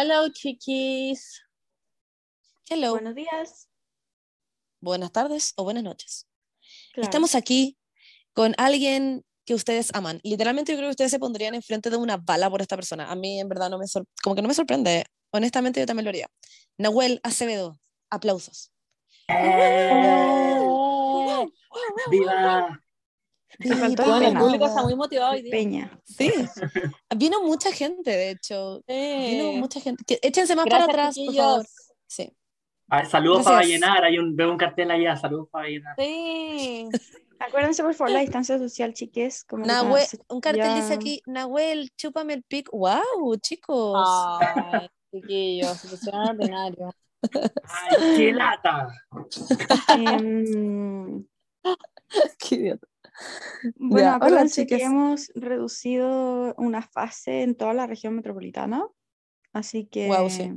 [0.00, 1.42] Hello, chiquis.
[2.70, 2.92] Hello.
[2.92, 3.68] Buenos días.
[4.80, 6.28] Buenas tardes o buenas noches.
[6.92, 7.02] Claro.
[7.02, 7.76] Estamos aquí
[8.32, 10.20] con alguien que ustedes aman.
[10.22, 13.10] Literalmente yo creo que ustedes se pondrían enfrente de una bala por esta persona.
[13.10, 13.86] A mí en verdad no me
[14.22, 15.04] como que no me sorprende.
[15.32, 16.30] Honestamente yo también lo haría.
[16.76, 18.70] Nahuel Acevedo, aplausos.
[22.08, 22.84] ¡Viva!
[23.58, 23.86] Viva.
[23.86, 24.40] el Bueno, el pena.
[24.40, 25.50] público está muy motivado hoy día.
[25.50, 26.00] Peña.
[26.04, 26.30] Sí.
[27.16, 28.82] Vino mucha gente, de hecho.
[28.86, 29.56] Vino Sí.
[29.58, 30.18] mucha gente.
[30.22, 31.66] Échense más Gracias, para atrás, por favor.
[32.06, 32.32] Sí.
[32.90, 33.54] Ah, saludos Gracias.
[33.54, 35.94] para llenar, hay un, veo un cartel allá, saludos para llenar.
[35.98, 36.88] Sí.
[37.40, 39.44] Acuérdense, por favor, la distancia social, chiques.
[39.44, 42.68] Como Nahuel, un cartel dice aquí, Nahuel, chúpame el pic.
[42.72, 43.96] ¡Wow, chicos!
[44.40, 46.90] Ay, chiquillos, se pusieron ordinario.
[47.32, 48.88] ¡Ay, qué lata!
[49.96, 51.24] Em,
[52.38, 52.86] Qué idiota.
[53.76, 58.86] Bueno, acuérdense que hemos reducido una fase en toda la región metropolitana.
[59.52, 60.06] Así que.
[60.06, 60.52] Guau, sí.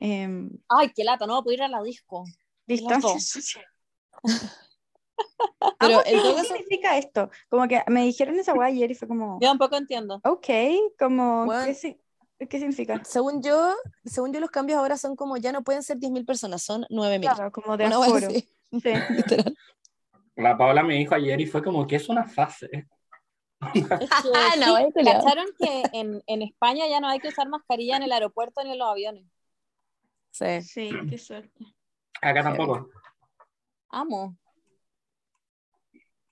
[0.00, 2.24] em, Ay, qué lata, no voy a poder ir a la disco.
[2.66, 3.64] distancia social.
[5.78, 7.30] Pero ¿Qué caso, significa esto?
[7.48, 10.20] Como que me dijeron esa weá ayer y fue como, Yo tampoco entiendo.
[10.24, 10.46] ok,
[10.98, 11.72] como, Bueno.
[12.38, 13.02] ¿qué, qué significa?
[13.04, 13.74] según yo,
[14.04, 17.20] según yo los cambios ahora son como ya no pueden ser 10.000 personas, son 9.000.
[17.20, 18.28] Claro, como de aforo.
[18.30, 18.48] Sí.
[20.36, 22.68] La Paola me dijo ayer y fue como que es una fase.
[23.72, 23.80] Que,
[24.60, 24.92] No.
[25.04, 28.72] ¿Cacharon que en, en España ya no hay que usar mascarilla en el aeropuerto ni
[28.72, 29.24] en los aviones?
[30.30, 30.60] Sí.
[30.62, 31.64] Sí, qué suerte.
[32.20, 32.90] Acá tampoco.
[33.88, 34.36] Amo.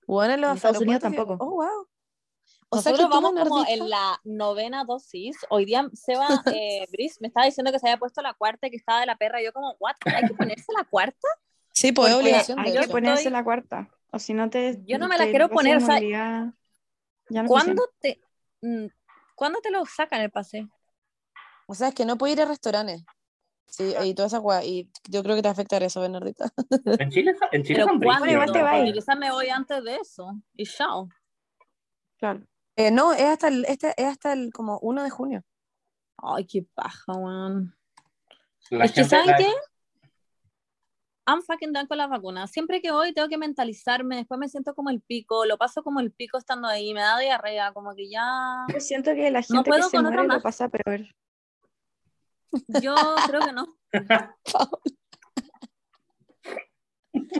[0.07, 1.37] Bueno, en los En Estados Unidos tampoco.
[1.41, 1.89] Oh, wow.
[2.69, 5.37] O sea Nosotros que vamos como en la novena dosis.
[5.49, 8.71] Hoy día Seba eh, Brice me estaba diciendo que se había puesto la cuarta y
[8.71, 9.41] que estaba de la perra.
[9.41, 9.95] Y yo como, ¿what?
[10.05, 11.29] ¿Hay que ponerse la cuarta?
[11.73, 12.59] Sí, pues obligación.
[12.59, 13.91] hay de que ponerse estoy- la cuarta.
[14.15, 14.81] O si no te.
[14.87, 15.98] Yo no me la quiero poner, o sea.
[16.01, 18.20] Ya no ¿Cuándo te,
[18.61, 18.87] mm,
[19.35, 20.69] ¿Cuándo te lo sacan el pase?
[21.67, 23.05] O sea, es que no puedo ir a restaurantes.
[23.67, 24.63] Sí, y toda esa weá.
[24.63, 26.45] Y yo creo que te afectará eso, Bernardita.
[27.01, 28.30] En Chile, en Chile Pero ¿cuándo?
[28.30, 28.64] igual te ¿no?
[28.64, 28.95] va a ir.
[28.95, 30.31] Quizás me voy antes de eso.
[30.55, 31.08] Y chao.
[32.19, 32.46] Claro.
[32.77, 35.42] Eh, no, es hasta el, este, es hasta el como 1 de junio.
[36.19, 37.77] Ay, qué paja, weón.
[38.70, 39.52] La es que, ¿saben la- qué?
[41.27, 42.51] I'm fucking done con las vacunas.
[42.51, 46.01] Siempre que voy tengo que mentalizarme, después me siento como el pico, lo paso como
[46.01, 48.67] el pico estando ahí, me da diarrea, como que ya...
[48.73, 51.07] Yo siento que la gente que puedo se con otra muere lo pasa peor.
[52.83, 52.95] Yo
[53.27, 53.67] creo que no.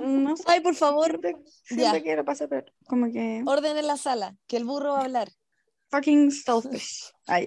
[0.01, 0.45] No sé.
[0.47, 1.21] Ay, por favor,
[1.65, 2.01] Siento, Ya.
[2.03, 2.73] que lo pasa peor.
[2.87, 3.43] Como que.
[3.45, 5.29] orden en la sala, que el burro va a hablar.
[5.91, 7.11] Fucking selfish.
[7.27, 7.47] Ay,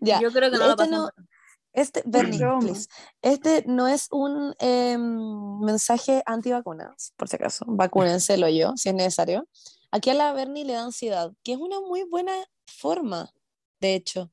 [0.00, 0.20] Ya.
[0.20, 0.92] Yo creo que no lo pasan.
[0.94, 1.10] no,
[1.72, 2.88] este, Bernie, please.
[3.22, 7.64] Este no es un em, mensaje antivacunas, por si acaso.
[7.68, 9.46] Vacúnenselo yo, si es necesario.
[9.90, 12.32] Aquí a la Bernie le da ansiedad, que es una muy buena
[12.66, 13.32] forma,
[13.80, 14.30] de hecho,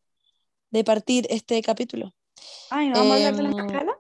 [0.72, 2.14] de partir este capítulo.
[2.70, 3.98] Ay, ¿no vamos a hablar de la Em, escala?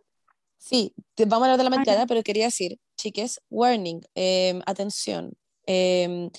[0.57, 2.05] Sí, te- vamos a hablar de la Ah, mezclada, ya.
[2.07, 5.33] pero quería decir, chiques, warning, em, atención.
[5.67, 6.29] em,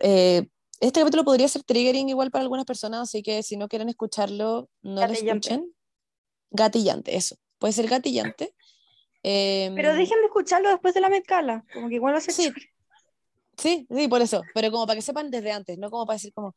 [0.00, 0.46] eh,
[0.80, 4.68] este capítulo podría ser triggering igual para algunas personas, así que si no quieren escucharlo,
[4.82, 5.48] no lo Gatillante.
[5.54, 5.74] escuchen.
[6.52, 7.36] Gatillante, eso.
[7.58, 8.54] Puede ser gatillante.
[9.22, 11.64] Em, Pero dejen de escucharlo después de la mezcala.
[11.72, 12.52] Como que igual va a ser Sí.
[13.56, 14.42] Sí, sí, por eso.
[14.54, 16.54] Pero como para que sepan desde antes, no como para decir como,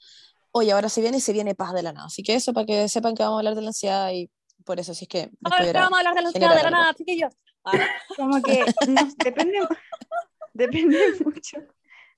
[0.52, 2.08] oye, ahora se viene y se viene paz de la nada.
[2.08, 4.30] Así que eso, para que sepan que vamos a hablar de la ansiedad y
[4.64, 6.94] por eso, si es que Ahora vamos a hablar de la ansiedad de la nada,
[6.94, 7.34] chiquillos.
[7.64, 9.60] Ah, Como que no, depende,
[10.54, 11.58] depende mucho.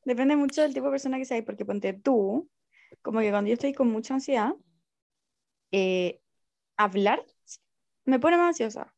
[0.06, 2.50] Depende mucho del tipo de persona que seas, porque ponte tú,
[3.02, 4.54] como que cuando yo estoy con mucha ansiedad,
[5.72, 6.22] eh,
[6.78, 7.26] hablar
[8.08, 8.94] me pone más ansiosa.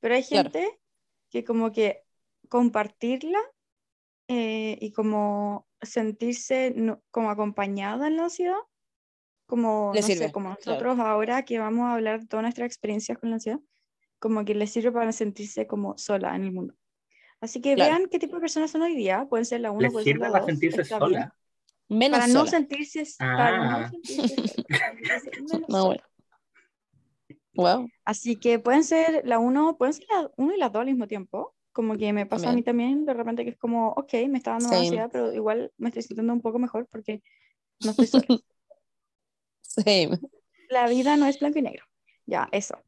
[0.00, 0.50] Pero hay Claro.
[0.50, 0.80] gente
[1.30, 2.02] que como que
[2.48, 3.38] compartirla
[4.28, 8.58] eh, y como sentirse no- como acompañada en la ansiedad,
[9.46, 10.60] como, no sirve, sé, como claro.
[10.66, 13.60] nosotros ahora que vamos a hablar de todas nuestras experiencias con la ansiedad,
[14.18, 16.74] como que les sirve para sentirse como sola en el mundo.
[17.40, 17.90] Así que Claro.
[17.90, 20.18] vean qué tipo de personas son hoy día, pueden ser la 1, Les pueden ser
[20.18, 21.34] la para 2, sentirse sola.
[21.88, 22.50] Menos Para no sola.
[22.50, 23.88] sentirse, para no Ah.
[23.90, 26.10] sentirse sola, para sentirse menos No, sola.
[27.58, 27.90] Wow.
[28.04, 31.08] Así que pueden ser la 1, pueden ser la 1 y la 2 al mismo
[31.08, 31.56] tiempo.
[31.72, 34.52] Como que me pasa a mí también, de repente que es como, ok, me está
[34.52, 34.78] dando Same.
[34.82, 37.20] ansiedad, pero igual me estoy sintiendo un poco mejor porque
[37.80, 38.26] no estoy sola.
[39.60, 40.18] Same.
[40.70, 41.84] la vida no es blanco y negro.
[42.26, 42.78] Ya, eso.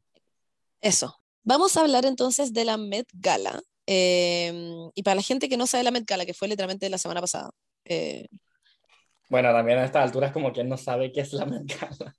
[0.79, 1.17] Eso.
[1.43, 3.61] Vamos a hablar entonces de la Met Gala.
[3.87, 4.53] eh,
[4.95, 7.19] y para la gente que no sabe la Met Gala, que fue literalmente la semana
[7.19, 7.49] pasada,
[7.83, 8.27] eh,
[9.29, 12.15] Bueno, también a estas alturas como quien no sabe qué es la Met Gala.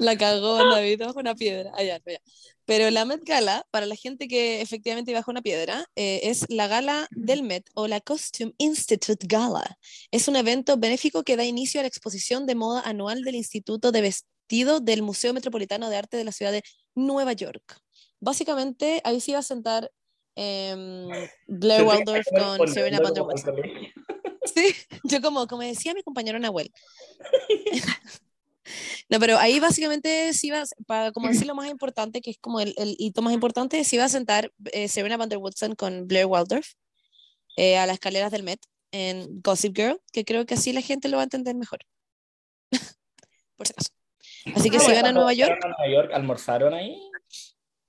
[0.00, 1.70] La cagó David bajo una piedra.
[1.74, 2.18] Ah, ya, ya.
[2.64, 6.66] Pero la Met Gala, para la gente que efectivamente bajo una piedra, eh, es la
[6.68, 9.78] gala del Met o la Costume Institute Gala.
[10.10, 13.90] Es un evento benéfico que da inicio a la exposición de moda anual del Instituto
[13.92, 16.64] de, Ves- vestido del Museo Metropolitano de Arte de la ciudad de
[16.96, 17.78] Nueva York.
[18.18, 19.92] Básicamente, ahí se iba a sentar
[20.34, 21.08] em,
[21.46, 22.26] Blair Waldorf
[22.58, 23.24] con Serena van der.
[24.52, 24.74] Sí,
[25.04, 26.72] yo como, como decía mi compañero Nahuel.
[29.08, 32.60] No, pero ahí básicamente se iba, para como decir lo más importante, que es como
[32.60, 36.06] el, el hito más importante, se iba a sentar eh, Serena van der Woodsen con
[36.06, 36.72] Blair Waldorf
[37.56, 38.60] eh, a las escaleras del Met
[38.92, 41.80] en Gossip Girl, que creo que así la gente lo va a entender mejor.
[43.56, 43.90] Por si acaso.
[44.54, 46.96] Así que Ah, si van a Nueva York, ¿fueron a Nueva York, almorzaron ahí.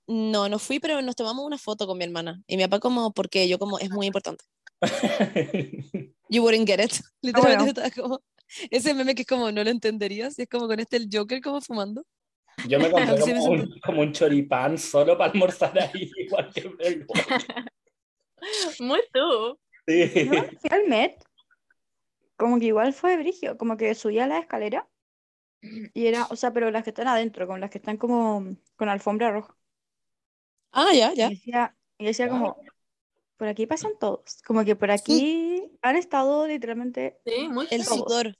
[0.06, 2.42] no, no fui, pero nos tomamos una foto con mi hermana.
[2.46, 4.44] Y mi papá como, porque yo como, es muy importante.
[6.28, 6.94] You wouldn't get it.
[7.20, 7.86] Literalmente bueno.
[7.86, 8.22] estaba como,
[8.70, 11.40] ese meme que es como, no lo entenderías, y es como con este el Joker
[11.40, 12.04] como fumando.
[12.68, 16.50] Yo me compré Sí, me como un, como un choripán solo para almorzar ahí, igual
[16.52, 16.70] que.
[18.80, 19.58] Muy tú.
[19.86, 20.24] Sí.
[20.26, 21.22] No, fui al Met,
[22.36, 24.88] como que igual fue brigio, como que subía la escalera
[25.94, 28.88] y era, o sea, pero las que están adentro, con las que están como con
[28.88, 29.56] alfombra roja.
[30.72, 31.28] Ah, ya, Y ya.
[31.28, 32.38] decía, y decía Wow.
[32.38, 32.56] como,
[33.36, 38.36] por aquí pasan todos, como que por aquí han estado literalmente Sí, muy El sudor.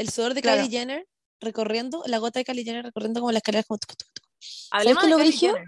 [0.00, 0.62] El sudor de Claro.
[0.62, 1.08] Kylie Jenner
[1.40, 3.78] recorriendo, la gota de Kylie Jenner recorriendo como las escaleras como...
[3.78, 4.24] tuc, tuc, tuc.
[4.70, 5.32] Hablemos qué de lo Kylie?
[5.38, 5.64] Jenner.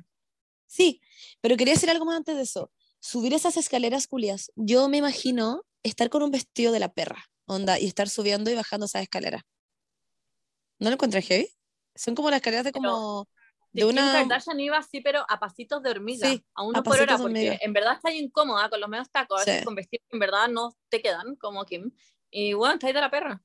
[0.67, 1.01] Sí,
[1.43, 2.73] pero quería decir algo más antes de eso.
[2.99, 4.51] Subir esas escaleras culias.
[4.57, 8.55] Yo me imagino estar con un vestido de la perra, onda, y estar subiendo y
[8.55, 9.43] bajando esas escaleras.
[10.79, 11.49] ¿No lo encontré heavy?
[11.95, 13.29] Son como las escaleras de Pero- como...
[13.75, 14.13] Sí, De Kim una...
[14.13, 17.59] Kardashian iba así, pero a pasitos de hormiga, Sí, a uno a por hora, porque
[17.61, 19.65] en verdad está incómoda con los medios tacos, Sí.
[19.65, 21.91] con vestidos que en verdad no te quedan, como Kim.
[22.31, 23.43] Y bueno, está ahí de la perra.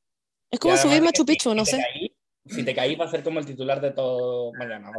[0.52, 1.78] Es como subir Machu Picchu, no sé.
[1.78, 2.14] caí-
[2.46, 4.90] si te caí va a ser como el titular de todo mañana.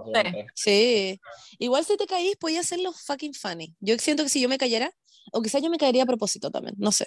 [0.55, 1.19] Sí.
[1.59, 3.75] Igual si te caís, podías hacerlo fucking funny.
[3.81, 4.93] Yo siento que si yo me cayera,
[5.33, 7.07] o quizás yo me caería a propósito también, no sé.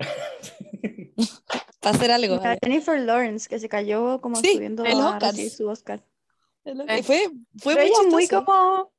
[1.80, 2.36] Para hacer algo.
[2.36, 6.02] La Jennifer Lawrence, que se cayó como Sí, subiendo los recibir su Oscar.
[6.64, 8.92] Y Fue, fue Pero muy ella muy como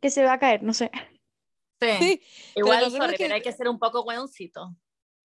[0.00, 0.90] que se va a caer, no sé.
[1.80, 1.88] Sí.
[1.98, 2.22] Sí,
[2.56, 4.74] Igual, sorry, que- pero hay que ser un poco hueoncito.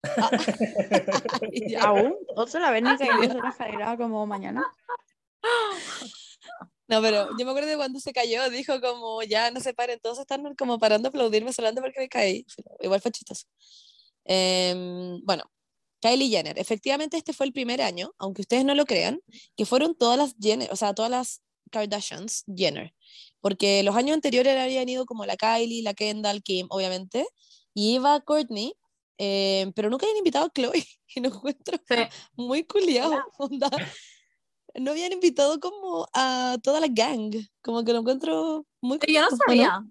[1.80, 4.64] Aún, otro la Berni cayó en la escalera como mañana.
[6.88, 10.00] No, pero yo me acuerdo de cuando se cayó, dijo como, ya no se paren,
[10.00, 12.46] todos están como parando a aplaudirme solamente porque me caí.
[12.80, 13.46] Igual fue chistoso.
[14.24, 15.44] Em, bueno,
[16.00, 19.20] Kylie Jenner, efectivamente este fue el primer año, aunque ustedes no lo crean,
[19.56, 22.94] que fueron todas las Jenner, o sea, todas las Kardashians Jenner,
[23.40, 27.26] porque los años anteriores habían ido como la Kylie, la Kendall, Kim, obviamente,
[27.74, 28.74] y iba Courtney,
[29.18, 30.72] em, pero nunca habían invitado a Chloe,
[31.16, 31.96] y lo encuentro Sí.
[32.36, 33.68] muy culiado, onda.
[34.74, 39.20] No habían invitado como a toda la gang, como que lo encuentro muy Pero yo
[39.22, 39.84] no culiao, ¿o sabía.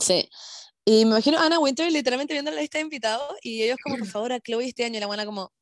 [0.00, 0.28] Sí.
[0.84, 3.98] Y me imagino a Anna Winter literalmente viendo la lista de invitados y ellos como,
[3.98, 5.52] por favor, a Chloe este año, y la buena como,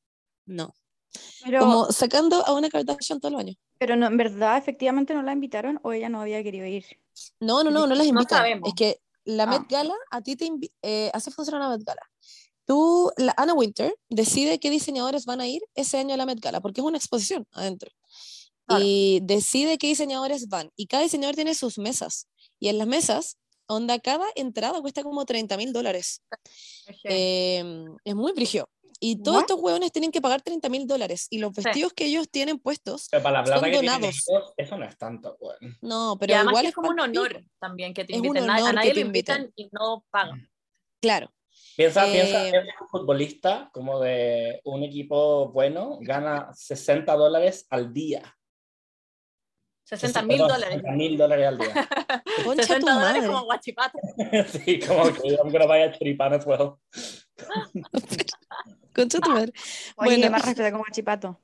[0.47, 0.75] no.
[1.45, 3.57] Pero, Como sacando a una Kardashian todos los años.
[3.79, 6.85] pero no, en verdad, efectivamente no la invitaron o ella no había querido ir.
[7.41, 8.39] No, no, no, no las No invitan.
[8.39, 8.69] sabemos.
[8.69, 9.67] Es que la Met Ah.
[9.69, 10.49] Gala, a ti te
[10.83, 12.03] eh, así funciona la Met Gala.
[12.71, 16.39] Tú, la Anna Winter, decide qué diseñadores van a ir ese año a la Met
[16.39, 17.91] Gala, porque es una exposición adentro.
[18.65, 18.85] Claro.
[18.87, 20.71] Y decide qué diseñadores van.
[20.77, 22.29] Y cada diseñador tiene sus mesas.
[22.61, 26.23] Y en las mesas, onda, cada entrada cuesta como 30 mil dólares.
[27.03, 27.65] Eh,
[28.05, 28.71] es muy brigio.
[29.01, 29.43] Y todos What?
[29.47, 31.27] estos hueones tienen que pagar 30 mil dólares.
[31.29, 34.29] Y los vestidos que ellos tienen puestos, Pero para la plata Son que donados.
[34.29, 35.77] ellos, eso no es tanto, weón.
[35.81, 38.21] no, y pero además igual que es es como un honor también que te Es
[38.21, 38.49] un inviten.
[38.49, 40.49] A que nadie te lo invitan y no pagan.
[41.01, 41.33] Claro.
[41.81, 47.67] Piensa, Eh, piensa, piensa que un futbolista como de un equipo bueno gana 60 dólares
[47.71, 48.37] al día.
[49.85, 50.83] 60 mil dólares.
[50.95, 51.73] mil dólares al día.
[52.45, 53.27] Concha tu 60 dólares madre.
[53.27, 53.99] como guachipato.
[54.65, 56.75] sí, como que I'm gonna buy a choripán as well.
[58.95, 59.51] Concha tu madre.
[59.97, 60.31] Oye, Bueno.
[60.33, 61.41] más respeto como chipato.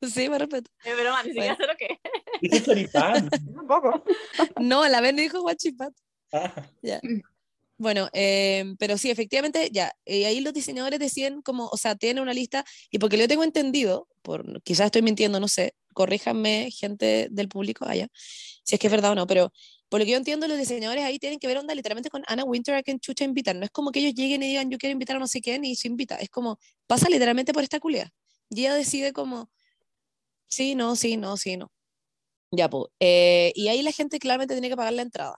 [0.00, 0.70] Sí, me respeto.
[0.82, 1.64] Es broma, ni siquiera Bueno.
[1.66, 2.40] sé lo que es.
[2.40, 3.28] Dice choripán.
[3.54, 4.02] Un poco.
[4.60, 5.94] No, la vez dijo guachipato.
[6.32, 7.00] Ah, Ya.
[7.76, 9.92] Bueno, eh, pero sí, efectivamente, ya.
[10.04, 13.42] eh, ahí los diseñadores deciden como, o sea, tienen una lista, y porque yo tengo
[13.42, 18.86] entendido, por, quizás estoy mintiendo, no sé, corríjanme, gente del público allá, si es que
[18.86, 19.52] es verdad o no, pero
[19.88, 22.44] por lo que yo entiendo, los diseñadores ahí tienen que ver onda literalmente con Anna
[22.44, 23.54] Winter a quien chucha invitar.
[23.54, 25.64] No es como que ellos lleguen y digan, yo quiero invitar a no sé quién,
[25.64, 26.16] y se invita.
[26.16, 28.12] Es como, pasa literalmente por esta culia.
[28.50, 29.50] Y ella decide como,
[30.48, 31.70] sí, no, sí, no, sí, no.
[32.50, 32.86] Ya, pues.
[33.00, 35.36] y ahí la gente claramente tiene que pagar la entrada.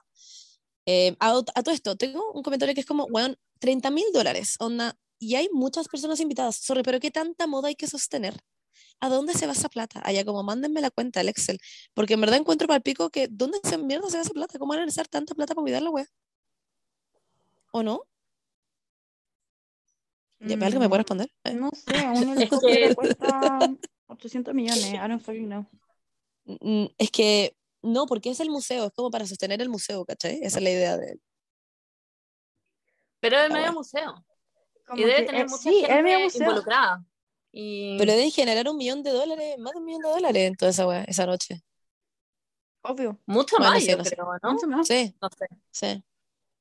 [0.89, 4.55] Eh, a, a todo esto, tengo un comentario que es como, weón, 30 mil dólares,
[4.59, 6.55] onda, y hay muchas personas invitadas.
[6.55, 8.39] Sorry, pero ¿qué tanta moda hay que sostener?
[9.01, 10.01] ¿A dónde se va esa plata?
[10.05, 11.59] Allá, como mándenme la cuenta, el Excel.
[11.93, 14.57] Porque en verdad encuentro para el pico que, ¿dónde se mierda se va esa plata?
[14.57, 16.07] ¿Cómo van a necesitar tanta plata para cuidar la wea?
[17.71, 18.03] ¿O no?
[20.39, 21.29] Ya, ¿hay ¿Alguien me puede responder?
[21.43, 23.59] Eh, No sé, un Es helicóptero que- cuesta
[24.07, 24.85] 800 millones.
[24.93, 25.65] I don't fucking know.
[26.45, 30.39] Mm, Es que no, porque es el museo, es como para sostener el museo, ¿cachai?
[30.41, 31.21] Esa es la idea de él.
[33.19, 34.25] Pero es Ah, medio museo.
[34.85, 37.05] Como Y debe que, tener eh, mucha sí, gente involucrada.
[37.51, 40.55] Y Pero deben generar un millón de dólares, más de un millón de dólares en
[40.55, 41.61] toda esa, wea- esa noche.
[42.83, 43.19] Obvio.
[43.25, 44.11] mucho Bueno, más, sí, yo no sé.
[44.15, 44.51] creo, ¿no?
[44.53, 44.87] Mucho más.
[44.87, 45.47] Sí, No sé.
[45.71, 46.03] sí.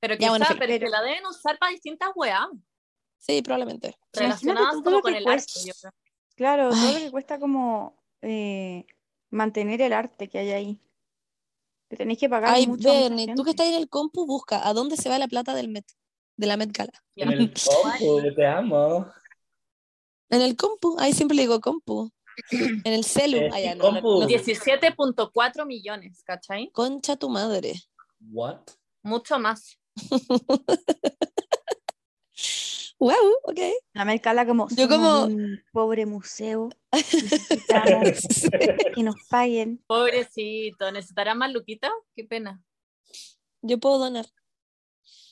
[0.00, 2.46] Pero bueno, pero, pero- que la deben usar para distintas weas
[3.18, 3.94] Sí, probablemente.
[4.12, 5.52] Relacionadas todo como lo con que el cuesta.
[5.58, 5.92] arte, yo creo.
[6.37, 8.87] Claro, todo lo que cuesta como eh,
[9.30, 10.80] mantener el arte que hay ahí.
[11.88, 14.72] Te tenéis que pagar Ay, mucho Bernie, tú que estás en el compu, busca a
[14.72, 15.84] dónde se va la plata del Met,
[16.36, 16.92] de la Met Gala.
[17.16, 17.52] En el
[18.00, 19.06] compu, te amo.
[20.30, 22.10] En el compu, ahí siempre le digo compu.
[22.50, 23.84] En el celu, Eh, allá no.
[24.26, 26.70] 17.4 millones, ¿cachai?
[26.72, 27.74] Concha tu madre.
[28.20, 28.60] What?
[29.02, 29.78] Mucho más.
[32.98, 33.12] Wow,
[33.44, 33.58] ok.
[33.92, 38.48] La Mercala como, Yo como- un pobre museo, necesitamos Sí.
[38.94, 39.82] que nos paguen.
[39.86, 41.90] Pobrecito, ¿necesitará más Luquita?
[42.14, 42.62] Qué pena.
[43.62, 44.26] Yo puedo donar.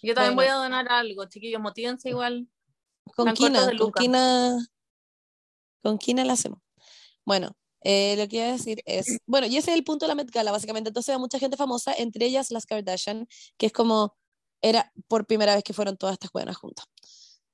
[0.03, 0.51] Yo también Bueno.
[0.53, 2.49] voy a donar algo, chiquillos, motívense igual.
[3.17, 3.93] Con Kina, con.
[3.93, 4.59] Kina.
[5.83, 6.59] Con Kina la hacemos.
[7.25, 10.09] Bueno, eh, lo que iba a decir es, bueno, y ese es el punto de
[10.09, 10.89] la Met Gala, básicamente.
[10.89, 14.15] Entonces, hay mucha gente famosa, entre ellas las Kardashian, que es como,
[14.63, 16.87] era por primera vez que fueron todas estas buenas juntas.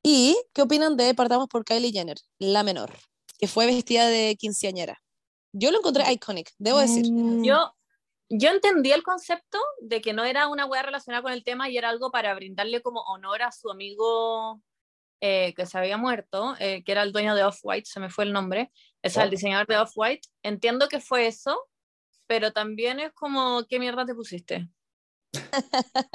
[0.03, 2.93] ¿Y qué opinan de, partamos por Kylie Jenner, la menor,
[3.39, 4.99] que fue vestida de quinceañera?
[5.53, 7.11] Yo lo encontré iconic, debo decir.
[7.11, 7.75] Mm, Yo,
[8.29, 11.77] yo entendí el concepto de que no era una wea relacionada con el tema y
[11.77, 14.61] era algo para brindarle como honor a su amigo
[15.21, 18.25] eh, que se había muerto, eh, que era el dueño de Off-White, se me fue
[18.25, 19.23] el nombre, es Oh.
[19.23, 20.27] el diseñador de Off-White.
[20.43, 21.69] Entiendo que fue eso,
[22.27, 24.69] pero también es como, ¿qué mierda te pusiste?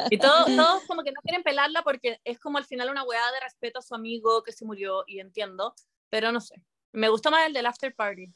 [0.09, 3.31] Y todo- todos como que no quieren pelarla porque es como al final una weá
[3.31, 5.73] de respeto a su amigo que se murió, y entiendo,
[6.09, 6.61] pero no sé.
[6.93, 8.33] Me gustó más el del after party.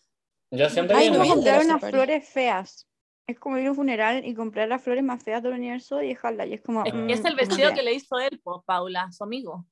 [0.51, 2.87] Yo siento Ay, no comprar unas flores feas.
[3.27, 6.07] Es como ir a un funeral y comprar las flores más feas del universo y
[6.09, 6.47] dejarla.
[6.47, 6.83] Y es como.
[6.83, 9.67] Es, mm, es el vestido que- le hizo él, po, Paula, su amigo.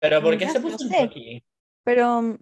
[0.00, 1.06] Pero ¿por qué se puso un sé.
[1.06, 1.44] jockey?
[1.82, 2.38] Pero mm,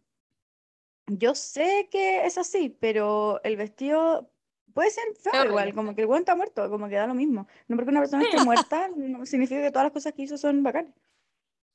[1.06, 4.32] yo sé que es así, pero el vestido
[4.76, 7.48] puede ser feo igual, como que el buen está muerto, como que da lo mismo.
[7.66, 10.62] No porque una persona esté muerta no significa que todas las cosas que hizo son
[10.62, 10.94] bacanas.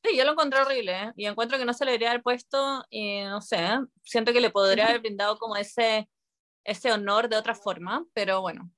[0.03, 1.12] Sí, yo lo encontré horrible, ¿eh?
[1.15, 3.79] y encuentro que no se le debería haber puesto, y no sé, ¿eh?
[4.03, 6.10] siento que le podría haber brindado como ese,
[6.63, 8.72] ese honor de otra forma, pero bueno.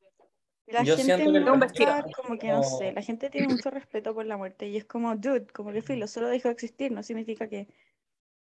[0.68, 4.13] La Yo gente siento que vestido como que no sé, la gente tiene mucho respeto
[4.13, 7.03] por la muerte y es como, dude, como que filo, solo dejó de existir, no
[7.03, 7.68] significa que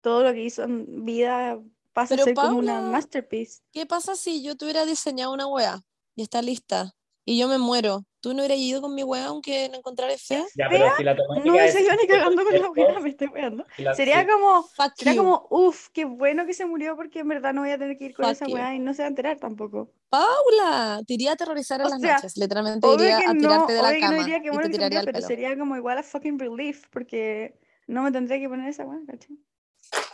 [0.00, 1.58] todo lo que hizo en vida
[1.92, 3.60] pasa Pero a ser como una Paula- masterpiece.
[3.72, 5.80] ¿Qué pasa si yo tuviera diseñado una wea
[6.16, 6.92] y está lista
[7.24, 8.04] y yo me muero?
[8.20, 10.44] ¿Tú no hubieras ido con mi wea aunque la encontraras fea?
[10.54, 13.26] Ya, pero si la No es- sé yo ni cagando con la weá, me estoy
[13.28, 13.66] weando.
[13.96, 17.70] Sería como, sería como, uff, qué bueno que se murió porque en verdad no voy
[17.70, 18.54] a tener que ir con Fuck esa you.
[18.54, 19.90] weá y no se va a enterar tampoco.
[20.08, 22.36] Paula, te iría a aterrorizar en O las sea, noches.
[22.36, 24.56] Literalmente iría que a no, tirarte de la que no cama diría que y te
[24.58, 25.26] que se tiraría murió, al pero pelo.
[25.26, 27.58] sería como igual a fucking relief porque
[27.88, 29.36] no me tendría que poner esa weá, ¿cachai?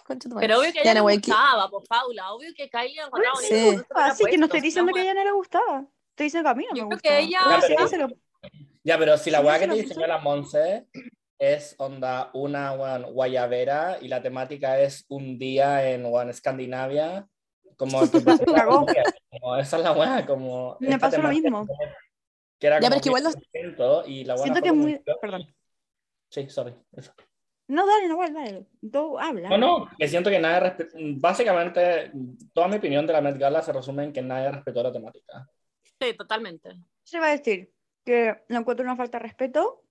[0.08, 0.48] Concha tu madre.
[0.48, 3.00] Pero obvio que a Ya, ella le no, que- gustaba, pues Paula, obvio que Kylie
[3.02, 3.46] encontraba Sí.
[3.46, 5.84] se lo hubiera Así que no estoy diciendo que a la ella no le gustaba.
[6.10, 7.88] Estoy diciendo que a mí no Yo me creo que ella- Pero Ya, sí, pero-
[7.88, 8.08] se lo-
[8.84, 10.86] Ya, pero si la Sí, weá que te diseñó la Monse
[11.38, 17.28] es onda una weón, guayabera y la temática es un día en weón, Escandinavia,
[17.76, 18.24] como que
[19.30, 21.66] como esa es la weá, como Me pasó lo mismo.
[22.58, 24.74] Que era Ya, como pero es que igual los- 10% y la Siento que es
[24.74, 25.54] muy- perdón.
[26.30, 26.74] Sí, sorry.
[26.96, 27.12] eso.
[27.68, 28.66] No, dale, no, dale, dale.
[28.90, 29.50] Tú habla.
[29.50, 32.10] No, no, que siento que nadie respe- básicamente
[32.54, 35.48] toda mi opinión de la Met Gala se resume en que nadie respetó la temática.
[36.00, 36.70] Sí, totalmente.
[37.04, 37.70] Se va a decir
[38.04, 39.84] que lo encuentro una falta de respeto,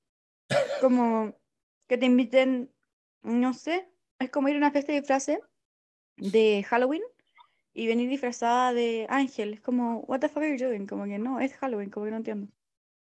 [0.81, 1.39] como
[1.87, 2.73] que te inviten,
[3.21, 3.87] no sé,
[4.19, 5.39] es como ir a una fiesta de disfraces
[6.15, 7.03] de Halloween
[7.73, 9.53] y venir disfrazada de ángel.
[9.53, 10.87] Es como, what the fuck are you doing?
[10.87, 12.47] Como que no, es Halloween, como que no entiendo.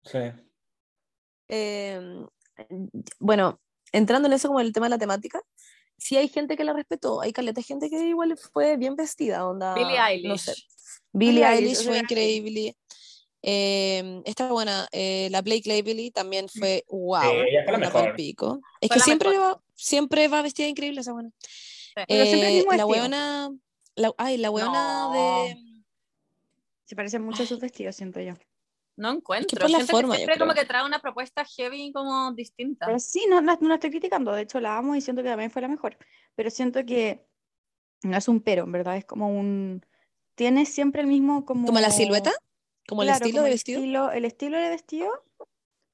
[0.04, 0.20] Sí.
[1.48, 2.26] Eh,
[3.20, 3.62] bueno,
[3.98, 5.42] entrando en eso como el tema de la temática,
[5.98, 9.74] sí hay gente que la respetó, hay caleta gente que igual fue bien vestida, onda,
[9.76, 10.42] Billie no Eilish.
[10.42, 10.54] sé.
[11.12, 12.76] Billie Billie Eilish, fue increíble.
[13.48, 18.16] Eh, esta buena, eh, la Blake Lively también fue wow, Sí, ella fue la mejor.
[18.16, 18.60] pico.
[18.82, 19.56] Es Fue que siempre mejor.
[19.58, 21.30] va, siempre va vestida increíble esa buena.
[22.08, 23.52] Eh, la weona,
[23.96, 25.14] la, ay, la weona No.
[25.14, 25.58] de
[26.86, 28.34] Se parece mucho a sus vestidos, siento yo.
[28.98, 29.60] No encuentro.
[29.60, 32.86] por la forma, que yo siempre como que trae una propuesta heavy como distinta.
[32.86, 35.30] Pero sí, no, no, no la estoy criticando, de hecho la amo y siento que
[35.30, 35.98] también fue la mejor.
[36.36, 37.26] Pero siento que
[38.04, 39.86] no es un pero, en verdad, es como un...
[40.36, 41.66] Tiene siempre el mismo como...
[41.68, 42.32] como la silueta,
[42.88, 43.80] como el Claro, estilo como de el vestido.
[43.82, 45.10] estilo- el estilo de vestido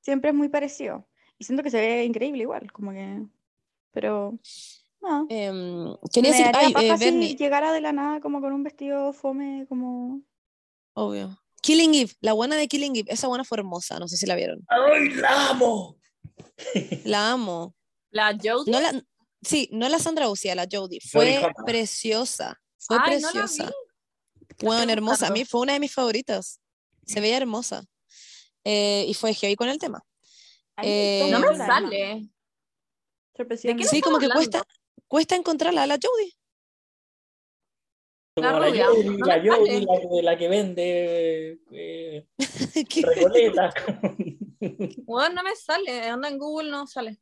[0.01, 1.08] siempre es muy parecido.
[1.39, 3.24] Y siento que se ve increíble igual, como que...
[3.91, 4.38] Pero...
[5.01, 5.25] No.
[5.29, 8.62] Em, quería Me decir, ay, eh, si Bernie, llegara de la nada como con un
[8.63, 10.22] vestido fome, como...
[10.93, 11.41] obvio.
[11.62, 14.36] Killing Eve, la buena de Killing Eve, esa buena fue hermosa, no sé si la
[14.36, 14.65] vieron.
[14.68, 15.98] ¡Ay, la amo!
[17.06, 17.75] La amo.
[18.10, 18.72] La Jodie.
[18.72, 19.01] No la,
[19.41, 21.00] sí, no la Sandra Lucía, la Jodie.
[21.01, 23.72] Fue preciosa, fue Ay, no la preciosa.
[24.60, 24.65] vi.
[24.65, 26.60] Bueno, hermosa, a mí fue una de mis favoritas.
[27.06, 27.84] Se veía hermosa.
[28.63, 30.03] Eh, y fue heavy con el tema.
[30.75, 32.30] A gustó Eh, No me sale.
[33.89, 34.63] Sí, como que cuesta,
[35.08, 36.34] cuesta encontrarla, la Jodie.
[38.42, 42.28] La Como rubia, no la la que, la que vende eh.
[45.06, 46.10] Bueno, no me sale.
[46.10, 47.20] Anda en Google, no sale.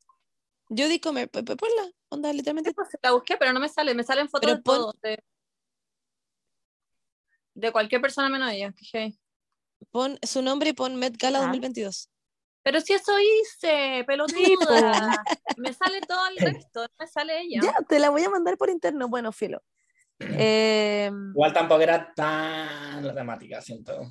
[1.01, 2.73] Comer, pues, pues, ponla, onda, literalmente.
[2.73, 3.93] Pues, La busqué, pero no me sale.
[3.93, 4.93] Me salen fotos Pero de pon- todo.
[5.01, 5.23] De,
[7.55, 8.71] de cualquier persona menos ella.
[8.71, 9.19] que heavy.
[9.91, 11.41] Pon su nombre y pon Met Gala Ah.
[11.43, 12.09] 2022.
[12.61, 14.35] Pero si eso hice, pelotuda.
[15.57, 16.81] me sale todo el resto.
[16.81, 17.61] No me sale ella.
[17.63, 19.07] Ya, te la voy a mandar por interno.
[19.07, 19.63] Bueno, filo.
[20.19, 24.01] Eh, Igual tampoco era tan la temática, siento.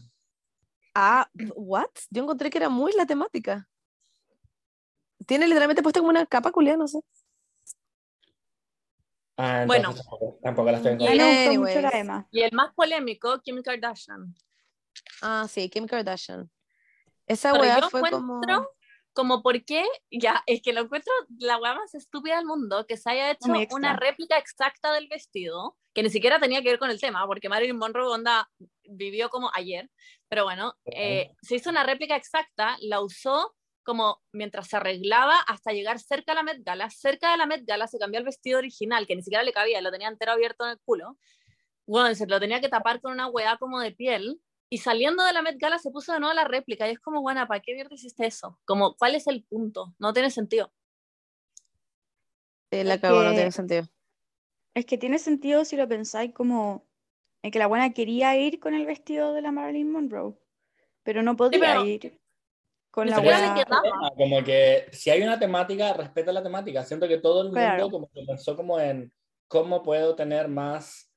[0.95, 1.91] ah, ¿what?
[2.11, 3.69] Yo encontré que era muy la temática.
[5.27, 7.01] Tiene literalmente puesta como una capa culiada, no sé.
[9.37, 9.95] Ah, Bueno.
[9.95, 11.23] tampoco, tampoco la estoy encontrando.
[11.25, 11.95] me gustó mucho la Anyways.
[12.01, 12.29] Emma.
[12.31, 14.35] Y el más polémico, Kim Kardashian.
[15.23, 16.51] Ah, sí, Kim Kardashian.
[17.27, 18.69] Esa Pero weá yo fue encuentro como.
[19.13, 22.97] Como por qué, ya, es que lo encuentro la weá más estúpida del mundo, que
[22.97, 26.91] se haya hecho una réplica exacta del vestido, que ni siquiera tenía que ver con
[26.91, 28.49] el tema, porque Marilyn Monroe onda
[28.85, 29.91] vivió como ayer,
[30.29, 35.73] pero bueno, eh, se hizo una réplica exacta, la usó como mientras se arreglaba hasta
[35.73, 38.59] llegar cerca a la Met Gala, cerca de la Met Gala se cambió el vestido
[38.59, 41.17] original, que ni siquiera le cabía, lo tenía entero abierto en el culo,
[41.87, 44.39] bueno, se lo tenía que tapar con una weá como de piel,
[44.71, 46.87] y saliendo de la Met Gala se puso de nuevo la réplica.
[46.89, 48.59] Y es como, bueno, ¿para qué mierda hiciste eso?
[48.65, 49.95] Como, ¿cuál es el punto?
[49.99, 50.73] No tiene sentido.
[52.71, 53.89] Sí, la Es cagó, no que- tiene sentido.
[54.75, 56.87] Es que tiene sentido si lo pensáis como
[57.43, 60.35] en que la buena quería ir con el vestido de la Marilyn Monroe,
[61.03, 62.21] pero no podía pero ir
[62.91, 63.55] con la buena.
[63.55, 63.83] quedaba.
[64.17, 66.85] Como que si hay una temática, respeta la temática.
[66.85, 67.91] Siento que todo el mundo Claro.
[67.91, 69.13] como que pensó como en
[69.49, 71.11] cómo puedo tener más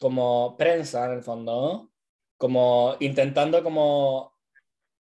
[0.00, 1.90] como prensa en el fondo,
[2.38, 4.32] como intentando como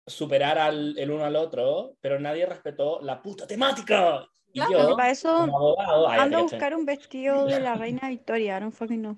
[0.05, 4.25] superar al, el uno al otro, pero nadie respetó la puta temática.
[4.55, 4.89] Y Claro.
[4.89, 8.57] yo, para eso como abogado, ay, ando a buscar un vestido de la reina Victoria,
[8.57, 9.17] I don't fucking know.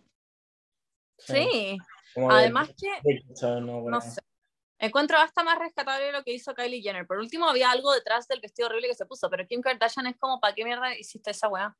[1.17, 1.77] Sí.
[2.15, 3.97] De- Además que, de- no, bueno.
[3.97, 4.21] no sé.
[4.77, 7.07] Encuentro hasta más rescatable lo que hizo Kylie Jenner.
[7.07, 10.17] Por último, había algo detrás del vestido horrible que se puso, pero Kim Kardashian es
[10.17, 11.75] como, ¿para qué mierda hiciste esa weá?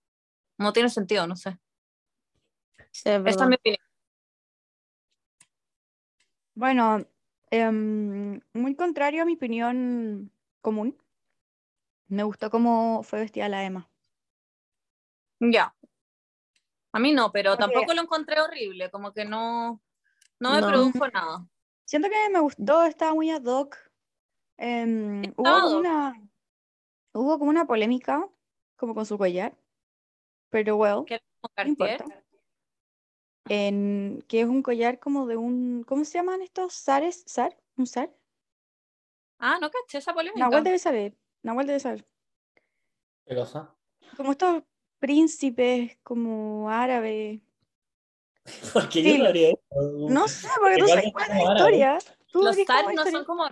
[0.58, 1.58] No tiene sentido, no sé.
[2.92, 3.85] Sí, es Esta es mi opinión.
[6.56, 7.06] Bueno,
[7.52, 10.98] em, muy contrario a mi opinión común,
[12.08, 13.90] me gustó cómo fue vestida la Emma.
[15.40, 15.76] Ya.
[16.94, 19.82] A mí no, pero Porque- tampoco lo encontré horrible, como que no,
[20.40, 20.68] no me No.
[20.68, 21.46] produjo nada.
[21.84, 23.76] Siento que me gustó, estaba muy ad hoc.
[24.58, 25.80] Em, hubo, Estaba ad como hoc.
[25.82, 26.22] una,
[27.14, 28.28] hubo como una polémica,
[28.78, 29.58] como con su collar,
[30.50, 32.02] pero well, Que era como no Cartier.
[32.02, 32.25] importa.
[33.48, 36.74] En, que es un collar como de un, ¿cómo se llaman estos?
[36.74, 37.24] ¿Zares?
[37.28, 37.56] ¿Zar?
[37.78, 38.12] ¿Un zar?
[39.38, 40.40] Ah, no caché esa polémica.
[40.40, 42.08] Nahuel debe saber, Nahuel debe saber.
[43.26, 43.76] ¿Qué cosa?
[44.18, 44.64] Como estos
[45.00, 47.42] príncipes, como árabes.
[48.74, 50.10] ¿Por qué Sí, yo no haría eso?
[50.10, 51.98] No sé, porque tú sabes cuál es la historia.
[52.32, 53.12] Tú Los zar es la no historia.
[53.12, 53.50] son como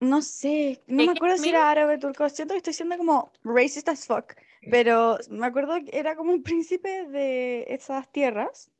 [0.00, 3.32] No sé, no ¿Qué, me acuerdo si era árabe, turco, siento que estoy siendo como
[3.42, 4.32] racist as fuck,
[4.70, 8.70] pero me acuerdo que era como un príncipe de esas tierras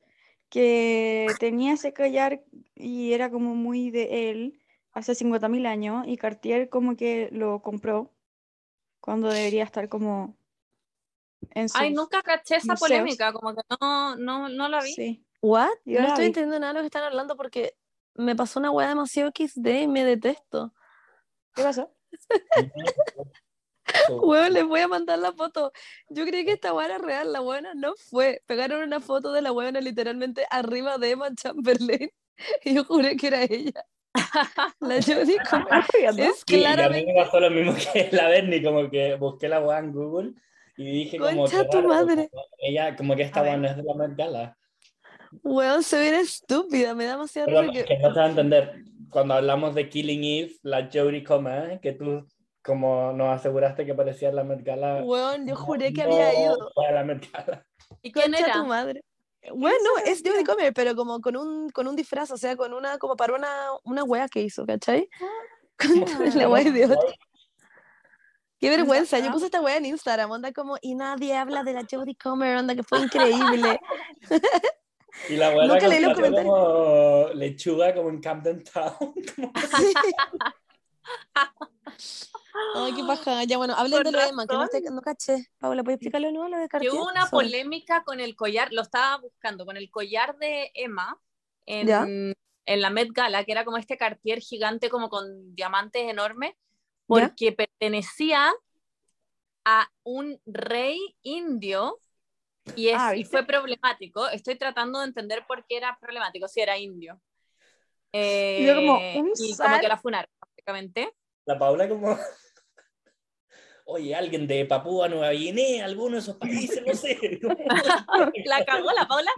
[0.48, 2.42] que tenía ese collar
[2.74, 4.60] y era como muy de él
[4.92, 8.10] hace 50.000 años y Cartier como que lo compró
[9.00, 10.36] cuando debería estar como
[11.50, 12.80] en Ay, nunca caché esa museos.
[12.80, 14.92] polémica, como que no, no, no la vi.
[14.92, 15.70] Sí, ¿What?
[15.84, 16.28] Yo no estoy vi.
[16.28, 17.74] entendiendo nada de lo que están hablando porque
[18.14, 20.72] me pasó una weá demasiado XD y me detesto.
[21.54, 21.90] ¿qué pasó?
[24.10, 25.72] Weón, les voy a mandar la foto.
[26.08, 28.42] Yo creí que esta weá era real, la buena no fue.
[28.46, 32.10] Pegaron una foto de la buena literalmente arriba de Emma Chamberlain
[32.64, 33.84] y yo juré que era ella.
[34.80, 35.84] La Jodie Comer.
[35.84, 39.14] Es Sí, y a mí claramente me pasó lo mismo que la Berni, como que
[39.16, 40.32] busqué la weá en Google
[40.76, 42.28] y dije como Concha que tu raro, madre.
[42.30, 44.56] como ella, como que esta weá no es de la Met Gala.
[45.42, 47.84] Weón, se ve estúpida, me da risa es que...
[47.84, 48.74] que no te va a entender.
[49.10, 52.26] Cuando hablamos de Killing Eve, la Jodie Comer, que tú
[52.68, 55.02] como nos aseguraste que parecía la Met Gala.
[55.02, 56.70] Weón, yo no- juré que no había ido.
[56.74, 57.66] fue a la Met Gala.
[58.02, 58.52] ¿Y quién era?
[58.52, 59.02] tu madre.
[59.54, 62.98] Bueno, es Jodie Comer, pero como con un, con un disfraz, o sea, con una,
[62.98, 63.48] como para una,
[63.84, 65.08] una wea que hizo, ¿cachai?
[65.78, 66.98] Concha de la wea idiota.
[68.60, 71.86] Qué vergüenza, yo puse esta wea en Instagram, onda como, y nadie habla de la
[71.90, 73.80] Jodie Comer, onda que fue increíble.
[75.30, 76.52] Y la abuela Nunca leí los comentarios.
[76.54, 79.14] como lechuga como en Camden Town.
[82.74, 83.44] Ay, qué paja.
[83.44, 85.46] Ya, bueno, hablen de lo de Emma, que no, te- no caché.
[85.58, 86.48] Paula, ¿puedes explicarlo no?
[86.48, 86.92] Lo de Que Cartier?
[86.92, 87.46] hubo una Sorry.
[87.46, 91.20] polémica con el collar, lo estaba buscando, con el collar de Emma
[91.66, 92.02] en, Ya.
[92.02, 97.28] en la Met Gala, que era como este Cartier gigante como con diamantes enormes, ¿Ya?
[97.28, 98.52] porque pertenecía
[99.64, 102.00] a un rey indio
[102.76, 104.28] y, es, Ah, y fue problemático.
[104.28, 107.20] Estoy tratando de entender por qué era problemático, si era indio.
[108.12, 111.14] Eh, Yo como, un y como que la funaron, básicamente.
[111.46, 112.16] La Paula como...
[113.90, 117.18] Oye, alguien de Papúa Nueva Guinea, alguno de esos países, no sé.
[118.44, 119.30] la cagó la Paula,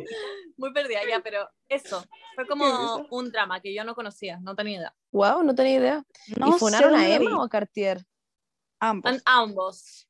[0.57, 4.79] muy perdida ya, pero eso, fue como un drama que yo no conocía, no tenía
[4.79, 4.95] idea.
[5.13, 6.05] Wow, no tenía idea.
[6.37, 7.09] No ¿Y funaron a.
[7.09, 8.05] Emma o a Cartier?
[8.81, 9.13] Ambos.
[9.13, 10.09] An- ambos.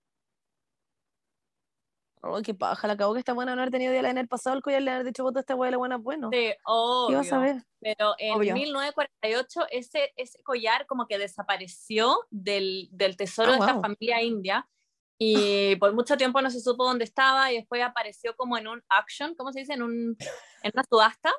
[2.23, 4.55] Oh, qué paja, la cagó que esta buena no haber tenido día en el pasado,
[4.57, 6.31] el collar le haber dicho, bota esta buena, la buena es bueno.
[6.31, 7.19] Sí, ¿Qué obvio.
[7.19, 7.65] vas a ver?
[7.81, 8.55] Pero en Obvio.
[8.55, 13.83] 1948 ese, ese collar como que desapareció del, del tesoro Ah, de esta wow.
[13.83, 14.69] familia india
[15.17, 18.83] y por mucho tiempo no se supo dónde estaba y después apareció como en un
[18.91, 19.73] auction, ¿cómo se dice?
[19.75, 20.17] En, un,
[20.63, 21.31] en una subasta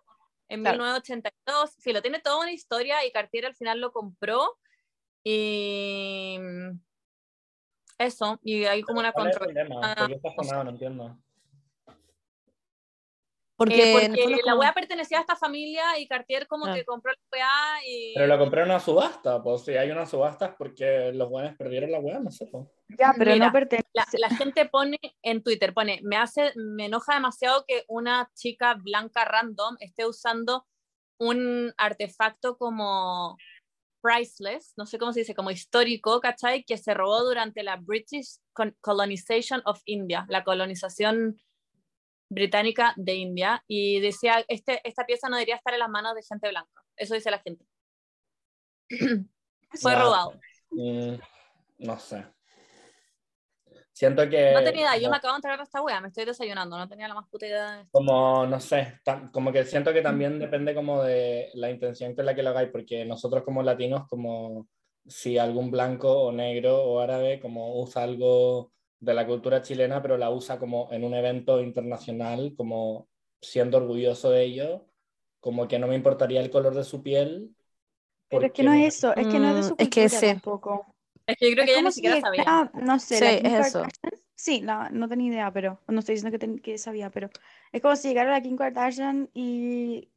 [0.50, 0.78] en Claro.
[0.80, 1.76] 1982.
[1.78, 4.58] Sí, lo tiene toda una historia y Cartier al final lo compró
[5.24, 6.38] y
[8.04, 10.32] eso, y hay como una ¿Cuál es el controversia.
[10.36, 10.64] sonado?
[10.66, 11.18] No entiendo.
[13.58, 16.74] Porque, Eh, porque la como- weá pertenecía a esta familia y Cartier como Ah.
[16.74, 18.14] que compró la weá y...
[18.16, 21.56] Pero lo compré en una subasta, pues si hay una subasta es porque los buenos
[21.58, 22.48] perdieron la weá, no sé.
[22.48, 22.66] pues.
[22.98, 23.88] Ya, pero Mira, no pertenece.
[23.94, 28.74] La, la gente pone en Twitter, pone, me hace, me enoja demasiado que una chica
[28.74, 30.66] blanca random esté usando
[31.20, 33.38] un artefacto como
[34.02, 36.64] priceless, no sé cómo se dice, como histórico, ¿cachai?
[36.64, 38.40] Que se robó durante la British
[38.82, 41.40] Colonization of India, la colonización
[42.30, 46.24] británica de India, y decía, este, esta pieza no debería estar en las manos de
[46.24, 46.84] gente blanca.
[46.96, 47.66] Eso dice la gente.
[49.82, 50.40] Fue robado.
[50.72, 51.16] mm,
[51.80, 52.26] no sé.
[54.02, 54.52] Siento que...
[54.52, 56.88] No tenía idea, yo como- me acabo de entregar esta wea, me estoy desayunando, no
[56.88, 57.92] tenía la más puta idea de esto.
[57.92, 62.26] Como, no sé, tam- como que siento que también depende como de la intención con
[62.26, 64.68] la que lo hagáis, porque nosotros como latinos, como
[65.06, 70.18] si algún blanco o negro o árabe como usa algo de la cultura chilena, pero
[70.18, 73.08] la usa como en un evento internacional, como
[73.40, 74.88] siendo orgulloso de ello,
[75.40, 77.56] como que no me importaría el color de su piel.
[78.30, 80.02] Pero es que no es eso, es que no es de su Mm, es que
[80.10, 80.96] cultura tampoco.
[81.28, 82.72] Es que yo creo Es que ella ni si siquiera sabía.
[82.74, 83.86] no sé, Sí, es eso.
[84.36, 87.30] Sí, no, no tenía idea, pero no estoy diciendo que, ten- que sabía, pero
[87.72, 90.10] es como si llegara la Kim Kardashian y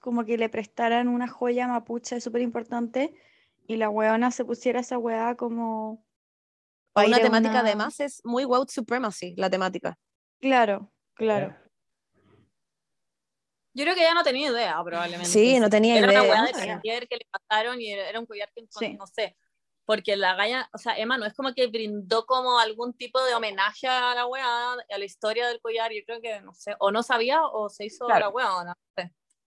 [0.00, 3.14] como que le prestaran una joya mapuche súper importante
[3.66, 6.06] y la weona se pusiera esa weá como...
[6.96, 9.98] ir una a temática una- además es muy white supremacy, la temática.
[10.40, 11.54] Claro, claro.
[13.76, 15.28] Yo creo que ella no tenía idea, probablemente.
[15.28, 16.22] Sí, no tenía era idea.
[16.22, 16.72] una weá No de sabía.
[16.74, 18.94] Cartier que le pasaron y era era un collar que encon- Sí.
[18.94, 19.36] no sé.
[19.86, 23.34] Porque la galla, o sea, Emma no es como que brindó como algún tipo de
[23.34, 25.92] homenaje a la weá, a la historia del collar.
[25.92, 28.26] Yo creo que, no sé, o no sabía o se hizo Claro.
[28.26, 29.12] la weá, o no sé.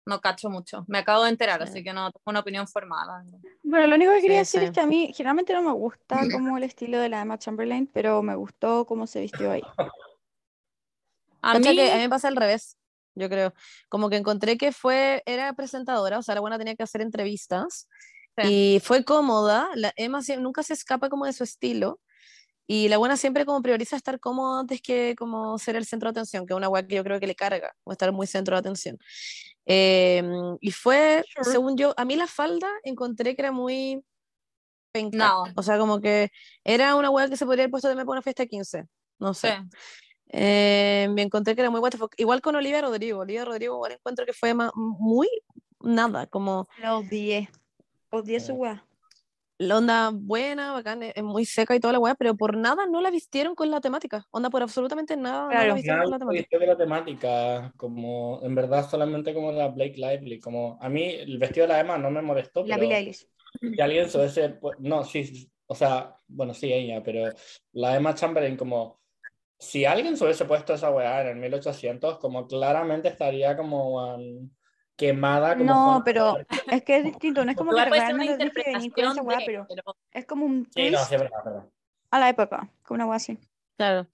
[0.08, 0.84] No cacho mucho.
[0.88, 1.70] Me acabo de enterar, Sí.
[1.70, 3.24] así que no tengo una opinión formada.
[3.64, 4.66] Bueno, lo único que quería Sí, decir sí.
[4.68, 6.18] es que a mí generalmente no me gusta
[6.54, 9.62] como el estilo de la Emma Chamberlain, pero me gustó cómo se vistió ahí.
[11.42, 12.78] A mí, que a mí me pasa al revés,
[13.14, 13.54] yo creo.
[13.90, 17.88] Como que encontré que fue, era presentadora, o sea, la buena tenía que hacer entrevistas
[18.44, 19.70] y fue cómoda.
[19.76, 22.00] La Emma nunca se escapa como de su estilo.
[22.68, 26.20] Y la buena siempre como prioriza estar cómoda antes que como ser el centro de
[26.20, 28.56] atención, que es una weá que yo creo que le carga, como estar muy centro
[28.56, 28.98] de atención.
[29.66, 31.52] Em, y fue, Sure.
[31.52, 34.04] según yo, a mí la falda encontré que era muy
[34.92, 35.18] penca.
[35.18, 35.44] No.
[35.56, 36.32] O sea, como que
[36.64, 38.86] era una weá que se podría haber puesto también para una fiesta de 15.
[39.20, 39.42] No sí.
[39.48, 39.60] sé.
[40.30, 42.14] Eh, me encontré que era muy what the fuck.
[42.18, 43.20] Igual con Olivia Rodrigo.
[43.20, 45.28] Olivia Rodrigo igual encuentro que fue ma- muy
[45.82, 47.50] nada, como Lo odié.
[48.16, 48.52] Odié su Sí.
[48.54, 48.86] weá.
[49.58, 53.00] la onda buena, bacán, es, muy seca y toda la weá, pero por nada no
[53.00, 54.26] la vistieron con la temática.
[54.32, 55.68] Onda por absolutamente nada no Claro.
[55.70, 56.40] la vistieron con la temática.
[56.42, 61.04] vistió de la temática, como en verdad solamente como la Blake Lively, como a mí
[61.06, 63.28] el vestido de la Emma no me molestó, La Billie Eilish.
[63.62, 67.30] si alguien se hubiese, pu- no, sí, sí, o sea, bueno, sí ella, pero
[67.72, 69.00] la Emma Chamberlain como,
[69.58, 74.50] si alguien se hubiese puesto esa weá en el 1800, como claramente estaría como um,
[74.96, 76.38] quemada como No, pero
[76.72, 78.94] es que es distinto, no es como que Igual puede ser una realmente que venir
[78.94, 81.66] con esa weá, pero pero es como un Sí, no, twist sí, es verdad, verdad.
[82.12, 83.38] a la época, como una weá así.
[83.78, 84.08] Claro.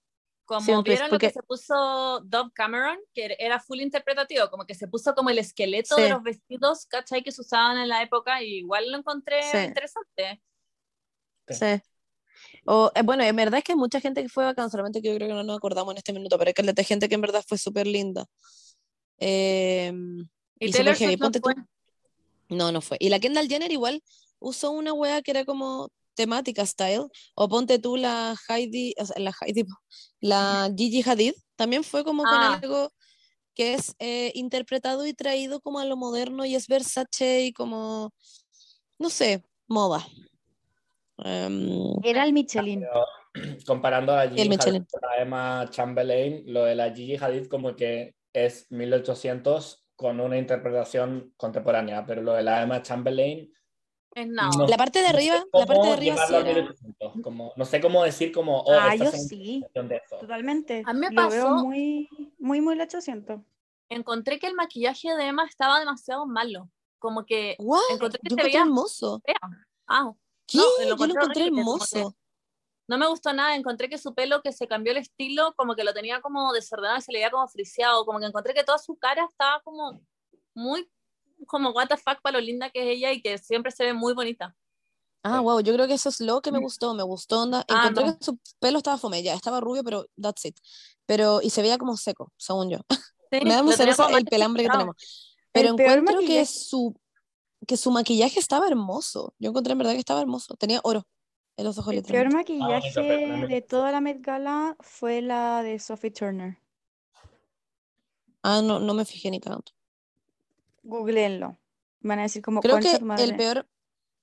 [0.44, 4.66] como Sí, twist, vieron lo que se puso Dove Cameron, que era full interpretativo, como
[4.66, 6.02] que se puso como el esqueleto Sí.
[6.02, 7.22] de los vestidos, ¿cachai?
[7.22, 9.58] Que se usaban en la época, y igual lo encontré Sí.
[9.58, 10.42] interesante.
[11.48, 11.54] Sí.
[11.54, 11.82] Sí.
[12.66, 15.08] O, eh, bueno, en verdad es que hay mucha gente que fue bacán, solamente que
[15.08, 17.20] yo creo que no nos acordamos en este minuto, pero hay de gente que en
[17.20, 18.26] verdad fue súper linda.
[19.18, 19.92] Eh,
[20.62, 21.16] Y, y, super Taylor heavy.
[21.16, 21.54] Swift no fue.
[22.48, 22.96] No, no fue.
[23.00, 24.02] Y la Kendall Jenner igual
[24.38, 27.06] usó una wea que era como temática style.
[27.34, 29.64] O ponte tú la Heidi, o sea, la Heidi,
[30.20, 32.58] la Gigi Hadid, también fue como con Ah.
[32.62, 32.92] algo
[33.54, 38.12] que es eh, interpretado y traído como a lo moderno y es Versace y como,
[38.98, 40.06] no sé, moda.
[41.18, 42.84] Em, Era el Michelin.
[43.66, 44.82] Comparando a la Gigi Michelin.
[44.82, 50.20] Hadid con la Emma Chamberlain, lo de la Gigi Hadid como que es 1800 con
[50.20, 53.50] una interpretación contemporánea, pero lo de la Emma Chamberlain
[54.14, 54.50] Es nada.
[54.58, 54.66] No.
[54.66, 57.12] la parte de no sé arriba, la parte de arriba sí llevarlo a era- 1800,
[57.22, 60.18] como, no sé cómo decir como, oh, Ah, yo sí, interpretación de eso.
[60.18, 60.82] totalmente.
[60.84, 63.40] A mí me Lo veo pasó- muy, muy, muy el 800.
[63.88, 66.68] Encontré que el maquillaje de Emma estaba demasiado malo.
[66.98, 67.80] Como que What?
[67.90, 69.20] encontré que Yo se veía hermoso.
[69.24, 69.36] fea.
[69.86, 70.12] Ah,
[70.46, 70.58] ¿Qué?
[70.58, 72.14] No, lo Yo lo encontré hermoso.
[72.88, 73.54] No me gustó nada.
[73.54, 76.98] Encontré que su pelo, que se cambió el estilo, como que lo tenía como desordenado
[76.98, 78.04] y se le veía como friseado.
[78.04, 80.00] Como que encontré que toda su cara estaba como
[80.54, 80.90] muy,
[81.46, 83.92] como what the fuck para lo linda que es ella y que siempre se ve
[83.92, 84.54] muy bonita.
[85.24, 87.64] Ah, wow, yo creo que eso es lo que me gustó, me gustó onda.
[87.68, 88.18] Ah, Encontré no.
[88.18, 90.56] que su pelo estaba fome, ya, estaba rubio, pero that's it.
[91.06, 92.78] Pero, y se veía como seco, según yo.
[93.30, 94.96] Sí, Me da mucha risa el pelambre que tenemos.
[95.52, 96.96] Pero El encuentro que su,
[97.68, 99.32] que su maquillaje estaba hermoso.
[99.38, 100.56] Yo encontré en verdad que estaba hermoso.
[100.56, 101.06] Tenía oro
[101.56, 102.52] en los ojos, El peor literalmente.
[102.58, 106.58] maquillaje de toda la Met Gala fue la de Sophie Turner.
[108.42, 109.72] Ah, no, no me fijé ni tanto.
[110.82, 111.58] Googleenlo.
[112.00, 113.68] Van a decir como Creo que el peor,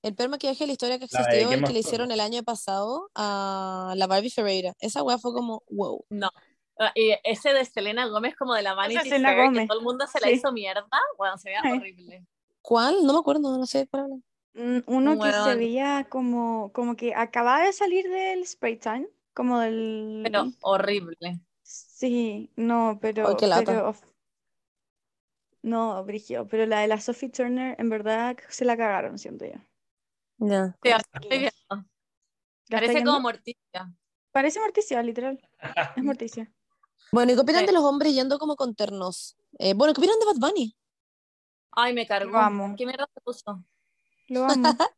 [0.02, 2.42] el peor maquillaje de la historia que existió, el Game que le hicieron el año
[2.42, 4.74] pasado a la Barbie Ferreira.
[4.80, 6.04] Esa weá fue como, wow.
[6.10, 6.30] No.
[6.78, 10.06] Ah, Y ese de Selena Gómez como de la Vanity Fair, que todo el mundo
[10.06, 10.34] se la Sí.
[10.34, 12.26] hizo mierda, bueno, se veía horrible.
[12.62, 13.04] ¿Cuál?
[13.04, 14.22] No me acuerdo, no sé cuál
[14.54, 20.20] Uno que se veía como, como que acababa de salir del spray tan, como del...
[20.24, 21.40] Pero horrible.
[21.62, 23.36] Sí, no, pero...
[23.40, 23.64] Lata.
[23.64, 23.94] pero
[25.62, 29.60] No, Brigio, pero la de la Sophie Turner, en verdad, se la cagaron, siento yo.
[30.38, 30.76] Ya.
[30.82, 31.54] Sí, Con así las estoy niñas.
[31.68, 31.88] viendo.
[32.68, 33.20] ¿La Parece como?
[33.20, 33.94] Morticia.
[34.32, 35.40] Parece Morticia, literal.
[35.96, 36.52] Es Morticia.
[37.12, 37.66] Bueno, ¿y qué opinan Sí.
[37.66, 39.36] de los hombres yendo como con ternos?
[39.58, 40.76] Eh, bueno, ¿qué opinan de Bad Bunny?
[41.72, 42.30] Ay, me cargó.
[42.32, 42.74] Lo amo.
[42.76, 43.64] ¿Qué mierda se puso?
[44.30, 44.62] Lo amo.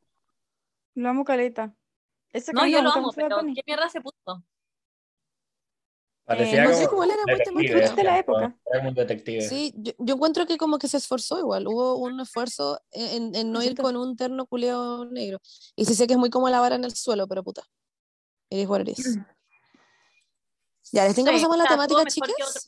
[0.95, 1.75] Lo amo caleta.
[2.33, 3.39] Esa No, yo lo amo, pero.
[3.55, 4.45] ¿qué mierda se puso?
[6.25, 7.97] Parecía no sé, igual era muy detective, temático.
[7.97, 8.57] de la época.
[8.67, 9.41] Era un detective.
[9.41, 13.51] Sí, yo, yo encuentro que como que se esforzó igual, hubo un esfuerzo en, en
[13.53, 15.41] no ir con un terno culeado negro.
[15.77, 17.63] Y sí sé que es muy como la vara en el suelo, pero puta.
[18.51, 19.19] Is what it is.
[20.93, 22.67] Ya, ¿les tengo que Sí, pasamos la temática, chicas?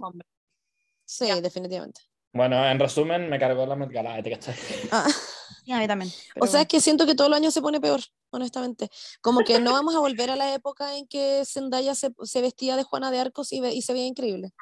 [1.05, 1.41] Sí, Ya.
[1.41, 2.01] definitivamente.
[2.33, 4.57] Bueno, en resumen, me cargó la Met Gala, ¿te cachai?
[4.91, 5.07] Ah,
[5.65, 6.11] Sí, a mí también.
[6.41, 8.01] o sea, es que siento que todos los años se pone peor,
[8.31, 8.91] honestamente.
[9.23, 12.77] Como que no vamos a volver a la época en que Zendaya se, se vestía
[12.77, 14.53] de Juana de Arcos y, ve- y se veía increíble.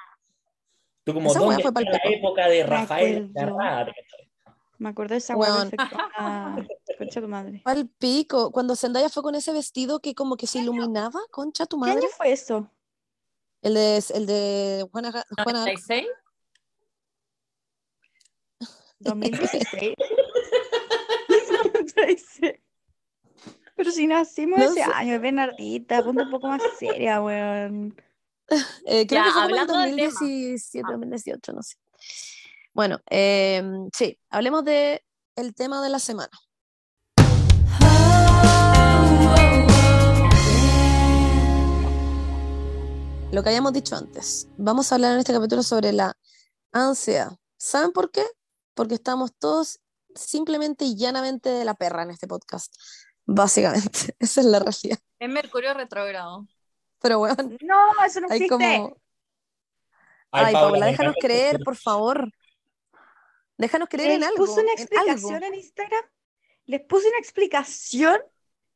[1.05, 3.33] Tú como, ¿dónde fue pa'l la época de Rafael.
[4.79, 5.71] Me acuerdo de esa Weón.
[6.17, 6.57] Ah,
[6.99, 7.63] concha tu madre.
[7.67, 11.81] Al pico, cuando Zendaya fue con ese vestido que como que se iluminaba, concha tu
[11.81, 12.09] ¿Qué año madre.
[12.17, 12.69] fue eso?
[13.63, 15.11] El de, el de Juana,
[15.43, 15.83] Juana Arcos.
[15.89, 16.07] 96.
[19.01, 19.95] 2016.
[22.07, 22.55] 2016.
[23.75, 24.83] Pero si nacimos No ese sé.
[24.83, 27.95] año, Bernardita, ponte un poco más seria, weón.
[28.87, 30.11] Eh, creo Ya, que fue como en el hablando del tema.
[30.13, 30.93] 2017, Ah.
[30.93, 31.77] 2018, no sé.
[32.75, 35.03] Bueno, em, sí, hablemos de
[35.37, 36.31] el tema de la semana.
[43.33, 44.47] Lo que habíamos dicho antes.
[44.59, 46.15] Vamos a hablar en este capítulo sobre la
[46.71, 47.33] ansiedad.
[47.57, 48.23] ¿Saben por qué?
[48.75, 49.81] Porque estamos todos
[50.15, 52.75] simplemente y llanamente de la perra en este podcast.
[53.25, 54.99] Básicamente, esa es la realidad.
[55.19, 56.47] Es Mercurio retrógrado.
[57.01, 58.49] Pero bueno, No, eso no hay existe.
[58.49, 58.97] como...
[60.31, 62.31] Ay, Paula, me déjanos creer, por favor.
[63.59, 64.47] Déjanos creer en Les algo.
[64.47, 66.05] puse una explicación en Instagram.
[66.67, 68.17] Les puse una explicación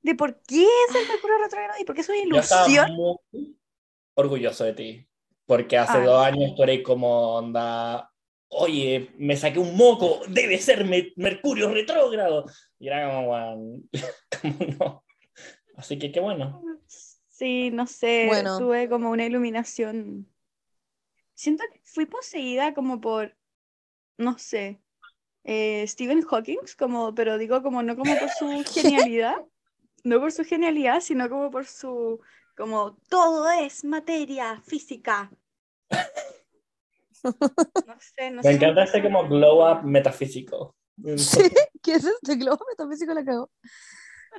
[0.02, 2.92] de por qué es el Mercurio retrógrado y por qué es una Yo ilusión.
[2.94, 3.58] muy
[4.14, 5.08] orgulloso de ti,
[5.46, 6.04] porque hace Ay.
[6.04, 8.12] dos años tú eres como onda,
[8.48, 12.44] oye, me saqué un moco, debe ser me- Mercurio retrógrado.
[12.78, 13.90] Y era como, "Weón,
[14.42, 15.04] como no.
[15.76, 16.62] Así que qué bueno.
[17.28, 18.58] Sí, no sé, Bueno.
[18.58, 20.26] tuve como una iluminación.
[21.34, 23.36] Siento que fui poseída como por,
[24.16, 24.80] no sé,
[25.44, 28.64] eh, Stephen Hawking, como, pero digo como no como por su
[29.12, 29.36] genialidad,
[30.02, 32.20] no por su genialidad, sino como por su,
[32.56, 35.30] como todo es materia física.
[37.86, 38.52] No sé, no Me sé.
[38.52, 40.74] encanta este como glow up metafísico.
[41.16, 41.40] Sí,
[41.82, 43.50] ¿qué es este globo metafísico la cagó?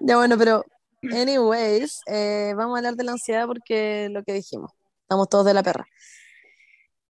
[0.02, 0.64] Ya bueno, pero
[1.12, 4.72] anyways, eh, vamos a hablar de la ansiedad porque lo que dijimos,
[5.04, 5.86] estamos todos de la perra.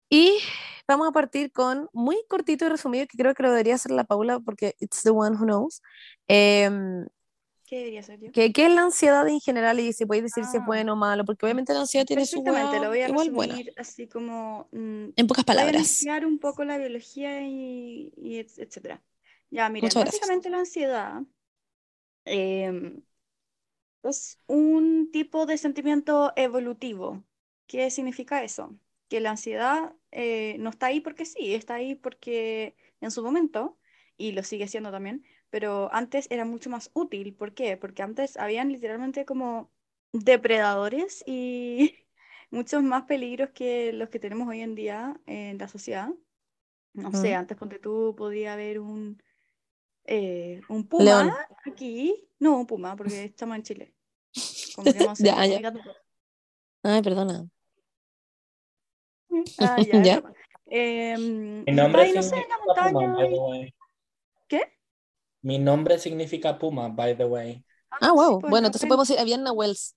[0.10, 0.38] Y
[0.88, 4.06] vamos a partir con muy cortito y resumido, que creo que lo debería hacer la
[4.06, 5.82] Paula porque it's the one who knows.
[6.28, 7.06] Em,
[7.67, 8.32] ¿Qué debería ser yo?
[8.32, 10.65] ¿qué, qué es la ansiedad en general y si podéis decir si es Ah.
[10.65, 11.25] bueno o malo?
[11.25, 13.56] Porque obviamente la ansiedad tiene su hueá lo voy a igual buena.
[13.77, 14.67] así como...
[14.71, 16.06] mm, En pocas voy a palabras.
[16.25, 19.03] un poco la biología y, y et- etcétera.
[19.49, 20.21] Ya, Muchas gracias.
[20.21, 21.21] básicamente la ansiedad
[22.25, 23.01] em,
[24.03, 27.23] es un tipo de sentimiento evolutivo.
[27.67, 28.77] ¿Qué significa eso?
[29.10, 33.77] Que la ansiedad eh, no está ahí porque sí, está ahí porque en su momento,
[34.17, 37.34] y lo sigue siendo también, pero antes era mucho más útil.
[37.34, 37.78] ¿Por qué?
[37.78, 39.72] Porque antes habían literalmente como
[40.14, 41.96] depredadores y
[42.52, 46.10] muchos más peligros que los que tenemos hoy en día en la sociedad.
[46.94, 47.40] No sé, Mm.
[47.40, 49.22] antes ponte tú podía haber un,
[50.06, 51.32] eh, un puma León.
[51.66, 52.28] aquí.
[52.40, 53.94] No, un puma, porque estamos en Chile.
[54.76, 55.74] Como que Ya, ya.
[56.84, 57.48] Ay, perdona.
[59.60, 60.24] Ah, ya, es Ya.
[60.70, 63.72] Em, Mi nombre estáis, no sé, en la significa Puma, montaña.
[65.41, 67.63] Mi nombre significa Puma, by the way.
[68.00, 68.39] Ah, sí, wow.
[68.39, 68.88] pues, Bueno, no entonces sé.
[68.88, 69.95] podemos decir, había Nahuels.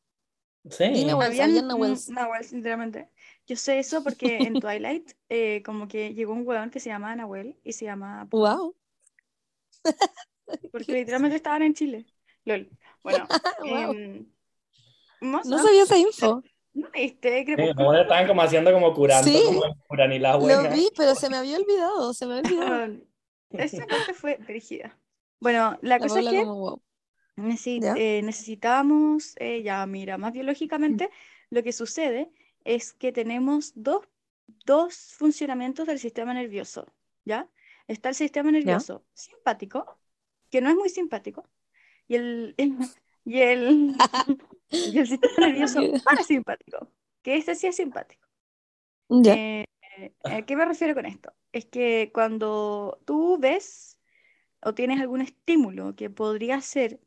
[0.70, 0.85] Sí.
[0.92, 2.09] Di Nahuels, Habían habían Nahuels.
[2.09, 3.09] mm, Nahuels, literalmente.
[3.46, 7.14] Yo sé eso porque en Twilight, eh, como que llegó un weón que se llama
[7.16, 8.74] Nahuel y se llama Puma, Wow.
[10.70, 12.07] porque literalmente estaban en Chile.
[12.44, 12.72] Lol.
[13.03, 13.29] Bueno,
[13.68, 13.94] Wow.
[13.94, 14.26] em,
[15.42, 16.42] No sabía esa info.
[16.74, 17.44] ¿no viste?
[17.57, 19.42] Sí, estaban como haciendo como curando, Sí.
[19.42, 20.68] como Curanilá Lo buena.
[20.68, 22.85] vi, pero se me había olvidado, se me había olvidado.
[23.57, 24.98] Esa parte fue dirigida.
[25.40, 26.83] Bueno, la La cosa es que como
[27.37, 31.11] eh, necesitamos, eh, ya mira, más biológicamente,
[31.50, 32.31] lo que sucede
[32.64, 34.07] es que tenemos dos,
[34.66, 36.87] dos funcionamientos del sistema nervioso,
[37.24, 37.48] ¿ya?
[37.88, 39.98] Está el sistema nervioso simpático,
[40.50, 41.48] que no es muy simpático,
[42.07, 42.55] y el,
[43.24, 43.94] y el,
[44.68, 46.88] y el sistema nervioso parasimpático,
[47.22, 48.29] que este sí es simpático.
[49.09, 49.35] Ya.
[49.35, 49.66] Eh,
[50.24, 51.33] ¿a qué me refiero con esto?
[51.53, 54.00] Es que cuando tú ves
[54.62, 57.01] o tienes algún estímulo que podría ser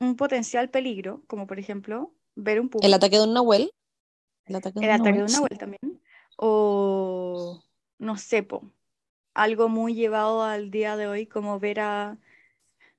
[0.00, 3.70] un potencial peligro, como por ejemplo ver un puma, El ataque de un Nahuel.
[4.44, 5.58] El ataque de el un ataque de Nahuel, sí.
[5.58, 6.00] también,
[6.36, 7.62] o
[7.98, 8.70] no sé, po,
[9.34, 12.18] algo muy llevado al día de hoy, como ver a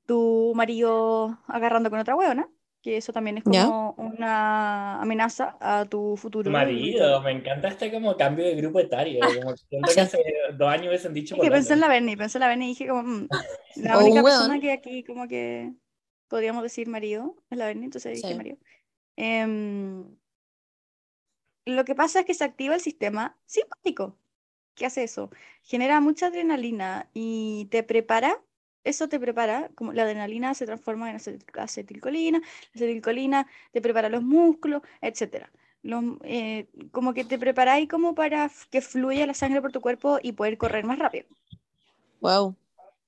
[0.06, 2.50] tu marido agarrando con otra huevona,
[2.88, 3.66] que eso también es Ya.
[3.66, 6.50] como una amenaza a tu futuro.
[6.50, 9.20] Marido, me encanta este como cambio de grupo etario.
[9.44, 10.24] Como siento que hace
[10.58, 12.70] dos años hubiesen dicho Es que pensé en la Berni, pensé en la Berni y
[12.70, 13.28] dije como, mm,
[13.84, 14.24] la única weón.
[14.24, 15.74] persona que aquí como que
[16.30, 18.36] podríamos decir marido es la Berni, entonces dije Sí.
[18.36, 18.58] marido.
[19.18, 20.06] Em,
[21.66, 24.18] lo que pasa es que se activa el sistema simpático.
[24.76, 25.30] ¿Qué hace eso?
[25.64, 28.42] Genera mucha adrenalina y te prepara,
[28.90, 32.46] eso te prepara, como la adrenalina se transforma en acetil- acetilcolina, la
[32.76, 35.52] acetilcolina te prepara los músculos, etcétera.
[36.24, 40.34] Eh, como que te preparáis como para que fluya la sangre por tu cuerpo y
[40.34, 41.28] poder correr más rápido
[42.22, 42.56] Wow.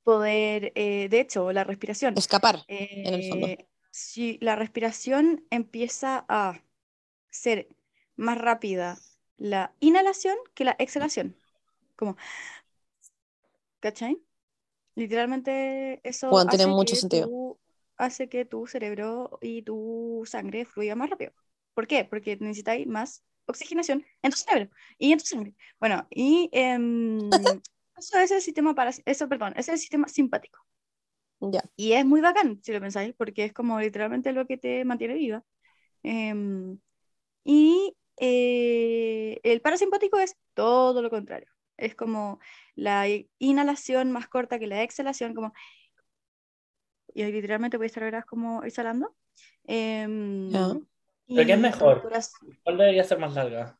[0.04, 2.16] poder, eh, de hecho, la respiración.
[2.16, 2.64] Escapar.
[2.68, 3.48] el fondo.
[3.48, 6.62] Eh, si la respiración empieza a
[7.30, 7.68] ser
[8.16, 8.98] más rápida
[9.38, 11.36] la inhalación que la exhalación.
[11.96, 12.18] Como,
[13.82, 14.20] ¿cachai?
[14.96, 17.32] Literalmente eso Bueno, tiene hace mucho que sentido.
[17.34, 17.60] tu-
[17.98, 21.34] hace que tu cerebro y tu sangre fluya más rápido.
[21.74, 22.06] ¿Por qué?
[22.06, 25.56] Porque necesitáis más oxigenación en tu cerebro y en tu sangre.
[25.80, 27.58] Bueno, y em,
[27.98, 30.60] eso es el sistema para, eso, perdón, es el sistema simpático.
[31.42, 31.62] Ya.
[31.76, 35.14] Y es muy bacán, si lo pensáis, porque es como literalmente lo que te mantiene
[35.16, 35.44] viva.
[36.04, 36.80] Em,
[37.46, 41.50] y eh, el parasimpático es todo lo contrario.
[41.80, 42.40] Es como
[42.76, 43.06] la
[43.40, 45.54] inhalación más corta que la exhalación, como...
[47.14, 49.16] Y ahí literalmente voy a estar ahora como exhalando.
[49.66, 50.68] Em, Ya.
[51.28, 52.10] ¿Pero qué es mejor?
[52.64, 53.80] ¿Cuál debería ser más larga?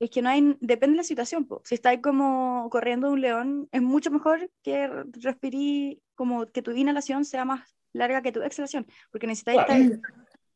[0.00, 1.62] Es que no hay, depende de la situación, po.
[1.64, 6.72] Si estáis como corriendo un león, es mucho mejor que re- respirí, como que tu
[6.72, 9.84] inhalación sea más larga que tu exhalación, porque necesitáis Claro.
[9.84, 10.00] estar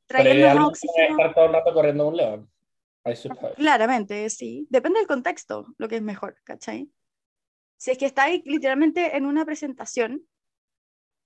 [0.07, 1.11] trayendo más oxígeno.
[1.11, 2.51] estar todo el rato corriendo un león.
[3.07, 3.55] I suppose.
[3.57, 4.67] Claramente, sí.
[4.71, 6.91] Depende del contexto, lo que es mejor, ¿cachai?
[7.79, 10.27] Si es que estáis literalmente en una presentación,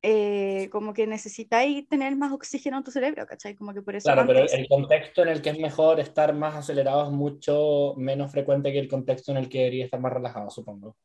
[0.02, 3.54] eh, como que necesitáis tener más oxígeno en tu cerebro, ¿cachai?
[3.54, 6.54] Como que por eso Claro, pero el contexto en el que es mejor estar más
[6.56, 10.50] acelerado es mucho menos frecuente que el contexto en el que debería estar más relajado,
[10.50, 10.96] supongo.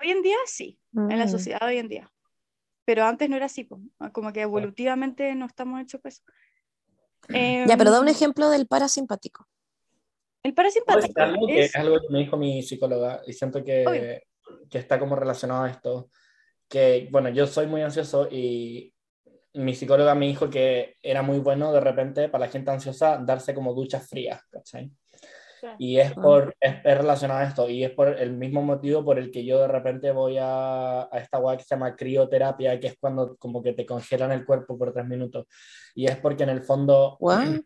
[0.00, 1.28] hoy en día sí, en la Mm.
[1.30, 2.12] sociedad hoy en día.
[2.84, 3.80] Pero antes no era así, po.
[4.12, 6.22] como que evolutivamente no estamos hechos eso.
[7.28, 9.48] Ya, pero da un Em, ejemplo del parasimpático.
[10.42, 11.66] El Puedo decir parasimpático algo que es...
[11.66, 14.22] es algo que me dijo mi psicóloga y siento que,
[14.70, 16.10] que está como relacionado a esto.
[16.68, 18.92] Que, bueno, yo soy muy ansioso y
[19.54, 23.54] mi psicóloga me dijo que era muy bueno de repente para la gente ansiosa darse
[23.54, 24.92] como duchas frías, ¿cachai?
[25.78, 29.18] Y es, por, es, es relacionado a esto, y es por el mismo motivo por
[29.18, 32.88] el que yo de repente voy a, a esta guay que se llama crioterapia, que
[32.88, 35.46] es cuando como que te congelan el cuerpo por tres minutos.
[35.94, 37.62] Y es porque en el fondo, What?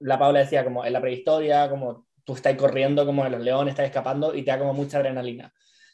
[0.00, 3.72] La Paula decía, como en la prehistoria, como tú estás corriendo como en los leones,
[3.72, 5.52] estás escapando y te da como mucha adrenalina.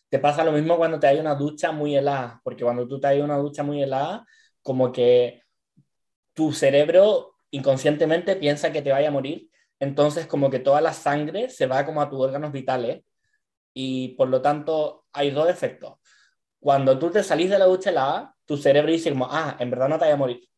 [0.08, 3.06] Te pasa lo mismo cuando te hay una ducha muy helada, porque cuando tú te
[3.08, 4.26] hay una ducha muy helada,
[4.62, 5.42] como que
[6.34, 11.50] tu cerebro inconscientemente piensa que te vaya a morir, entonces como que toda la sangre
[11.50, 13.04] se va como a tus órganos vitales
[13.74, 15.98] y por lo tanto hay dos efectos.
[16.60, 19.88] Cuando tú te salís de la ducha helada, tu cerebro dice como, ah, en verdad
[19.88, 20.48] no te vaya a morir.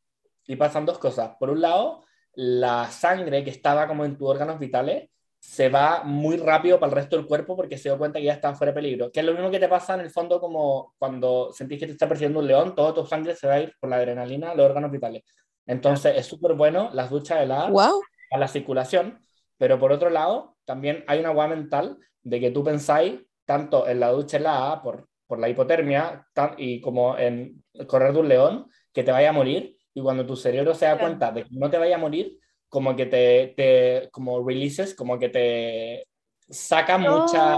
[0.47, 1.37] Y pasan dos cosas.
[1.39, 2.04] Por un lado,
[2.37, 5.09] la sangre que estaba como en tus órganos vitales
[5.39, 8.32] se va muy rápido para el resto del cuerpo porque se dio cuenta que ya
[8.32, 9.12] está fuera de peligro.
[9.12, 11.93] Que es lo mismo que te pasa en el fondo como cuando sentís que te
[11.93, 14.55] está persiguiendo un león, toda tu sangre se va a ir por la adrenalina a
[14.55, 15.22] los órganos vitales.
[15.66, 18.01] Entonces es súper bueno las duchas heladas Wow.
[18.30, 19.18] a la circulación,
[19.59, 24.01] pero por otro lado, también hay una guay mental de que tú pensáis tanto en
[24.01, 28.66] la ducha helada por, por la hipotermia tan- y como en correr de un león,
[28.95, 31.07] que te vaya a morir, y cuando tu cerebro se da Claro.
[31.07, 32.39] cuenta de que no te vaya a morir,
[32.69, 36.09] como que te, te como releases, como que te
[36.49, 37.57] saca mucha...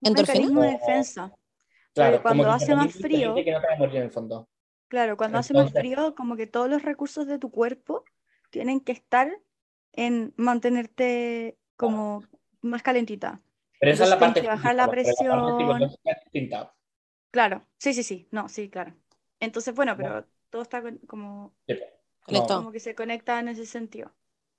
[0.00, 1.32] Mecanismo de Como- defensa.
[1.92, 4.48] Claro, cuando como hace más frío- que no te vaya a morir en el fondo.
[4.88, 8.04] Claro, cuando hace más frío, como que todos los recursos de tu cuerpo
[8.50, 9.30] tienen que estar
[9.92, 12.22] en mantenerte como
[12.62, 13.42] más calentita.
[13.80, 15.90] Pero esa es la parte que bajar la parte presión.
[17.30, 18.94] Claro, sí, sí, sí, no, sí, claro.
[19.40, 21.74] Entonces, bueno, pero todo está con- como, Sí,
[22.24, 22.60] Conectado.
[22.60, 24.14] como que se conecta en ese sentido.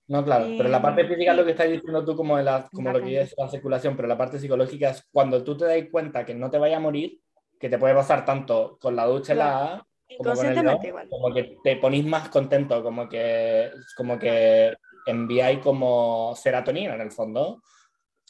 [0.08, 2.68] No, claro, pero la parte física es lo que estás diciendo tú como, de la,
[2.74, 5.78] como lo que es la circulación, pero la parte psicológica es cuando tú te das
[5.92, 7.20] cuenta que no te vaya a morir,
[7.60, 9.60] que te puede pasar tanto con la ducha Claro.
[9.60, 9.88] helada
[10.18, 11.10] como con el león, igual.
[11.10, 14.74] como que te ponís más contento, como que, como que
[15.06, 17.62] enviáis como serotonina en el fondo,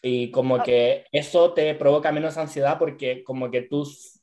[0.02, 0.64] y como Ah.
[0.64, 4.20] que eso te provoca menos ansiedad porque como que tú s-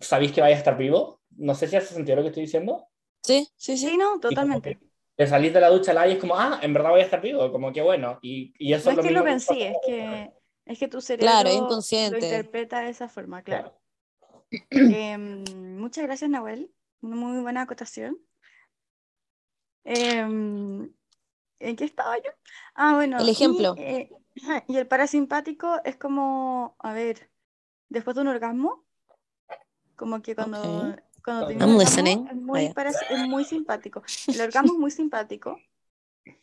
[0.00, 1.20] sabís que vayas a estar vivo.
[1.36, 2.88] No sé si hace sentido lo que estoy diciendo.
[3.22, 3.90] Sí, sí, sí.
[3.90, 4.78] Sí, no, Y totalmente.
[5.16, 7.20] te salís de la ducha helada y es como, ah, en verdad voy a estar
[7.20, 8.18] vivo, como que bueno.
[8.22, 10.32] Y, y eso No es es lo que lo pensé, es que,
[10.66, 13.70] es que tu cerebro Claro, lo interpreta de esa forma, claro.
[13.70, 13.80] Claro.
[14.86, 15.44] Em,
[15.78, 16.72] muchas gracias, Nahuel.
[17.02, 18.18] Una muy buena acotación.
[19.84, 20.92] Em,
[21.60, 22.30] ¿en qué estaba yo?
[22.74, 23.22] Ah, bueno.
[23.22, 23.74] El y, ejemplo.
[23.76, 24.10] eh,
[24.42, 27.30] ajá, y el parasimpático es como, a ver,
[27.90, 28.84] después de un orgasmo,
[29.96, 30.96] como que cuando.
[31.24, 32.26] Cuando tenés I'm listening.
[32.28, 32.74] es muy,
[33.10, 34.02] es muy simpático.
[34.28, 35.58] El orgasmo es muy simpático.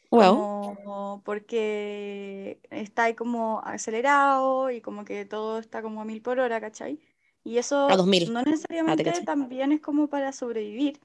[0.09, 0.75] Wow.
[0.75, 6.39] como porque está ahí como acelerado y como que todo está como a mil por
[6.39, 6.99] hora, ¿cachai?
[7.43, 8.33] Y eso A 2000.
[8.33, 10.99] no necesariamente también es como para sobrevivir,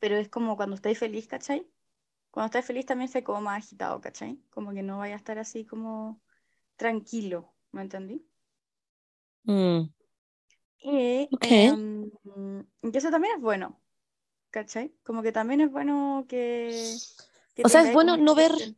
[0.00, 1.66] pero es como cuando estáis feliz, ¿cachai?
[2.30, 4.38] Cuando estáis feliz también estáis como más agitado, ¿cachai?
[4.50, 6.20] Como que no vaya a estar así como
[6.76, 8.26] tranquilo, ¿me entendí?
[9.46, 9.90] Mm,
[10.82, 11.42] Y Ok.
[11.42, 12.04] em,
[12.82, 13.80] y eso también es bueno,
[14.50, 14.94] ¿cachai?
[15.04, 16.96] Como que también es bueno que...
[17.54, 18.74] que O sea, es bueno no ver-.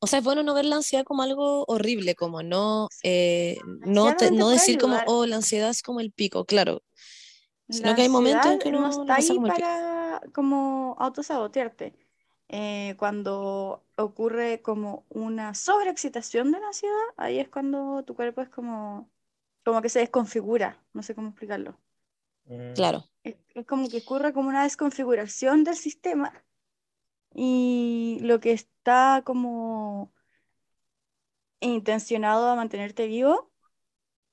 [0.00, 4.14] O sea, es bueno no ver la ansiedad como algo horrible, como no, eh, no,
[4.14, 6.82] te- no decir como, oh, la ansiedad es como el pico, claro.
[7.68, 9.68] Sino La que hay momentos en que no uno está la pasa ahí como pico.
[9.68, 11.94] para como autosabotearte.
[12.48, 18.48] Eh, cuando ocurre como una sobreexcitación de la ansiedad, ahí es cuando tu cuerpo es
[18.48, 19.10] como,
[19.68, 21.78] como que se desconfigura, no sé cómo explicarlo.
[22.46, 22.72] Mm.
[22.72, 23.04] Claro.
[23.22, 26.32] Es, es como que ocurre como una desconfiguración del sistema
[27.34, 30.10] y lo que está como
[31.60, 33.52] intencionado a mantenerte vivo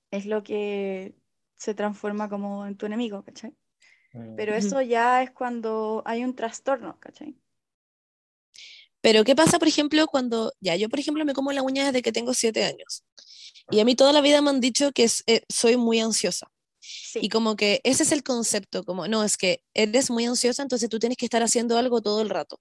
[0.09, 1.15] es lo que
[1.57, 3.53] se transforma como en tu enemigo, ¿cachai?
[4.13, 4.37] Mm.
[4.37, 7.35] Pero eso ya es cuando hay un trastorno, ¿cachai?
[9.01, 12.01] Pero ¿qué pasa, por ejemplo, cuando, ya, yo por ejemplo me como la uña desde
[12.01, 13.03] que tengo siete años.
[13.69, 16.47] Y a mí toda la vida me han dicho que es- eh, soy muy ansiosa.
[16.79, 20.61] Sí, Y como que ese es el concepto, como, no, es que eres muy ansiosa,
[20.61, 22.59] entonces tú tienes que estar haciendo algo todo el rato.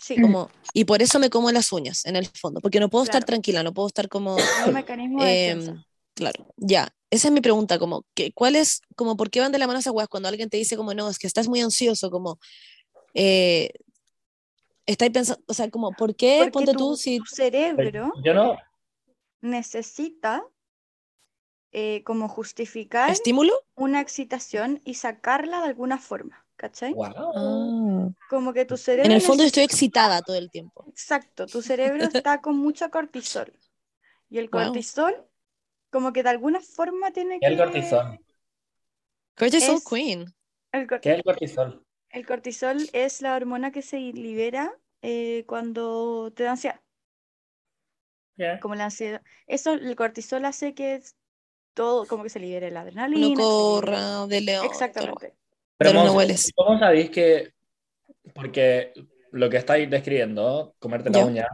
[0.00, 3.04] sí, Como, y por eso me como las uñas, en el fondo, porque no puedo
[3.04, 3.26] estar Claro.
[3.26, 5.82] tranquila, no puedo estar como, un mecanismo de em,
[6.14, 6.94] claro, ya.
[7.10, 9.80] Esa es mi pregunta, como, que, ¿cuál es, como, por qué van de la mano
[9.80, 12.38] esas weas cuando alguien te dice como, no, es que estás muy ansioso, como,
[13.14, 13.70] eh,
[14.86, 16.38] estáis pensando, o sea, como, ¿por qué?
[16.38, 18.56] Porque Ponte tu, tú, si, tu cerebro Yo no,
[19.42, 20.42] necesita
[21.72, 23.52] eh, como justificar estímulo.
[23.76, 26.92] una excitación y sacarla de alguna forma, ¿cachai?
[26.94, 28.14] wow.
[28.28, 30.84] Como que tu cerebro En el fondo estoy excitada todo el tiempo.
[30.88, 33.52] Exacto, tu cerebro está con mucho cortisol.
[34.30, 34.62] Y el Wow.
[34.64, 35.26] cortisol,
[35.90, 37.58] como que de alguna forma tiene ¿Qué es que...
[37.58, 38.18] el cortisol?
[39.36, 40.24] Cortisol Es- Queen.
[40.72, 41.86] El, cor- ¿Qué es el cortisol?
[42.10, 44.72] el cortisol es la hormona que se libera
[45.02, 46.80] eh, cuando te da ansiedad.
[48.42, 48.60] Yeah.
[48.60, 49.22] como la ansiedad.
[49.46, 51.16] Eso, el cortisol hace que es
[51.74, 53.26] todo, como que se libere la adrenalina.
[53.28, 54.66] libere- corra de león.
[54.66, 55.34] Exactamente.
[55.78, 56.52] Pero Pero no hueles.
[56.54, 57.52] ¿cómo sabéis que,
[58.34, 58.92] porque
[59.32, 61.24] lo que estáis describiendo, comerte la Ya.
[61.26, 61.48] uña,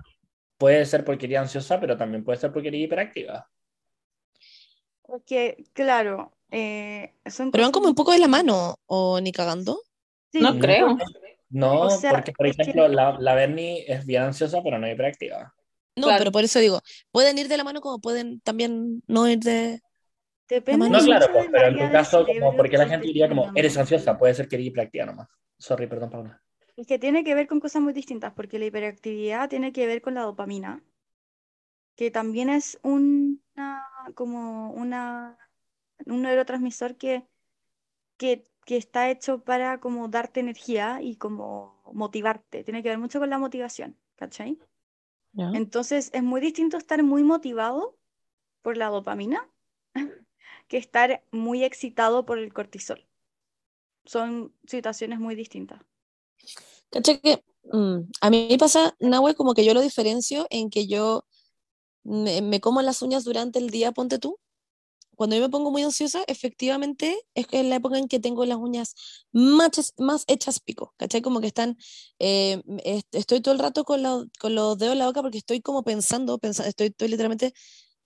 [0.56, 3.48] puede ser porque eres ansiosa, pero también puede ser porque eres hiperactiva?
[5.02, 9.80] Porque, claro, eh, son Pero van como un poco de la mano, o ni cagando.
[10.32, 10.96] Sí, No creo.
[11.50, 14.78] No, O sea, porque por es que- ejemplo la, la Bernie es bien ansiosa, pero
[14.78, 15.54] no hiperactiva.
[15.98, 16.18] No, Claro.
[16.20, 16.80] pero por eso digo,
[17.10, 19.80] pueden ir de la mano como pueden también no ir de...
[20.48, 20.88] Depende.
[20.88, 24.16] No, claro, pues, pero en tu caso, como, porque la gente diría como, eres ansiosa,
[24.16, 25.28] puede ser que eres hiperactiva nomás.
[25.58, 26.42] Sorry, perdón, Paula.
[26.76, 30.00] Es que tiene que ver con cosas muy distintas, porque la hiperactividad tiene que ver
[30.00, 30.82] con la dopamina,
[31.96, 33.36] que también es una,
[34.14, 35.36] como una,
[36.06, 37.26] un neurotransmisor que,
[38.16, 42.64] que, que está hecho para como darte energía y como motivarte.
[42.64, 44.58] Tiene que ver mucho con la motivación, ¿cachai?
[45.36, 47.96] Entonces es muy distinto estar muy motivado
[48.62, 49.48] por la dopamina
[50.68, 53.06] que estar muy excitado por el cortisol.
[54.04, 55.80] Son situaciones muy distintas.
[56.90, 60.86] ¿Cachai que mm, a mí me pasa, Nahue, como que yo lo diferencio en que
[60.86, 61.24] yo
[62.02, 64.38] me, me como las uñas durante el día, ponte tú.
[65.18, 68.46] Cuando yo me pongo muy ansiosa, efectivamente es que es la época en que tengo
[68.46, 68.94] las uñas
[69.32, 71.22] más, más hechas pico, ¿cachai?
[71.22, 71.76] Como que están,
[72.20, 75.38] eh, est- estoy todo el rato con, la- con los dedos en la boca porque
[75.38, 77.54] estoy como pensando, pensa- estoy, estoy literalmente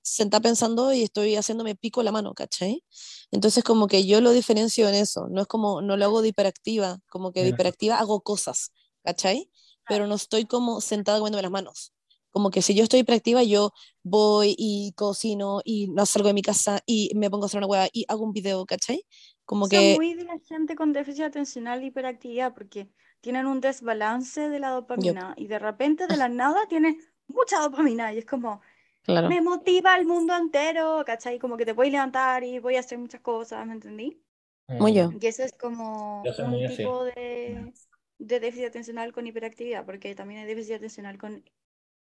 [0.02, 2.84] sentada pensando y estoy haciéndome pico la mano, ¿cachai?
[3.30, 6.28] Entonces como que yo lo diferencio en eso, no es como, no lo hago de
[6.28, 8.72] hiperactiva, como que de hiperactiva hago cosas,
[9.04, 9.50] ¿cachai?
[9.86, 11.91] Pero no estoy como sentada comiéndome las manos.
[12.32, 13.72] Como que si yo estoy hiperactiva, yo
[14.02, 17.66] voy y cocino y no salgo de mi casa y me pongo a hacer una
[17.66, 19.04] hueá y hago un video, ¿cachai?
[19.44, 22.88] Como Eso que, muy de la gente con déficit atencional e hiperactividad, porque
[23.20, 28.12] tienen un desbalance de la dopamina y de repente de la nada tienen mucha dopamina
[28.12, 28.60] y es como,
[29.02, 31.38] claro, me motiva el mundo entero, ¿cachai?
[31.38, 34.20] Como que te voy a levantar y voy a hacer muchas cosas, ¿me entendí?
[34.68, 35.12] Muy yo.
[35.20, 36.78] Y eso es como Yo un muy así.
[36.78, 37.72] tipo de,
[38.18, 41.44] de déficit atencional con hiperactividad, porque también hay déficit atencional con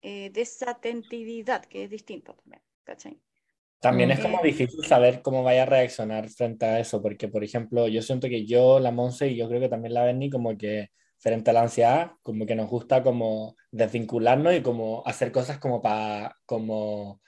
[0.02, 3.20] eh, desatentividad, que es distinto también, ¿cachai?
[3.80, 4.12] También Mm.
[4.12, 7.86] es como Eh, difícil saber cómo vaya a reaccionar frente a eso, porque, por ejemplo,
[7.88, 10.90] yo siento que yo, la Monse y yo creo que también la Berni, como que
[11.18, 15.80] frente a la ansiedad, como que nos gusta como desvincularnos y como hacer cosas como
[15.82, 17.20] para como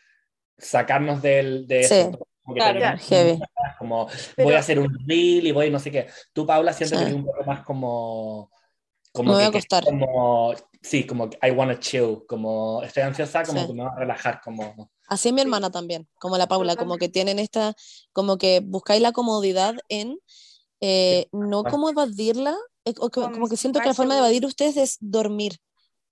[0.59, 1.95] sacarnos del, de Sí.
[1.95, 2.11] eso.
[2.43, 2.99] Como que Claro.
[2.99, 3.39] Heavy.
[3.79, 6.07] como voy Pero- a hacer un reel y voy no sé qué.
[6.33, 7.05] Tú, Paula, siento que Sí.
[7.05, 8.51] eres un poco más como...
[9.13, 9.85] Como Me voy a que- que acostar.
[9.85, 13.67] Como, sí, como I wanna chill, como estoy ansiosa, como Sí.
[13.67, 14.91] que me voy a relajar, como...
[15.09, 15.45] Así es mi Sí.
[15.47, 17.75] hermana también, como la Paula, como que tienen esta,
[18.13, 20.19] como que buscáis la comodidad en
[20.83, 22.57] eh, no como evadirla,
[22.87, 25.59] eh, o que- Como como que siento que la forma de evadir ustedes es dormir.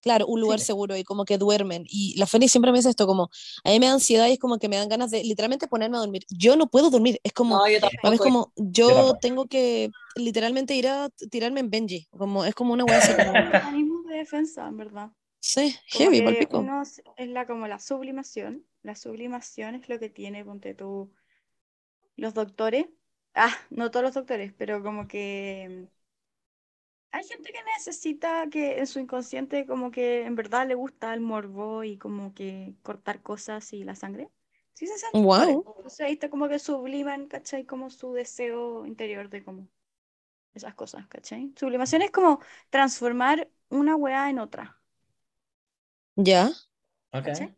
[0.03, 0.67] Claro, un lugar Sí.
[0.67, 1.85] seguro y como que duermen.
[1.89, 3.31] Y la Feni siempre me dice esto, como
[3.65, 5.97] a mí me da ansiedad y es como que me dan ganas de literalmente ponerme
[5.97, 6.25] a dormir.
[6.29, 11.09] Yo no puedo dormir, es como, No, yo como, yo tengo que literalmente ir a
[11.31, 13.33] tirarme en Benji, como, es como una wea así como,
[14.19, 15.13] defensa, en verdad.
[15.41, 16.73] sí, Como heavy, palpico.
[16.73, 18.67] uno es la, como la sublimación.
[18.83, 21.13] La sublimación es lo que tiene, ponte tú,
[22.17, 22.87] los doctores.
[23.35, 25.97] Ah, no todos los doctores, pero como que mm,
[27.11, 31.21] hay gente que necesita que en su inconsciente como que en verdad le gusta el
[31.21, 34.31] morbo y como que cortar cosas y la sangre.
[34.75, 35.23] Sí se doctores.
[35.25, 35.65] Wow.
[35.77, 37.65] Entonces ahí está como que subliman, ¿cachai?
[37.67, 39.69] Como su deseo interior de como
[40.59, 41.53] esas cosas, ¿cachai?
[41.57, 42.41] Sublimación es como
[42.71, 44.81] transformar una weá en otra.
[46.17, 46.51] Ya.
[47.13, 47.25] Ok.
[47.25, 47.57] ¿Cachai?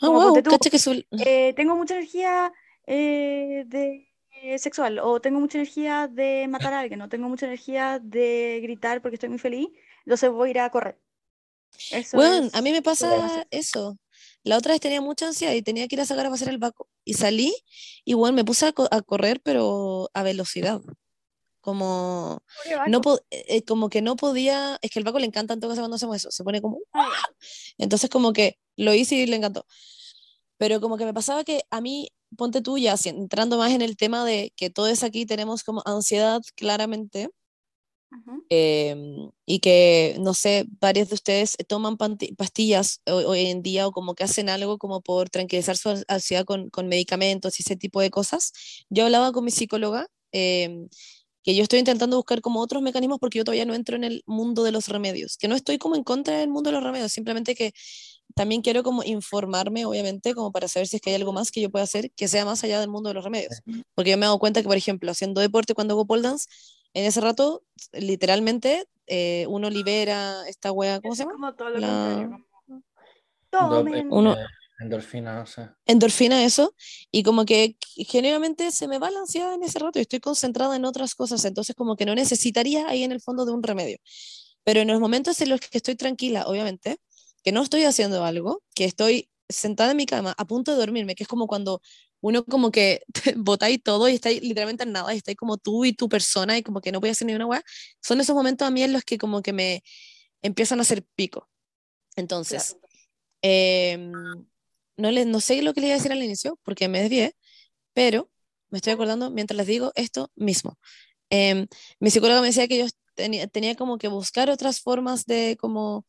[0.00, 2.52] Ah, wow, tú, cacha que sul- eh, tengo mucha energía
[2.86, 4.08] eh, de,
[4.42, 8.60] eh, sexual, o tengo mucha energía de matar a alguien, o tengo mucha energía de
[8.62, 9.68] gritar porque estoy muy feliz,
[10.04, 10.98] entonces voy a ir a correr.
[11.90, 13.06] Eso es a mí me pasa
[13.50, 13.98] eso.
[14.42, 16.58] La otra vez tenía mucha ansiedad y tenía que ir a sacar a pasear el
[16.58, 16.88] vaco.
[17.04, 17.54] Y salí
[18.04, 20.80] y bueno, me puse a, co- a correr, pero a velocidad.
[21.66, 22.44] Como,
[22.86, 23.00] no
[23.30, 25.96] eh, como que no podía, es que el vaco le encanta en todo caso cuando
[25.96, 27.10] hacemos eso, se pone como, Ah,
[27.76, 29.66] entonces como que lo hice y le encantó.
[30.58, 33.96] Pero como que me pasaba que a mí, ponte tú ya, entrando más en el
[33.96, 37.30] tema de que todos aquí tenemos como ansiedad claramente,
[38.48, 41.96] em, y que, no sé, varios de ustedes toman
[42.36, 46.44] pastillas ho- hoy en día o como que hacen algo como por tranquilizar su ansiedad
[46.44, 48.52] con, con medicamentos y ese tipo de cosas.
[48.88, 50.88] Yo hablaba con mi psicóloga, em,
[51.46, 54.24] que yo estoy intentando buscar como otros mecanismos porque yo todavía no entro en el
[54.26, 57.12] mundo de los remedios, que no estoy como en contra del mundo de los remedios,
[57.12, 57.72] simplemente que
[58.34, 61.60] también quiero como informarme, obviamente, como para saber si es que hay algo más que
[61.60, 63.62] yo pueda hacer que sea más allá del mundo de los remedios.
[63.94, 66.48] Porque yo me he dado cuenta que, por ejemplo, haciendo deporte cuando hago pole dance,
[66.94, 71.32] en ese rato, literalmente, eh, uno libera esta wea, ¿cómo se llama?
[71.34, 72.46] como todo lo La- contrario.
[73.50, 74.12] Tomen.
[74.12, 74.36] Uno-
[74.78, 75.68] endorfina, no sé.
[75.86, 76.74] endorfina eso
[77.10, 80.76] y como que generalmente se me va la ansiedad en ese rato y estoy concentrada
[80.76, 83.98] en otras cosas, entonces como que no necesitaría ahí en el fondo de un remedio.
[84.64, 86.98] Pero en los momentos en los que estoy tranquila, obviamente,
[87.44, 91.14] que no estoy haciendo algo, que estoy sentada en mi cama a punto de dormirme,
[91.14, 91.80] que es como cuando
[92.20, 93.02] uno como que
[93.36, 96.62] botáis todo y estáis literalmente en nada y estáis como tú y tu persona y
[96.62, 97.62] como que no voy a hacer ni una weá,
[98.02, 99.82] son esos momentos a mí en los que como que me
[100.42, 101.48] empiezan a hacer pico.
[102.16, 102.76] Entonces,
[103.42, 104.12] em,
[104.96, 107.34] no, le, no sé lo que le iba a decir al inicio porque me desvié,
[107.94, 108.30] pero
[108.70, 110.78] me estoy acordando mientras les digo esto mismo.
[111.30, 111.66] Em,
[112.00, 116.06] mi psicóloga me decía que yo tenía, tenía como que buscar otras formas de como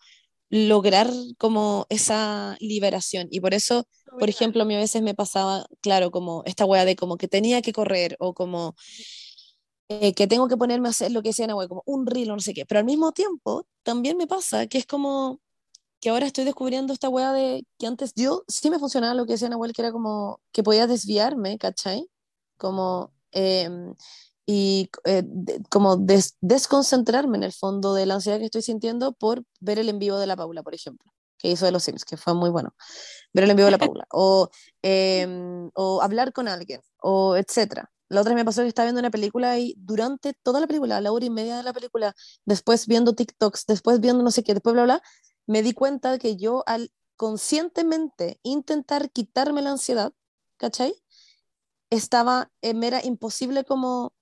[0.49, 3.27] lograr como esa liberación.
[3.31, 3.87] Y por eso,
[4.19, 7.27] por ejemplo, a mí a veces me pasaba, claro, como esta wea de como que
[7.27, 8.75] tenía que correr o como
[9.89, 12.35] eh, que tengo que ponerme a hacer lo que decía Nahuel, como un reel o
[12.35, 15.39] no sé qué, pero al mismo tiempo también me pasa que es como
[15.99, 19.33] que ahora estoy descubriendo esta wea de que antes yo sí me funcionaba lo que
[19.33, 22.07] decía Nahuel, que era como que podía desviarme, ¿cachai?
[22.57, 23.93] Como, em,
[24.45, 29.13] y eh, de- como des- desconcentrarme en el fondo de la ansiedad que estoy sintiendo
[29.13, 32.05] por ver el en vivo de la Paula, por ejemplo, que hizo de los Sims,
[32.05, 32.73] que fue muy bueno.
[33.33, 34.49] Ver el en vivo de la Paula, o,
[34.81, 37.91] em, o hablar con alguien, o etcétera.
[38.09, 41.01] La otra vez me pasó que estaba viendo una película y durante toda la película,
[41.01, 44.53] la hora y media de la película, después viendo TikToks, después viendo no sé qué,
[44.53, 45.01] después bla, bla,
[45.47, 50.13] me di cuenta de que yo al conscientemente intentar quitarme la ansiedad,
[50.57, 50.93] ¿cachai?
[51.89, 54.13] Estaba, eh, me era imposible como,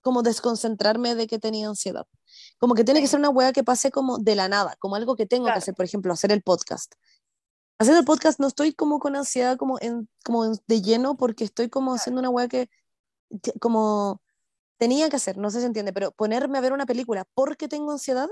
[0.00, 2.06] como desconcentrarme de que tenía ansiedad.
[2.58, 5.14] Como que tiene que ser una wea que pase como de la nada, como algo
[5.14, 5.56] que tengo Claro.
[5.56, 6.94] que hacer, por ejemplo, hacer el podcast.
[7.78, 11.44] Hacer el podcast no estoy como con ansiedad como, en, como en- de lleno porque
[11.44, 12.70] estoy como haciendo una wea que,
[13.42, 14.22] que como
[14.78, 17.68] tenía que hacer, no sé si se entiende, pero ponerme a ver una película porque
[17.68, 18.28] tengo ansiedad,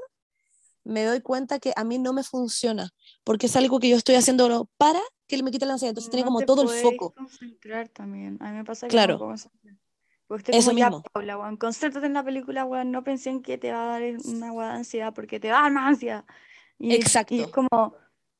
[0.91, 2.91] me doy cuenta que a mí no me funciona,
[3.24, 6.24] porque es algo que yo estoy haciendo para que me quite la ansiedad, entonces tiene
[6.24, 7.14] No como te todo el foco.
[7.14, 8.38] concentrar también.
[8.41, 9.14] A mí me pasa que Claro.
[9.14, 9.18] no
[10.51, 11.03] Eso como, ya, mismo.
[11.12, 14.03] Paula, weón, concéntrate en la película, weón, no pensé en que te va a dar
[14.24, 16.24] una weá de ansiedad, porque te va a dar más ansiedad.
[16.78, 17.51] Y, es- y es Exacto.
[17.51, 17.95] como,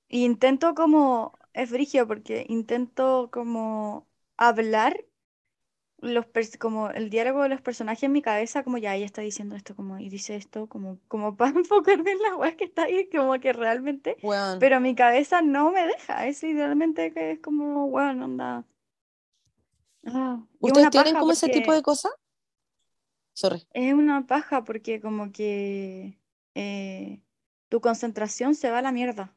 [0.09, 5.05] y intento como, es frigio, porque intento como hablar
[6.01, 6.27] los
[6.59, 9.77] como el diálogo de los personajes en mi cabeza, como ya ella está diciendo esto,
[9.77, 13.39] como, y dice esto, como, como para enfocarme en la weá que está ahí, como
[13.39, 14.59] que realmente Weón.
[14.59, 18.65] pero mi cabeza no me deja, es literalmente que es como, bueno, onda.
[20.07, 22.13] Ah, ¿Ustedes tienen como ese tipo de cosas?
[23.35, 23.67] Sorry.
[23.73, 26.19] Es una paja porque como que
[26.55, 27.23] eh,
[27.69, 29.35] tu concentración se va a la mierda.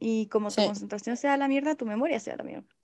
[0.00, 2.44] Y como tu concentración se va a la mierda, tu memoria se va a la
[2.44, 2.77] mierda.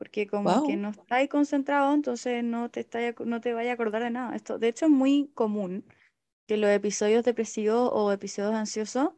[0.00, 3.74] Porque como que no estás concentrado, entonces no te, estás ac- no te vaya a
[3.74, 4.36] acordar de nada.
[4.36, 5.84] Esto, de hecho, es muy común
[6.46, 9.10] que los episodios depresivos o episodios ansiosos,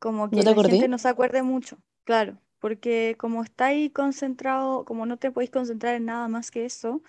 [0.00, 0.78] como que te la acordé?
[0.78, 1.78] gente no se acuerde mucho.
[2.04, 7.02] Claro, porque como estáis concentrado, como no te podéis concentrar en nada más que eso,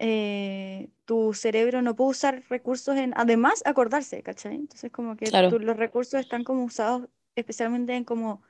[0.00, 4.54] eh, tu cerebro no puede usar recursos en, además, acordarse, ¿cachai?
[4.56, 5.48] Entonces como que Claro.
[5.48, 8.42] tu- los recursos están como usados especialmente en como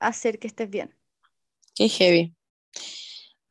[0.00, 0.94] hacer que estés bien.
[1.74, 2.32] Qué heavy.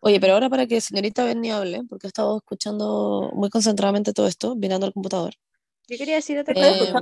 [0.02, 4.28] Oye, pero ahora para que señorita Berni hable, porque he estado escuchando muy concentradamente todo
[4.28, 5.34] esto, mirando al computador.
[5.88, 6.68] Yo quería decir otra cosa.
[6.68, 6.94] Eh,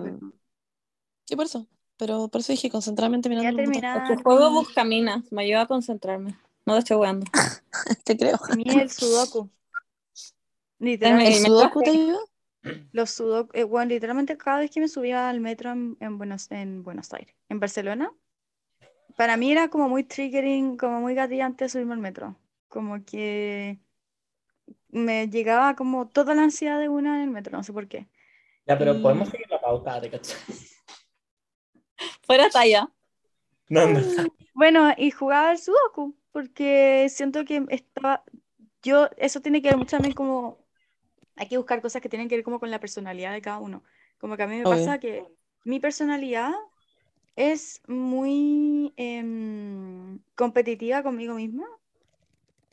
[1.26, 1.68] sí, por eso.
[1.98, 4.04] Pero por eso dije concentradamente mirando Quería al computador.
[4.10, 6.38] El terminar juego con, Buscaminas me ayuda a concentrarme.
[6.66, 7.26] No te estoy jugando.
[8.06, 8.38] Te creo.
[8.50, 9.50] a mí el sudoku.
[9.50, 9.50] Me-
[10.80, 12.20] ¿El Literalmente, sudoku te ayuda?
[12.91, 16.52] los sudoku, eh, bueno, literalmente cada vez que me subía al metro en, en Buenos,
[16.52, 18.12] en Buenos Aires, en Barcelona,
[19.18, 22.38] para mí era como muy triggering, como muy gatillante subirme al metro.
[22.70, 23.80] Como que
[24.89, 28.07] me llegaba como toda la ansiedad de una en el metro, no sé por qué.
[28.68, 30.38] Ya, pero Y- podemos seguir la pauta, ¿te cachai?
[32.22, 32.88] Fuera talla.
[33.70, 34.28] No, verdad.
[34.53, 38.24] Bueno, y jugaba al sudoku, porque siento que estaba,
[38.84, 40.65] yo, eso tiene que ver mucho también como,
[41.36, 43.84] hay que buscar cosas que tienen que ver como con la personalidad de cada uno.
[44.20, 44.68] Como que a mí me Obvio.
[44.68, 45.26] pasa que
[45.65, 46.53] mi personalidad
[47.36, 51.65] es muy em, competitiva conmigo misma.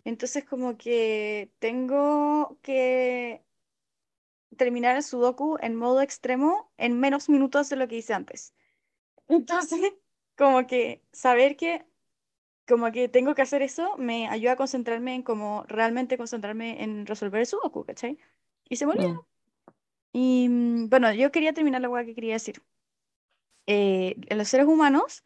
[0.04, 3.42] Entonces como que tengo que
[4.56, 8.54] terminar el sudoku en modo extremo en menos minutos de lo que hice antes.
[9.28, 9.92] Entonces,
[10.36, 11.84] como que saber que
[12.66, 17.06] como que tengo que hacer eso me ayuda a concentrarme en como realmente concentrarme en
[17.06, 18.18] resolver el sudoku, ¿cachai?
[18.68, 19.08] Y se olvida.
[19.08, 19.20] Mm.
[20.12, 22.62] Y mm, bueno, yo quería terminar la hueá que quería decir.
[23.66, 25.24] Eh, en los seres humanos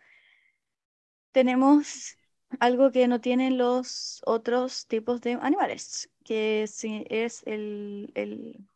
[1.33, 2.18] tenemos
[2.61, 8.69] algo que no tienen los otros tipos de animales, que es el, el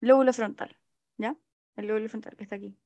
[0.00, 0.76] lóbulo frontal,
[1.18, 1.36] ¿ya?
[1.76, 2.76] El lóbulo frontal que está aquí.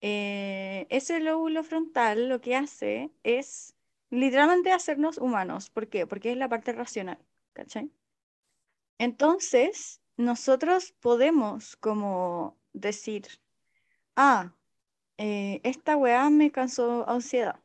[0.00, 3.76] Eh, ese lóbulo frontal lo que hace es
[4.10, 5.70] literalmente hacernos humanos.
[5.70, 6.06] ¿Por qué?
[6.06, 7.18] Porque es la parte racional,
[7.52, 7.90] ¿cachai?
[8.98, 13.26] Entonces, nosotros podemos como decir,
[14.16, 14.54] ah,
[15.18, 17.60] eh, esta weá me causó ansiedad,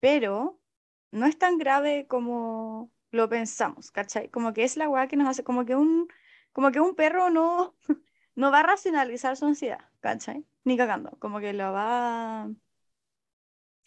[0.00, 0.55] pero
[1.10, 4.30] no es tan grave como lo pensamos, ¿cachai?
[4.30, 6.08] Como que es la weá que nos hace, como que un,
[6.52, 7.76] como que un perro no,
[8.36, 10.44] no va a racionalizar su ansiedad, ¿cachai?
[10.64, 12.48] Ni cagando, como que lo va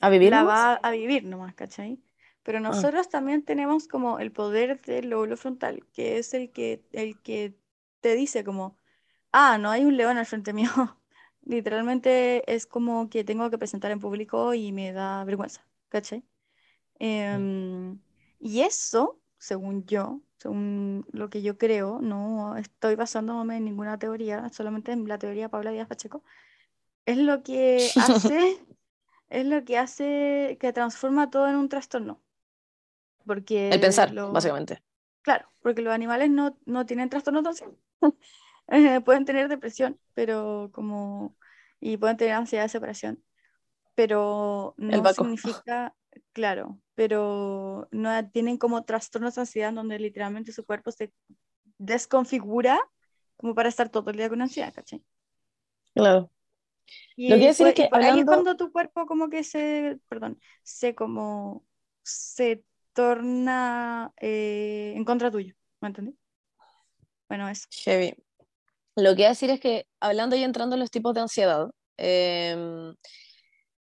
[0.01, 0.61] ¿A vivir la nomás?
[0.63, 1.99] va a vivir nomás, ¿cachai?
[2.43, 2.89] Pero Ah.
[2.89, 7.55] nosotros también tenemos como el poder del lóbulo frontal, que es el que, el que
[8.01, 8.77] te dice como,
[9.33, 10.69] ah, no hay un león al frente mío.
[11.43, 16.23] Literalmente es como que tengo que presentar en público y me da vergüenza, ¿cachai?
[16.99, 17.99] Em,
[18.39, 24.49] y eso, según yo, según lo que yo creo, no estoy basándome en ninguna teoría,
[24.51, 26.23] solamente en la teoría de Paula Díaz Pacheco,
[27.05, 28.65] es lo que hace,
[29.29, 32.21] es lo que hace que transforma todo en un trastorno.
[33.25, 34.81] Porque El pensar, lo- básicamente.
[35.21, 37.73] Claro, porque los animales no, no tienen trastorno ansiedad.
[38.71, 41.35] Eh, pueden tener depresión, pero como...
[41.79, 43.23] Y pueden tener ansiedad de separación.
[43.95, 45.95] Pero no significa,
[46.33, 51.13] claro, pero no tienen como trastornos de ansiedad donde literalmente su cuerpo se
[51.77, 52.77] desconfigura
[53.37, 55.01] como para estar todo el día con ansiedad, ¿cachai?
[55.93, 56.29] Claro.
[57.15, 59.45] Y Lo que decir es que por ahí es hablando- cuando tu cuerpo como que
[59.45, 61.65] se, perdón, se como
[62.03, 66.15] se torna eh, en contra tuyo, ¿me entendés?
[67.29, 67.65] Bueno, eso.
[67.85, 68.13] Heavy.
[68.97, 71.69] Lo que iba a decir es que, hablando y entrando en los tipos de ansiedad,
[71.95, 72.93] em,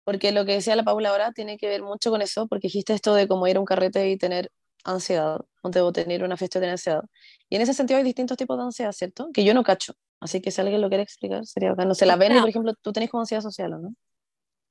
[0.07, 2.93] porque lo que decía la Paula ahora tiene que ver mucho con eso, porque dijiste
[2.93, 4.49] esto de cómo ir a un carrete y tener
[4.85, 7.03] ansiedad, o debo tener una fiesta y tener ansiedad.
[7.49, 9.27] Y en ese sentido hay distintos tipos de ansiedad, ¿cierto?
[9.33, 9.95] Que yo no cacho.
[10.21, 11.89] Así que si alguien lo quiere explicar, sería bacán.
[11.89, 13.95] No sé, la sea- por ejemplo, tú tenés como ansiedad social, ¿o no?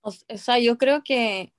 [0.01, 1.53] O sea, yo creo que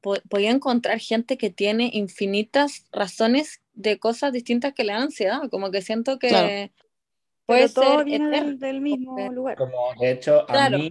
[0.00, 5.42] po- podía encontrar gente que tiene infinitas razones de cosas distintas que le dan ansiedad,
[5.52, 6.48] como que siento que Claro.
[7.46, 9.56] puede Pero todo ser viene del, del mismo lugar.
[9.56, 10.78] Como, de hecho, a Claro.
[10.78, 10.90] mí,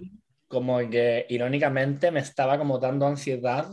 [0.52, 3.70] como que irónicamente me estaba como dando ansiedad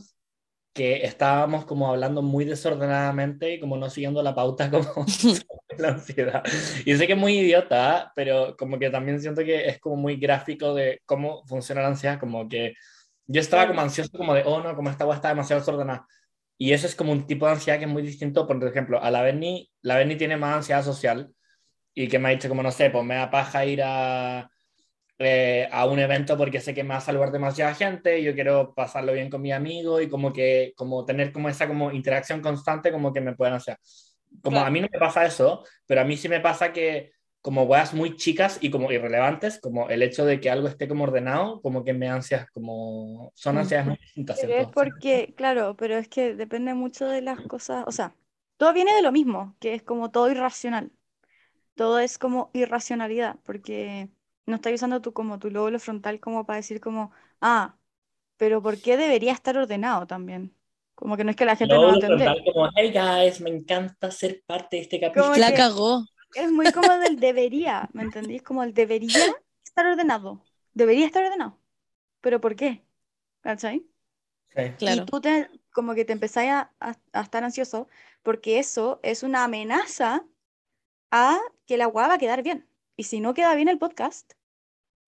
[0.73, 4.87] que estábamos como hablando muy desordenadamente y como no siguiendo la pauta como
[5.77, 6.41] la ansiedad.
[6.85, 10.15] Y sé que es muy idiota, pero como que también siento que es como muy
[10.15, 12.75] gráfico de cómo funciona la ansiedad, como que
[13.27, 16.07] yo estaba como ansioso como de, oh no, como esta agua está demasiado desordenada.
[16.57, 19.11] Y eso es como un tipo de ansiedad que es muy distinto, por ejemplo, a
[19.11, 21.33] la Berni, la Berni tiene más ansiedad social
[21.93, 24.49] y que me ha dicho como, no sé, pues me da paja ir a,
[25.19, 28.73] eh, a un evento porque sé que me va a saludar demasiada gente, yo quiero
[28.73, 32.91] pasarlo bien con mi amigo y como que, como tener como esa como interacción constante
[32.91, 33.77] como que me pueden hacer.
[34.41, 34.67] Como Claro.
[34.67, 37.11] a mí no me pasa eso, pero a mí sí me pasa que
[37.41, 41.05] como weas muy chicas y como irrelevantes, como el hecho de que algo esté como
[41.05, 45.97] ordenado, como que me ansias, como son ansiedades muy distintas, Pero es porque, claro, pero
[45.97, 48.15] es que depende mucho de las cosas, o sea,
[48.57, 50.91] todo viene de lo mismo, que es como todo irracional.
[51.75, 54.09] Todo es como irracionalidad, porque
[54.49, 57.77] no estás usando tu, como tu lóbulo frontal como para decir como, ah,
[58.37, 60.55] pero ¿por qué debería estar ordenado también?
[60.95, 62.27] Como que no es que la gente no va a Luego entender.
[62.33, 65.35] frontal como, hey guys, me encanta ser parte de este capítulo.
[65.37, 66.05] La que- cagó.
[66.35, 68.43] Es muy como del debería, ¿me entendís?
[68.43, 69.25] Como el debería
[69.65, 70.43] estar ordenado.
[70.73, 71.57] Debería estar ordenado.
[72.21, 72.83] ¿Pero por qué?
[73.41, 73.85] ¿Cachai?
[74.55, 74.71] Sí.
[74.77, 75.01] Claro.
[75.03, 77.87] Y tú te, como que te empezás a, a- a estar ansioso
[78.23, 80.23] porque eso es una amenaza
[81.11, 82.67] a que la guava va a quedar bien.
[82.95, 84.33] Y si no queda bien el podcast,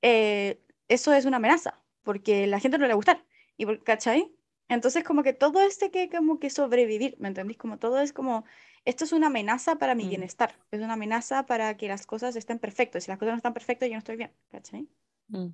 [0.01, 3.25] eh, eso es una amenaza porque la gente no le va a gustar.
[3.57, 4.31] Y, por- ¿Cachai?
[4.69, 7.57] Entonces como que todo este que como que sobrevivir, ¿me entendís?
[7.57, 8.45] Como todo es como,
[8.85, 10.09] esto es una amenaza para mi Mm.
[10.09, 13.03] bienestar, es una amenaza para que las cosas estén perfectas.
[13.03, 14.87] Si las cosas no están perfectas, yo no estoy bien, ¿cachai?
[15.31, 15.53] Mm.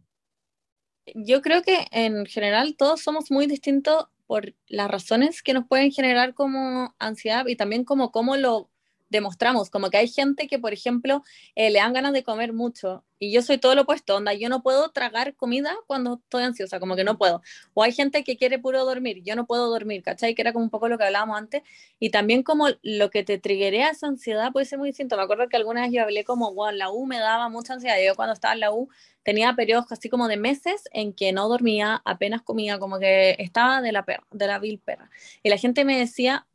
[1.15, 5.91] Yo creo que en general todos somos muy distintos por las razones que nos pueden
[5.91, 8.69] generar como ansiedad y también como cómo lo
[9.09, 9.69] demostramos.
[9.69, 11.23] Como que hay gente que, por ejemplo,
[11.55, 14.47] eh, le dan ganas de comer mucho y yo soy todo lo opuesto, onda, yo
[14.49, 17.41] no puedo tragar comida cuando estoy ansiosa, como que no puedo.
[17.73, 20.35] O hay gente que quiere puro dormir, yo no puedo dormir, ¿cachai?
[20.35, 21.63] Que era como un poco lo que hablábamos antes.
[21.99, 25.17] Y también como lo que te triggerea esa ansiedad puede ser muy distinto.
[25.17, 27.97] Me acuerdo que alguna vez yo hablé como, wow, la U me daba mucha ansiedad.
[28.05, 28.89] Yo cuando estaba en la U
[29.23, 33.81] tenía periodos así como de meses en que no dormía, apenas comía, como que estaba
[33.81, 35.09] de la perra, de la vil perra.
[35.43, 36.46] Y la gente me decía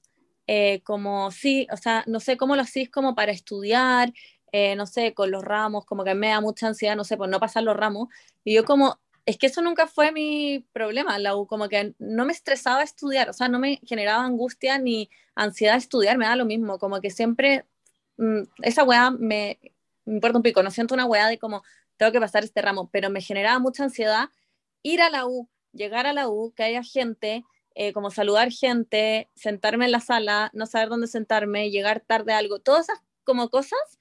[0.55, 4.13] eh, como, sí, o sea, no sé cómo lo hacís como para estudiar,
[4.53, 7.31] eh, no sé, con los ramos, como que me da mucha ansiedad, no sé, por
[7.31, 8.09] no pasar los ramos.
[8.45, 12.27] Y yo como, es que eso nunca fue mi problema, la U, como que no
[12.27, 16.45] me estresaba estudiar, o sea, no me generaba angustia ni ansiedad estudiar, me da lo
[16.45, 17.65] mismo, como que siempre,
[18.19, 19.59] mm, esa weá me,
[20.05, 21.63] me importa un pico, no siento una weá de como,
[21.97, 24.29] tengo que pasar este ramo, pero me generaba mucha ansiedad
[24.83, 27.43] ir a la U, llegar a la U, que haya gente,
[27.75, 32.39] eh, como saludar gente, sentarme en la sala, no saber dónde sentarme, llegar tarde a
[32.39, 33.99] algo, todas esas como cosas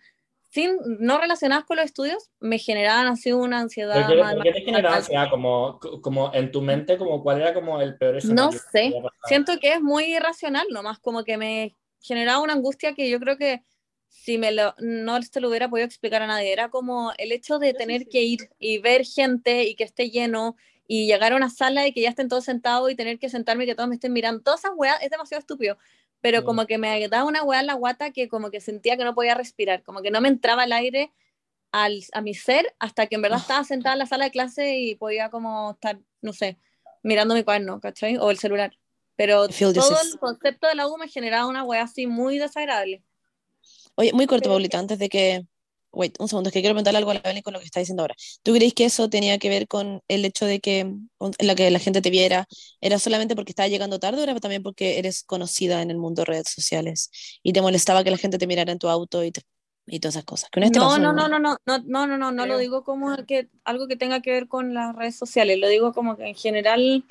[0.51, 4.05] sin, no relacionadas con los estudios, me generaban así una ansiedad.
[4.05, 5.29] ¿Por qué, por qué te generaba ansiedad?
[5.29, 8.93] Como, como en tu mente, como cuál era como el peor escenario No sé,
[9.25, 13.37] siento que es muy irracional, nomás como que me generaba una angustia que yo creo
[13.37, 13.63] que
[14.09, 17.57] si me lo, no se lo hubiera podido explicar a nadie, era como el hecho
[17.57, 20.57] de tener que ir y ver gente y que esté lleno
[20.93, 23.63] y llegar a una sala y que ya estén todos sentados y tener que sentarme
[23.63, 25.77] y que todos me estén mirando, todas esas weas es demasiado estúpido,
[26.19, 26.43] pero Mm.
[26.45, 29.15] como que me daba una wea en la guata que como que sentía que no
[29.15, 31.13] podía respirar, como que no me entraba el aire
[31.71, 33.41] al, a mi ser hasta que en verdad Ah.
[33.41, 36.57] estaba sentada en la sala de clase y podía como estar, no sé,
[37.03, 38.17] mirando mi cuaderno, ¿cachai?
[38.17, 38.77] O el celular.
[39.15, 43.01] Pero todo el concepto de la U me generaba una wea así muy desagradable.
[43.95, 45.45] Oye, muy corto, Paulita, antes de que...
[45.93, 47.79] Wait, un segundo, es que quiero preguntarle algo a la Belén con lo que está
[47.81, 48.15] diciendo ahora.
[48.43, 51.69] ¿Tú crees que eso tenía que ver con el hecho de que con la que
[51.69, 52.47] la gente te viera
[52.79, 56.21] era solamente porque estaba llegando tarde o era también porque eres conocida en el mundo
[56.21, 57.09] de redes sociales
[57.43, 59.41] y te molestaba que la gente te mirara en tu auto y, te-
[59.87, 60.49] y todas esas cosas?
[60.49, 63.15] Que No, pasó, no, no, no, no, no, no, no, no, no lo digo como
[63.25, 66.35] que algo que tenga que ver con las redes sociales, lo digo como que en
[66.35, 67.03] general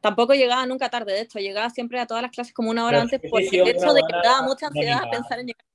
[0.00, 2.98] tampoco llegaba nunca tarde, de hecho, llegaba siempre a todas las clases como una hora
[2.98, 5.10] Pero antes por el hecho de que me daba mucha ansiedad anónima.
[5.10, 5.65] pensar en llegar.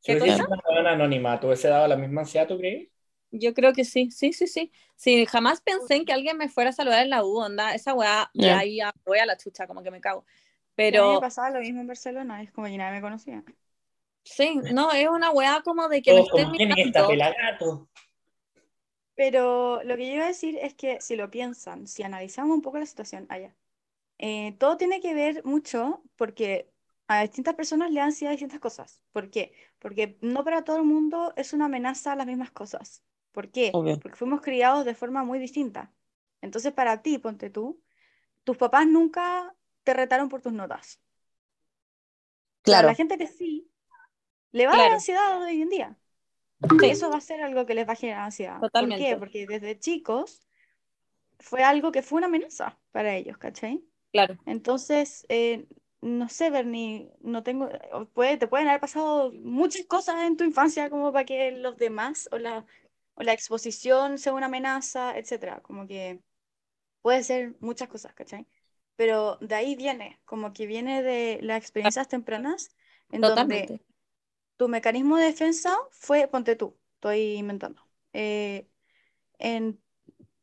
[0.00, 0.44] Si ¿Qué cosa?
[0.44, 2.88] sido una buena anónima, ¿tú hubiese dado la misma ansiedad, tú crees?
[3.30, 4.72] Yo creo que sí, sí, sí, sí.
[4.96, 7.94] Sí, jamás pensé en que alguien me fuera a saludar en la U, onda, esa
[7.94, 8.52] weá, de Ya.
[8.52, 10.24] ahí voy a la chucha, como que me cago.
[10.90, 13.42] A mí me Pero pasaba lo mismo en Barcelona, es como que nadie me conocía.
[14.24, 16.48] sí, no, es una weá como de que me Todos estén.
[19.14, 22.62] Pero lo que yo iba a decir es que si lo piensan, si analizamos un
[22.62, 23.54] poco la situación allá,
[24.18, 26.70] eh, todo tiene que ver mucho porque
[27.08, 29.02] a distintas personas le dan ansiedad distintas cosas.
[29.12, 29.52] ¿Por qué?
[29.78, 33.02] Porque no para todo el mundo es una amenaza las mismas cosas.
[33.32, 33.70] ¿Por qué?
[33.72, 33.98] Obvio.
[34.00, 35.92] Porque fuimos criados de forma muy distinta.
[36.40, 37.82] Entonces, para ti, ponte tú,
[38.44, 39.54] tus papás nunca
[39.84, 41.00] te retaron por tus notas.
[42.64, 43.70] Pero a Claro, la gente que sí,
[44.52, 45.96] le va a dar ansiedad hoy en día.
[46.80, 46.86] Sí.
[46.86, 48.60] Eso va a ser algo que les va a generar ansiedad.
[48.60, 49.04] ¿Por Totalmente.
[49.04, 49.16] qué?
[49.16, 50.46] Porque desde chicos
[51.38, 53.82] fue algo que fue una amenaza para ellos, ¿cachai?
[54.12, 55.66] Claro, Entonces, eh,
[56.00, 57.68] no sé, Bernie, no tengo,
[58.14, 62.28] puede, te pueden haber pasado muchas cosas en tu infancia como para que los demás
[62.32, 62.66] o la,
[63.14, 65.60] o la exposición sea una amenaza, etcétera.
[65.62, 66.22] Como que
[67.02, 68.46] puede ser muchas cosas, ¿cachai?
[68.96, 72.74] Pero de ahí viene, como que viene de las experiencias tempranas
[73.10, 73.80] en donde totalmente.
[74.56, 77.82] tu mecanismo de defensa fue, ponte tú, estoy inventando.
[78.12, 78.68] eh,
[79.38, 79.80] en,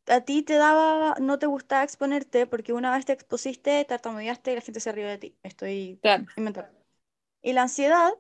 [0.08, 4.56] a ti te daba, no te gustaba exponerte porque una vez te expusiste, tartamudeaste y
[4.56, 5.38] la gente se rió de ti.
[5.44, 6.72] Estoy Claro, inventando.
[7.42, 8.12] Y la ansiedad,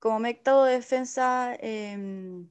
[0.00, 2.50] como método de defensa em,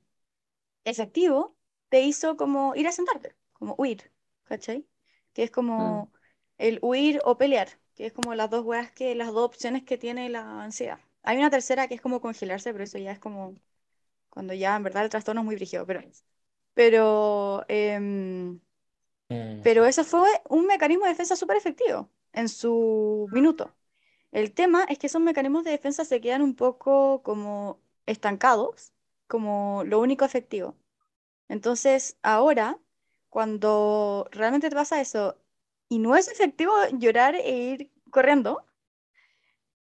[0.86, 1.58] efectivo,
[1.90, 4.12] te hizo como ir a sentarte, como huir,
[4.44, 4.88] ¿cachai?
[5.34, 6.12] Que es como
[6.58, 9.98] el huir o pelear, que es como las dos weas que, las dos opciones que
[9.98, 11.00] tiene la ansiedad.
[11.24, 13.56] Hay una tercera que es como congelarse, pero eso ya es como
[14.30, 16.02] cuando ya en verdad el trastorno es muy brígido, pero,
[16.74, 18.60] pero, em,
[19.30, 19.62] Mm.
[19.64, 23.72] pero eso fue un mecanismo de defensa súper efectivo en su minuto.
[24.32, 28.94] El tema es que esos mecanismos de defensa se quedan un poco como estancados,
[29.28, 30.76] como lo único efectivo.
[31.48, 32.78] Entonces, ahora,
[33.30, 35.38] cuando realmente te pasa eso
[35.90, 38.66] y no es efectivo llorar e ir corriendo,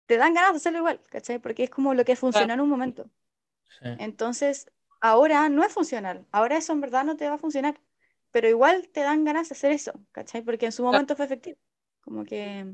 [0.06, 1.38] te dan ganas de hacerlo igual, ¿cachai?
[1.38, 3.04] Porque es como lo que funciona en un momento.
[3.80, 3.88] Sí.
[3.98, 4.70] Entonces,
[5.00, 6.26] ahora no es funcional.
[6.32, 7.78] Ahora eso en verdad no te va a funcionar.
[8.30, 10.42] Pero igual te dan ganas de hacer eso, ¿cachai?
[10.42, 11.58] Porque en su momento fue efectivo.
[12.00, 12.64] Como que.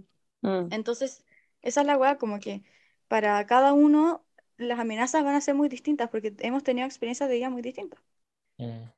[0.43, 0.69] Mm.
[0.71, 1.25] Entonces,
[1.63, 2.63] esa es la weá, como que
[3.09, 4.25] para cada uno
[4.57, 8.01] las amenazas van a ser muy distintas porque hemos tenido experiencias de vida muy distintas.
[8.59, 8.91] Mm.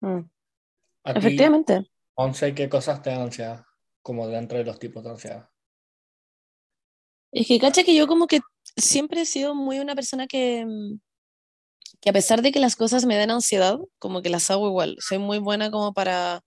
[0.00, 0.30] Mm.
[1.04, 1.90] Efectivamente.
[2.14, 3.64] Once, ¿qué cosas te dan ansiedad?
[4.02, 5.48] Como dentro de los tipos de ansiedad.
[7.30, 8.40] Es que cacha que yo como que
[8.76, 11.00] siempre he sido muy una persona que, mm,
[12.02, 14.96] que a pesar de que las cosas me den ansiedad, como que las hago igual.
[15.00, 16.42] Soy muy buena como para,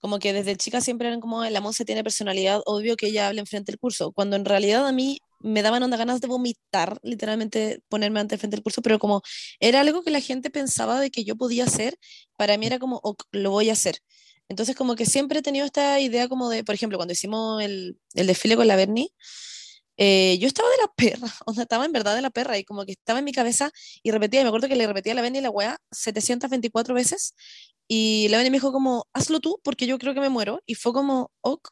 [0.00, 3.40] como que desde chica siempre eran como, la Monse tiene personalidad, obvio que ella hable
[3.40, 7.80] enfrente del curso, cuando en realidad a mí me daban onda ganas de vomitar, literalmente
[7.88, 9.22] ponerme ante frente del curso, pero como
[9.60, 11.96] era algo que la gente pensaba de que yo podía hacer,
[12.36, 13.98] para mí era como, "Ok, lo voy a hacer.
[14.48, 17.98] Entonces como que siempre he tenido esta idea como de, por ejemplo, cuando hicimos el,
[18.14, 19.08] el desfile con la Bernie,
[20.04, 22.64] eh, yo estaba de la perra, o sea, estaba en verdad de la perra y
[22.64, 23.70] como que estaba en mi cabeza
[24.02, 27.36] y repetía, y me acuerdo que le repetía a la Benny la weá 724 veces
[27.86, 30.74] y la Benny me dijo como, hazlo tú porque yo creo que me muero y
[30.74, 31.68] fue como, ok,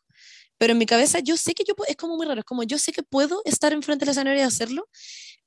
[0.58, 2.78] pero en mi cabeza yo sé que yo, es como muy raro, es como yo
[2.78, 4.88] sé que puedo estar enfrente del escenario y hacerlo,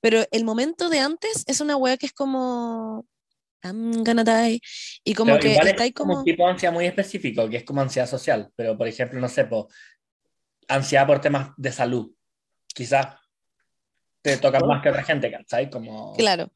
[0.02, 3.06] pero el momento de antes es una weá que es como,
[3.64, 4.60] I'm gonna die,
[5.06, 6.20] y como Pero que igual está es ahí como como...
[6.20, 8.52] un tipo de ansiedad muy específico, que es como ansiedad social.
[8.58, 9.70] Pero, por ejemplo, no sé, po,
[10.68, 12.12] ansiedad por temas de salud.
[12.74, 13.08] Quizás
[14.24, 15.70] te tocan más que otra gente, ¿cachai?
[15.70, 16.14] Como...
[16.14, 16.52] Claro.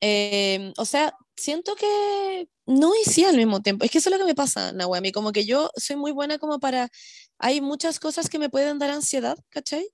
[0.00, 3.84] Eh, o sea, siento que no y sí al mismo tiempo.
[3.84, 5.10] Es que eso es lo que me pasa, Nahuami.
[5.10, 6.88] Como que yo soy muy buena como para...
[7.38, 9.88] Hay muchas cosas que me pueden dar ansiedad, ¿cachai?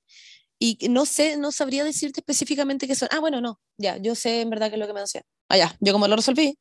[0.58, 3.08] Y no sé, no sabría decirte específicamente qué son.
[3.12, 5.26] Ah, bueno, no, ya, yo sé en verdad qué es lo que me da ansiedad.
[5.48, 6.58] Ah, ya, yo como lo resolví.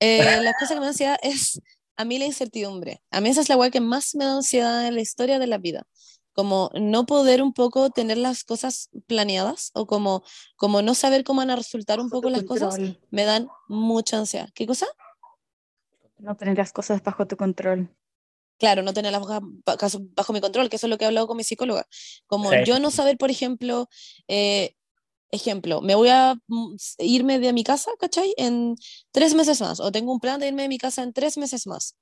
[0.00, 1.60] Eh, la cosa que me da ansiedad es
[1.96, 3.02] a mí la incertidumbre.
[3.10, 5.46] A mí esa es la weá que más me da ansiedad en la historia de
[5.46, 5.86] la vida
[6.32, 10.22] como no poder un poco tener las cosas planeadas o como,
[10.56, 12.78] como no saber cómo van a resultar un poco las cosas,
[13.10, 14.48] me dan mucha ansiedad.
[14.54, 14.86] ¿Qué cosa?
[16.18, 17.94] No tener las cosas bajo tu control.
[18.58, 21.26] Claro, no tener las cosas bajo mi control, que eso es lo que he hablado
[21.26, 21.86] con mi psicóloga.
[22.26, 23.88] Como yo no saber, por ejemplo,
[24.28, 24.76] eh,
[25.32, 28.34] ejemplo, me voy a mm, irme de mi casa, ¿cachai?
[28.36, 28.76] En
[29.10, 31.66] tres meses más, o tengo un plan de irme de mi casa en tres meses
[31.66, 31.96] más.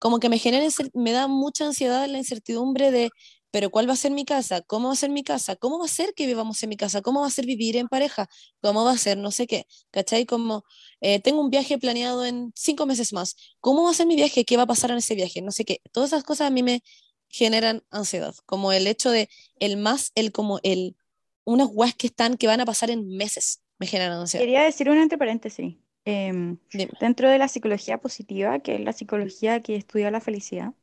[0.00, 3.10] Como que me genera, me da mucha ansiedad la incertidumbre de
[3.52, 4.62] pero ¿cuál va a ser mi casa?
[4.62, 5.56] ¿Cómo va a ser mi casa?
[5.56, 7.02] ¿Cómo va a ser que vivamos en mi casa?
[7.02, 8.28] ¿Cómo va a ser vivir en pareja?
[8.60, 9.66] ¿Cómo va a ser no sé qué?
[9.92, 10.26] ¿Cachai?
[10.26, 10.64] Como
[11.00, 13.36] eh, tengo un viaje planeado en cinco meses más.
[13.60, 14.44] ¿Cómo va a ser mi viaje?
[14.44, 15.42] ¿Qué va a pasar en ese viaje?
[15.42, 15.80] No sé qué.
[15.92, 16.82] Todas esas cosas a mí me
[17.28, 19.28] generan ansiedad, como el hecho de
[19.58, 20.96] el más, el como el,
[21.44, 24.44] unas guas que están, que van a pasar en meses, me generan ansiedad.
[24.44, 25.76] Quería decir un entre paréntesis.
[26.04, 26.58] Em,
[27.00, 30.74] dentro de la psicología positiva, que es la psicología que estudia la felicidad,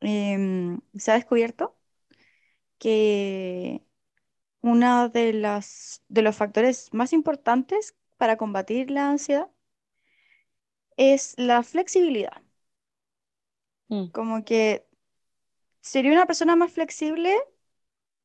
[0.00, 1.76] em, se ha descubierto
[2.84, 3.82] que
[4.60, 9.50] uno de, las, de los factores más importantes para combatir la ansiedad
[10.98, 12.42] es la flexibilidad.
[13.88, 14.08] Mm.
[14.12, 14.86] Como que
[15.80, 17.34] sería una persona más flexible,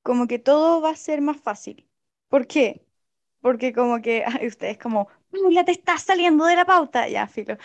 [0.03, 1.89] como que todo va a ser más fácil.
[2.27, 2.85] ¿Por qué?
[3.41, 5.07] Porque como que ustedes como,
[5.51, 7.57] ya te estás saliendo de la pauta, ya, filo.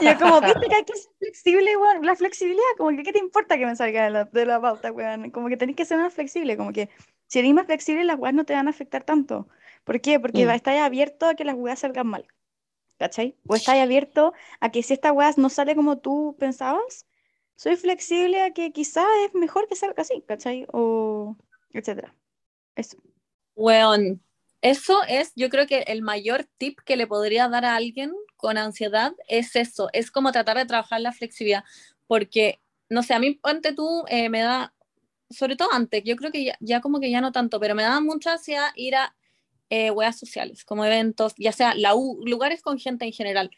[0.00, 3.58] Yo como, viste que hay que ser flexible, la flexibilidad, como que, ¿qué te importa
[3.58, 5.30] que me salga de la, de la pauta, weón?
[5.30, 6.88] Como que tenés que ser más flexible, como que
[7.26, 9.48] si eres más flexible, las weas no te van a afectar tanto.
[9.84, 10.20] ¿Por qué?
[10.20, 10.50] Porque mm.
[10.50, 12.26] estás abierto a que las weas salgan mal,
[12.98, 13.36] ¿cachai?
[13.46, 17.06] O estás abierto a que si esta wea no sale como tú pensabas,
[17.56, 20.66] soy flexible a que quizás es mejor que salga así, ¿cachai?
[20.72, 21.36] O
[21.72, 22.14] etcétera.
[22.76, 22.98] Eso.
[23.54, 24.22] Weón,
[24.60, 28.58] eso es, yo creo que el mayor tip que le podría dar a alguien con
[28.58, 31.64] ansiedad es eso, es como tratar de trabajar la flexibilidad,
[32.06, 34.74] porque, no sé, a mí antes tú eh, me da,
[35.30, 38.00] sobre todo antes, yo creo que ya, como que ya no tanto, pero me da
[38.00, 39.14] mucha ansiedad ir a
[39.70, 43.50] eh, sociales, como eventos, ya sea la lugares con gente en general.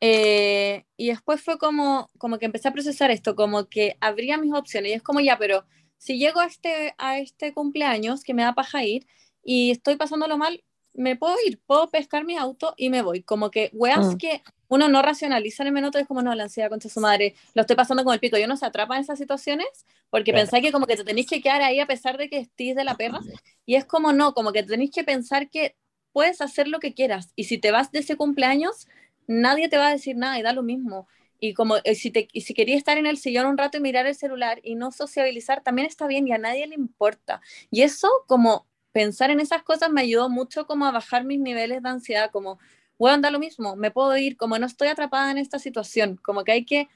[0.00, 4.52] Eh, y después fue como, como que empecé a procesar esto, como que abría mis
[4.52, 5.66] opciones, y es como ya, pero
[5.98, 9.06] si llego a este, a este cumpleaños que me da paja ir
[9.42, 10.62] y estoy pasándolo mal,
[10.96, 13.22] me puedo ir, puedo pescar mi auto y me voy.
[13.22, 14.16] Como que weas mm.
[14.16, 17.34] que uno no racionaliza en el minuto, es como, no, la ansiedad contra su madre,
[17.54, 18.36] lo estoy pasando con el pico.
[18.36, 21.40] Yo no se atrapa en esas situaciones porque pensáis que como que te tenéis que
[21.40, 23.20] quedar ahí a pesar de que estés de la perra.
[23.64, 25.76] Y es como, no, como que tenéis que pensar que
[26.12, 27.32] puedes hacer lo que quieras.
[27.36, 28.88] Y si te vas de ese cumpleaños,
[29.26, 31.06] nadie te va a decir nada y da lo mismo.
[31.38, 33.80] Y como eh, si, te, y si quería estar en el sillón un rato y
[33.80, 37.42] mirar el celular y no sociabilizar, también está bien y a nadie le importa.
[37.70, 38.66] Y eso como
[38.96, 42.58] pensar en esas cosas me ayudó mucho como a bajar mis niveles de ansiedad, como,
[42.98, 46.16] voy a andar lo mismo, me puedo ir, como no estoy atrapada en esta situación,
[46.16, 46.88] como que hay que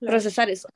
[0.00, 0.68] procesar eso.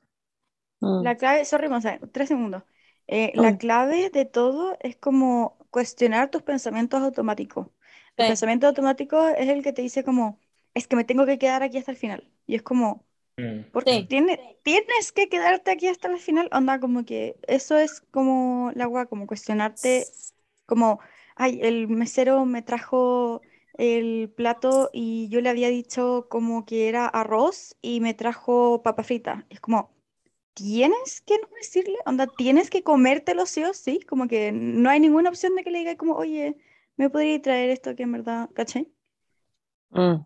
[0.78, 1.03] Mm.
[1.03, 1.68] La clave, sorry,
[2.12, 2.62] tres segundos.
[3.09, 3.59] Eh, la oh.
[3.59, 7.66] clave de todo es como cuestionar tus pensamientos automáticos.
[8.16, 10.38] El pensamiento automático es el que te dice como,
[10.74, 12.30] es que me tengo que quedar aquí hasta el final.
[12.47, 13.05] Y es como,
[13.36, 13.72] mm.
[13.72, 16.49] porque tienes, tienes que quedarte aquí hasta el final.
[16.53, 20.07] Onda, como que eso es como la agua, como cuestionarte
[20.67, 21.01] como,
[21.37, 23.43] ay, el mesero me trajo
[23.75, 29.03] el plato y yo le había dicho como que era arroz y me trajo papa
[29.03, 29.47] frita.
[29.51, 29.95] Es como,
[30.55, 35.01] tienes que no decirle, onda, tienes que comértelo sí o sí, como que no hay
[35.01, 36.57] ninguna opción de que le diga como, oye,
[36.97, 38.91] me podría traer esto que en verdad, ¿caché?
[39.91, 40.25] Mm.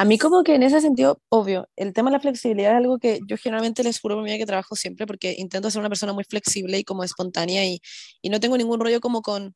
[0.00, 2.98] A mí como que en ese sentido, obvio, el tema de la flexibilidad es algo
[2.98, 6.14] que yo generalmente les juro por mí que trabajo siempre porque intento ser una persona
[6.14, 7.82] muy flexible y como espontánea y,
[8.22, 9.54] y no tengo ningún rollo como con,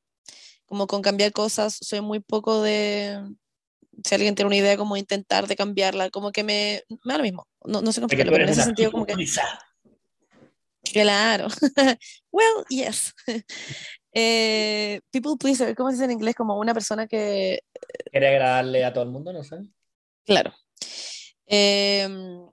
[0.67, 3.23] como con cambiar cosas, soy muy poco de,
[4.05, 7.25] si alguien tiene una idea como intentar de cambiarla, como que me, me da lo
[7.25, 9.15] mismo, no, no sé cómo pero en ese sentido como que...
[10.93, 11.47] Claro.
[12.31, 13.15] well, yes.
[14.13, 16.35] eh, people pleaser, ¿cómo se dice en inglés?
[16.35, 17.61] Como una persona que...
[18.11, 19.65] Quiere agradarle a todo el mundo, no sé.
[20.27, 20.53] Claro.
[21.47, 22.47] Em,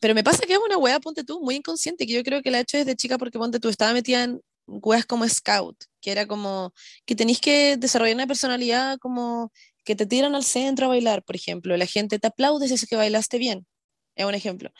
[0.00, 2.50] pero me pasa que es una wea, ponte tú, muy inconsciente, que yo creo que
[2.50, 6.12] la he hecho desde chica porque ponte tú, estaba metida en weas como scout, que
[6.12, 6.72] era como
[7.06, 9.52] que tenéis que desarrollar una personalidad como
[9.84, 12.86] que te tiran al centro a bailar, por ejemplo, la gente te aplaude si es
[12.86, 13.66] que bailaste bien.
[14.16, 14.70] es un ejemplo.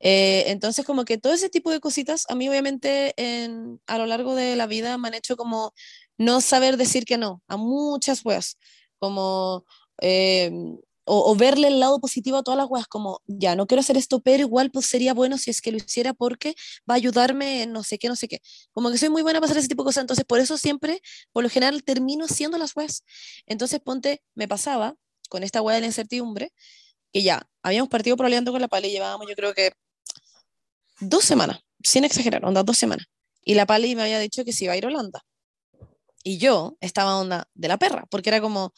[0.00, 4.06] Eh, entonces, como que todo ese tipo de cositas, a mí obviamente en, a lo
[4.06, 5.72] largo de la vida me han hecho como
[6.18, 8.58] no saber decir que no a muchas weas,
[8.98, 9.64] como,
[10.00, 10.50] eh,
[11.08, 14.20] o, verle el lado positivo a todas las weas, como, ya, no quiero hacer esto,
[14.20, 16.54] pero igual pues sería bueno si es que lo hiciera porque
[16.88, 18.40] va a ayudarme en no sé qué, no sé qué.
[18.72, 21.00] Como que soy muy buena para hacer ese tipo de cosas, entonces por eso siempre,
[21.32, 23.04] por lo general, termino haciendo las weas.
[23.46, 24.94] Entonces, ponte, me pasaba
[25.28, 26.52] con esta wea de la incertidumbre,
[27.12, 29.72] que ya, habíamos partido proleando con la pala y llevábamos yo creo que
[31.00, 33.06] dos semanas, sin exagerar, onda dos semanas.
[33.42, 35.24] Y la Pali me había dicho que se iba a ir a Holanda.
[36.22, 38.74] Y yo estaba onda de la perra, porque era como,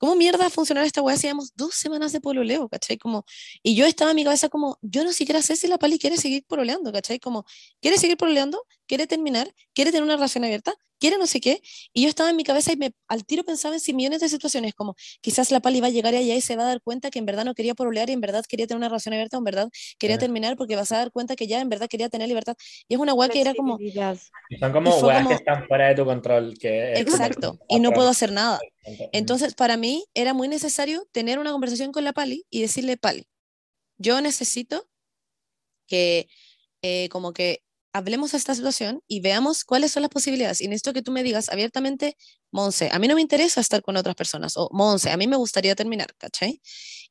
[0.00, 2.98] ¿cómo mierda funcionar esta weá si llevamos dos semanas de pololeo, cachai?
[2.98, 3.24] Como,
[3.62, 6.16] y yo estaba en mi cabeza como, yo no siquiera sé si la Pali quiere
[6.16, 7.20] seguir pololeando, cachai?
[7.20, 7.44] Como,
[7.80, 8.66] ¿quiere seguir pololeando?
[8.86, 9.54] ¿Quiere terminar?
[9.74, 10.74] ¿Quiere tener una relación abierta?
[11.00, 11.60] Quiere no sé qué,
[11.92, 14.28] y yo estaba en mi cabeza y me, al tiro pensaba en 100 millones de
[14.28, 17.10] situaciones, como quizás la pali va a llegar allá y se va a dar cuenta
[17.10, 19.40] que en verdad no quería pololear y en verdad quería tener una relación abierta, o
[19.40, 22.28] en verdad quería terminar porque vas a dar cuenta que ya en verdad quería tener
[22.28, 22.54] libertad.
[22.86, 23.78] Y es una weá que era como...
[24.58, 26.56] Son como weas que están fuera de tu control.
[26.58, 28.60] Que Exacto, y no puedo hacer nada.
[29.12, 33.26] Entonces, para mí era muy necesario tener una conversación con la pali y decirle, pali,
[33.98, 34.88] yo necesito
[35.86, 36.28] que
[36.82, 40.60] eh, como que hablemos de esta situación y veamos cuáles son las posibilidades.
[40.60, 42.16] Y necesito que tú me digas abiertamente,
[42.52, 45.36] Monse, a mí no me interesa estar con otras personas, o Monse, a mí me
[45.36, 46.60] gustaría terminar, ¿cachai?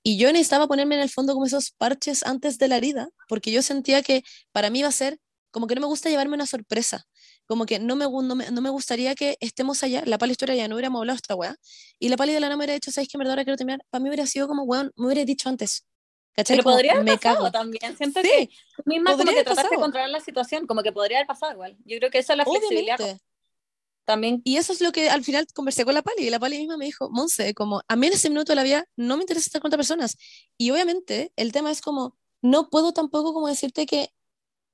[0.03, 3.51] Y yo necesitaba ponerme en el fondo como esos parches antes de la herida, porque
[3.51, 5.19] yo sentía que para mí iba a ser
[5.51, 7.05] como que no me gusta llevarme una sorpresa,
[7.45, 10.55] como que no me, no me, no me gustaría que estemos allá, la pali historia
[10.55, 11.55] ya no hubiéramos hablado esta weá,
[11.99, 13.81] y la pali de la no me hubiera dicho, ¿sabes que en verdad quiero terminar?
[13.89, 15.85] Para mí hubiera sido como, weón, me hubiera dicho antes,
[16.35, 16.57] ¿Cachai?
[16.57, 17.51] Pero podría haber me pasado cago.
[17.51, 17.97] también.
[17.97, 18.49] Siento sí, que
[18.85, 21.77] misma como que trataste de controlar la situación, como que podría haber pasado igual.
[21.85, 22.99] Yo creo que eso es la flexibilidad.
[24.05, 24.41] También.
[24.43, 26.77] Y eso es lo que al final conversé con la Pali, y la Pali misma
[26.77, 29.47] me dijo, Monse, como a mí en ese minuto de la vida no me interesa
[29.47, 30.17] estar con otras personas.
[30.57, 34.09] Y obviamente el tema es como, no puedo tampoco como decirte que,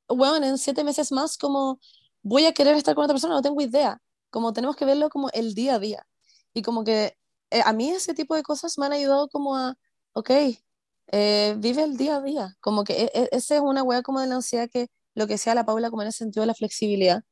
[0.07, 1.79] bueno, en siete meses más como
[2.21, 4.01] voy a querer estar con otra persona, no tengo idea.
[4.29, 6.07] Como tenemos que verlo como el día a día.
[6.53, 7.17] Y como que
[7.51, 9.75] eh, a mí ese tipo de cosas me han ayudado como a,
[10.13, 10.31] ok,
[11.11, 12.55] eh, vive el día a día.
[12.61, 15.37] Como que e, e, esa es una weá como de la ansiedad que lo que
[15.37, 17.23] sea la Paula como en el sentido de la flexibilidad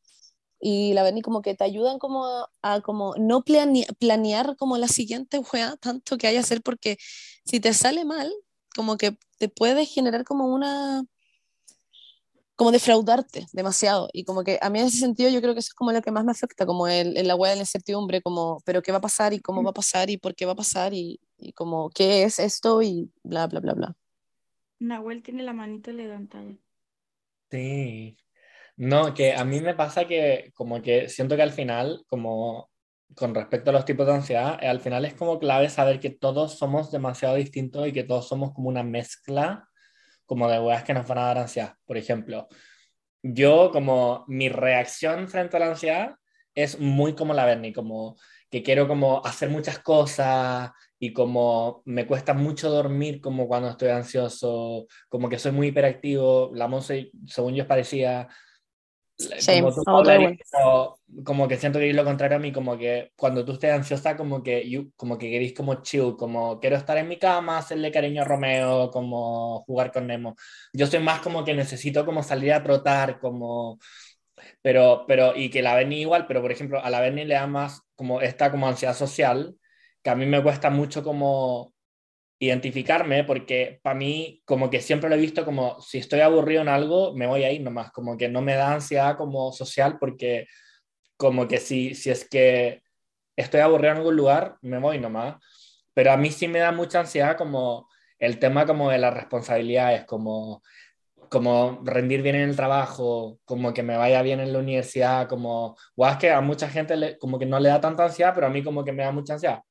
[0.60, 5.40] y la Berni como que te ayudan como a, como no planear como la siguiente
[5.40, 6.98] weá tanto que haya hacer porque
[7.46, 8.32] si te sale mal
[8.76, 11.04] como que te puede generar como una
[12.56, 14.10] como defraudarte demasiado.
[14.14, 16.02] Y como que a mí en ese sentido yo creo que eso es como lo
[16.02, 18.92] que más me afecta, como el, el la hueá de la incertidumbre, como, pero qué
[18.92, 19.66] va a pasar y cómo mm.
[19.66, 22.82] va a pasar y por qué va a pasar y, y como qué es esto
[22.82, 23.98] y bla, bla, bla, bla.
[24.80, 26.56] Nahuel tiene la manita levantada.
[27.52, 28.18] Sí.
[28.76, 32.72] No, que a mí me pasa que como que siento que al final, como
[33.16, 36.58] con respecto a los tipos de ansiedad, al final es como clave saber que todos
[36.58, 39.70] somos demasiado distintos y que todos somos como una mezcla
[40.26, 41.76] como de weas que nos van a dar ansiedad.
[41.86, 42.48] Por ejemplo,
[43.22, 46.16] yo como mi reacción frente a la ansiedad
[46.56, 48.18] es muy como la Bernie, como
[48.50, 50.72] que quiero como hacer muchas cosas
[51.06, 56.52] y como me cuesta mucho dormir como cuando estoy ansioso, como que soy muy hiperactivo,
[56.54, 58.30] la Monse según yo parecía
[59.46, 63.74] como, como, que siento que es lo contrario a mí, como que cuando tú estés
[63.74, 67.92] ansiosa, como que, como que queréis como chill, como quiero estar en mi cama, hacerle
[67.92, 70.36] cariño a Romeo, como jugar con Nemo.
[70.72, 73.78] Yo soy más como que necesito como salir a trotar, como...
[74.62, 77.46] Pero, pero, y que la Benny igual, pero por ejemplo, a la Benny le da
[77.46, 79.56] más como esta como ansiedad social,
[80.04, 81.74] que a mí me cuesta mucho como
[82.40, 86.68] identificarme porque para mí como que siempre lo he visto como si estoy aburrido en
[86.68, 90.48] algo me voy a ir nomás, como que no me da ansiedad como social porque
[91.18, 92.82] como que si, si es que
[93.38, 95.38] estoy aburrido en algún lugar me voy nomás,
[95.94, 97.88] pero a mí sí me da mucha ansiedad como
[98.20, 100.62] el tema como de las responsabilidades, como
[101.30, 105.76] como rendir bien en el trabajo, como que me vaya bien en la universidad, como,
[105.96, 108.50] o es que a mucha gente como que no le da tanta ansiedad, pero a
[108.52, 109.64] mí como que me da mucha ansiedad.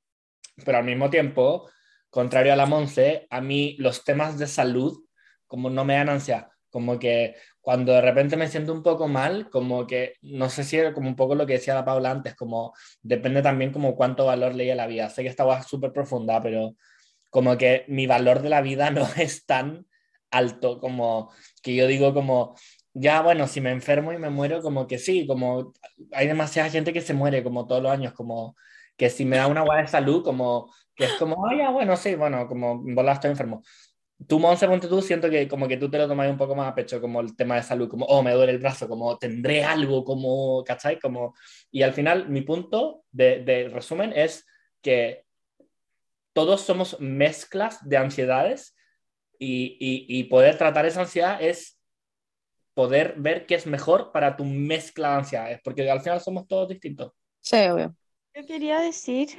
[0.64, 1.68] Pero al mismo tiempo,
[2.10, 4.98] contrario a la Monse, a mí los temas de salud
[5.46, 9.50] como no me dan ansiedad, como que cuando de repente me siento un poco mal,
[9.50, 12.34] como que no sé si era como un poco lo que decía la Paula antes,
[12.34, 12.72] como
[13.02, 15.10] depende también como cuánto valor leía la vida.
[15.10, 16.74] Sé que estaba súper profunda, pero
[17.30, 19.86] como que mi valor de la vida no es tan
[20.30, 21.30] alto como
[21.62, 22.56] que yo digo como
[22.94, 25.72] ya bueno, si me enfermo y me muero, como que sí, como
[26.12, 28.56] hay demasiada gente que se muere como todos los años, como
[28.97, 31.97] que si me da una guada de salud, como que es como, ah, ya, bueno,
[31.97, 33.62] sí, bueno, como bola estoy enfermo.
[34.28, 36.69] Tú, Monse, ponte tú, siento que como que tú te lo tomas un poco más
[36.69, 39.64] a pecho, como el tema de salud, como, oh, me duele el brazo, como tendré
[39.64, 41.01] algo, como, ¿cachai?
[41.01, 41.35] Como,
[41.70, 44.47] y al final, mi punto de, de resumen es
[44.81, 45.24] que
[46.32, 48.77] todos somos mezclas de ansiedades
[49.39, 51.78] y, y, y poder tratar esa ansiedad es
[52.74, 56.69] poder ver qué es mejor para tu mezcla de ansiedades, porque al final somos todos
[56.69, 57.12] distintos.
[57.40, 57.94] Sí, obvio.
[58.34, 59.30] Yo quería decir,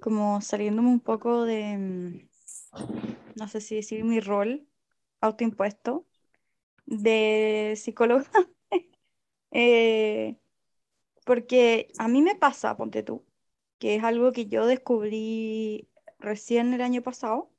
[0.00, 2.28] como saliéndome un poco de, mm,
[3.36, 4.66] no sé si decir mi rol
[5.20, 6.06] autoimpuesto
[6.86, 8.30] de psicóloga,
[9.52, 10.38] eh,
[11.26, 13.24] porque a mí me pasa, ponte tú,
[13.78, 15.88] que es algo que yo descubrí
[16.20, 17.50] recién el año pasado,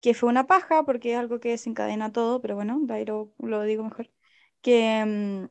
[0.00, 3.84] que fue una paja, porque es algo que desencadena todo, pero bueno, Dairo lo digo
[3.84, 4.10] mejor,
[4.62, 5.46] que mm,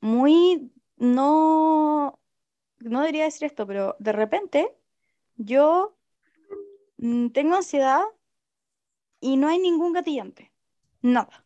[0.00, 2.18] muy, no,
[2.80, 4.76] no debería decir esto, pero de repente
[5.36, 5.96] yo
[6.98, 8.02] mm, tengo ansiedad
[9.20, 10.52] y no hay ningún gatillante,
[11.02, 11.44] nada,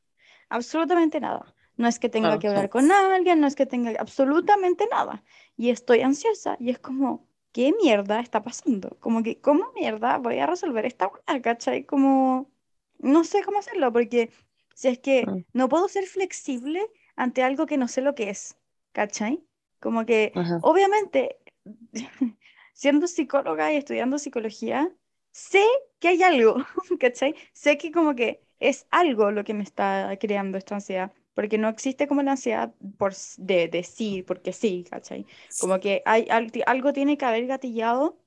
[0.48, 1.54] absolutamente nada.
[1.76, 5.24] No es que tenga que hablar con alguien, no es que tenga absolutamente nada.
[5.56, 8.98] Y estoy ansiosa y es como, ¿qué mierda está pasando?
[9.00, 11.84] Como que, ¿cómo mierda voy a resolver esta weá, cachai?
[11.86, 12.50] Como,
[12.98, 14.30] no sé cómo hacerlo, porque
[14.74, 15.44] si es que Mm.
[15.54, 16.86] no puedo ser flexible
[17.16, 18.58] ante algo que no sé lo que es,
[18.92, 19.42] ¿cachai?
[19.80, 20.60] Como que, Ajá.
[20.60, 21.38] obviamente,
[22.72, 24.90] siendo psicóloga y estudiando psicología,
[25.32, 25.64] sé
[25.98, 26.56] que hay algo,
[27.00, 27.34] ¿cachai?
[27.52, 31.68] Sé que como que es algo lo que me está creando esta ansiedad, porque no
[31.68, 35.26] existe como la ansiedad por, de, de sí, porque sí, ¿cachai?
[35.56, 36.26] Como que hay,
[36.66, 38.18] algo tiene que haber gatillado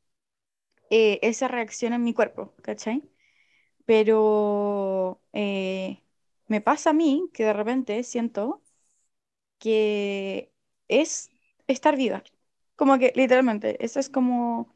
[0.89, 3.03] eh, esa reacción en mi cuerpo, ¿cachai?
[3.85, 6.03] Pero eh,
[6.47, 8.63] me pasa a mí que de repente siento
[9.59, 10.53] que
[10.87, 11.32] es
[11.67, 12.23] estar viva.
[12.75, 14.73] Como que literalmente, eso es como...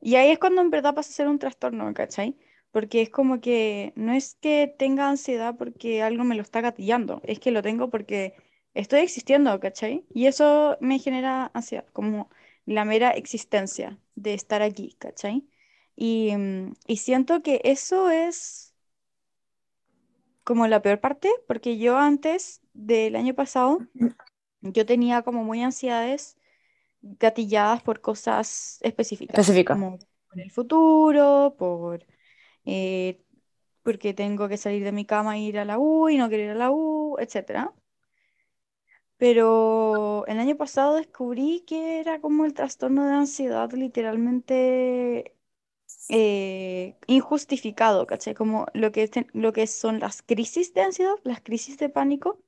[0.00, 2.36] Y ahí es cuando en verdad pasa a ser un trastorno, ¿cachai?
[2.70, 7.20] Porque es como que no es que tenga ansiedad porque algo me lo está gatillando,
[7.24, 8.34] es que lo tengo porque
[8.74, 10.04] estoy existiendo, ¿cachai?
[10.14, 12.30] Y eso me genera ansiedad, como
[12.66, 15.48] la mera existencia de estar aquí, ¿cachai?
[15.96, 16.32] Y,
[16.86, 18.74] y siento que eso es
[20.44, 23.80] como la peor parte, porque yo antes del año pasado,
[24.72, 26.36] yo tenía como muy ansiedades
[27.02, 29.74] gatilladas por cosas específicas, Específica.
[29.74, 29.98] como
[30.28, 32.06] por el futuro, por
[32.64, 33.22] eh,
[33.82, 36.44] porque tengo que salir de mi cama e ir a la U y no quiero
[36.44, 37.72] ir a la U, etcétera.
[39.18, 45.34] Pero el año pasado descubrí que era como el trastorno de ansiedad literalmente
[46.08, 48.34] eh, injustificado, ¿cachai?
[48.34, 52.38] Como lo que, lo que son las crisis de ansiedad, las crisis de pánico,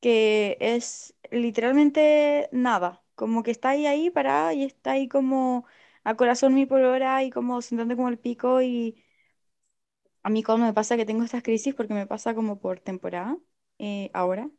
[0.00, 5.66] que es literalmente nada, como que está ahí ahí parada y está ahí como
[6.04, 8.96] a corazón mil por hora y como sintiendo como el pico y
[10.22, 13.38] a mí cuando me pasa que tengo estas crisis, porque me pasa como por temporada,
[13.78, 14.50] eh, ahora,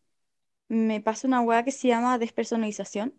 [0.70, 3.16] me pasa una hueá que se llama despersonalización,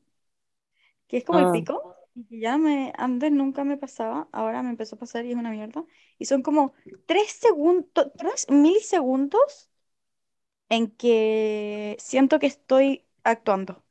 [1.08, 1.50] que es como el Ah.
[1.50, 5.36] pico, y ya me, antes nunca me pasaba, ahora me empezó a pasar y es
[5.36, 5.84] una mierda,
[6.18, 6.72] y son como
[7.06, 9.70] tres segundos, tres milisegundos
[10.68, 13.84] en que siento que estoy actuando,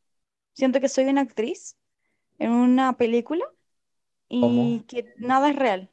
[0.53, 1.77] siento que soy una actriz
[2.39, 3.45] en una película
[4.29, 4.85] y ¿Cómo?
[4.89, 5.91] que nada es real.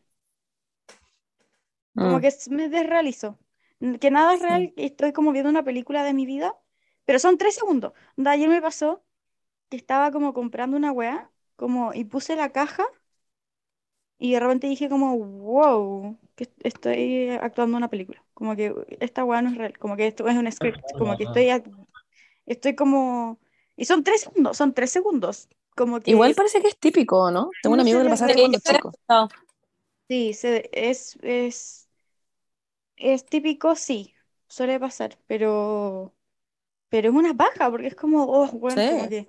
[1.97, 2.23] Como Mm.
[2.23, 3.39] que me desrealizo.
[4.01, 4.48] Que nada es Sí.
[4.48, 6.56] real, y estoy como viendo una película de mi vida,
[7.05, 7.93] pero son tres segundos.
[8.16, 9.05] De ayer me pasó
[9.70, 12.85] que estaba como comprando una weá, como, y puse la caja,
[14.19, 18.24] y de repente dije como, wow, que est- estoy actuando una película.
[18.35, 21.24] Como que esta weá no es real, como que esto es un script, como que
[21.24, 21.51] estoy,
[22.47, 23.40] estoy como...
[23.77, 25.48] Y son tres segundos, son tres segundos.
[25.77, 27.56] Como Igual que parece que es típico, ¿no?
[27.60, 28.97] Tengo un no amigo se que le pasa esto Sí, cuando chico.
[29.09, 29.28] no.
[30.09, 31.89] Sí, se, es, es,
[32.97, 34.14] es típico, sí,
[34.48, 36.14] suele pasar, pero...
[36.90, 39.09] Pero es una paja, porque es como, oh, bueno, como Sí.
[39.09, 39.28] que,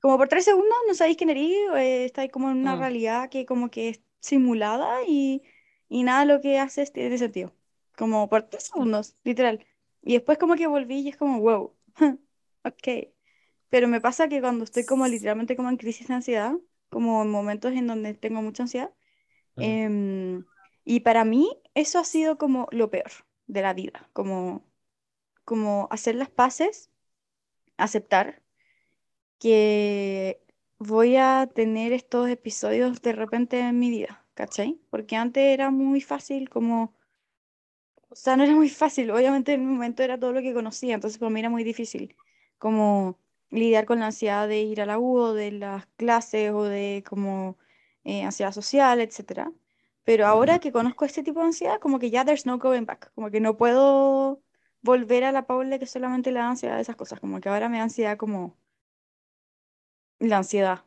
[0.00, 1.44] como por tres segundos no sabéis quién eres,
[1.76, 2.78] eh, estáis como en una Mm.
[2.78, 5.42] realidad que como que es simulada y,
[5.88, 7.54] y nada de lo que haces tiene sentido.
[7.98, 9.66] Como por tres segundos, literal.
[10.02, 11.74] Y después como que volví y es como, wow,
[12.66, 13.08] ok.
[13.70, 16.54] Pero me pasa que cuando estoy como literalmente como en crisis de ansiedad,
[16.90, 18.92] como en momentos en donde tengo mucha ansiedad,
[19.56, 19.62] Mm.
[19.62, 20.44] em,
[20.84, 23.10] y para mí eso ha sido como lo peor
[23.46, 24.64] de la vida, como,
[25.44, 26.90] como hacer las paces
[27.78, 28.42] aceptar
[29.38, 30.40] que
[30.78, 34.80] voy a tener estos episodios de repente en mi vida, ¿cachai?
[34.90, 36.94] Porque antes era muy fácil como,
[38.08, 40.94] o sea, no era muy fácil, obviamente en un momento era todo lo que conocía,
[40.94, 42.16] entonces para mí era muy difícil
[42.58, 43.18] como
[43.50, 47.04] lidiar con la ansiedad de ir a la U o de las clases o de
[47.08, 47.56] como
[48.04, 49.52] eh, ansiedad social, etcétera.
[50.04, 53.12] Pero ahora que conozco este tipo de ansiedad, como que ya there's no going back,
[53.14, 54.42] como que no puedo
[54.82, 57.68] volver a la Paula que solamente le da ansiedad de esas cosas, como que ahora
[57.68, 58.56] me da ansiedad como
[60.18, 60.84] la ansiedad.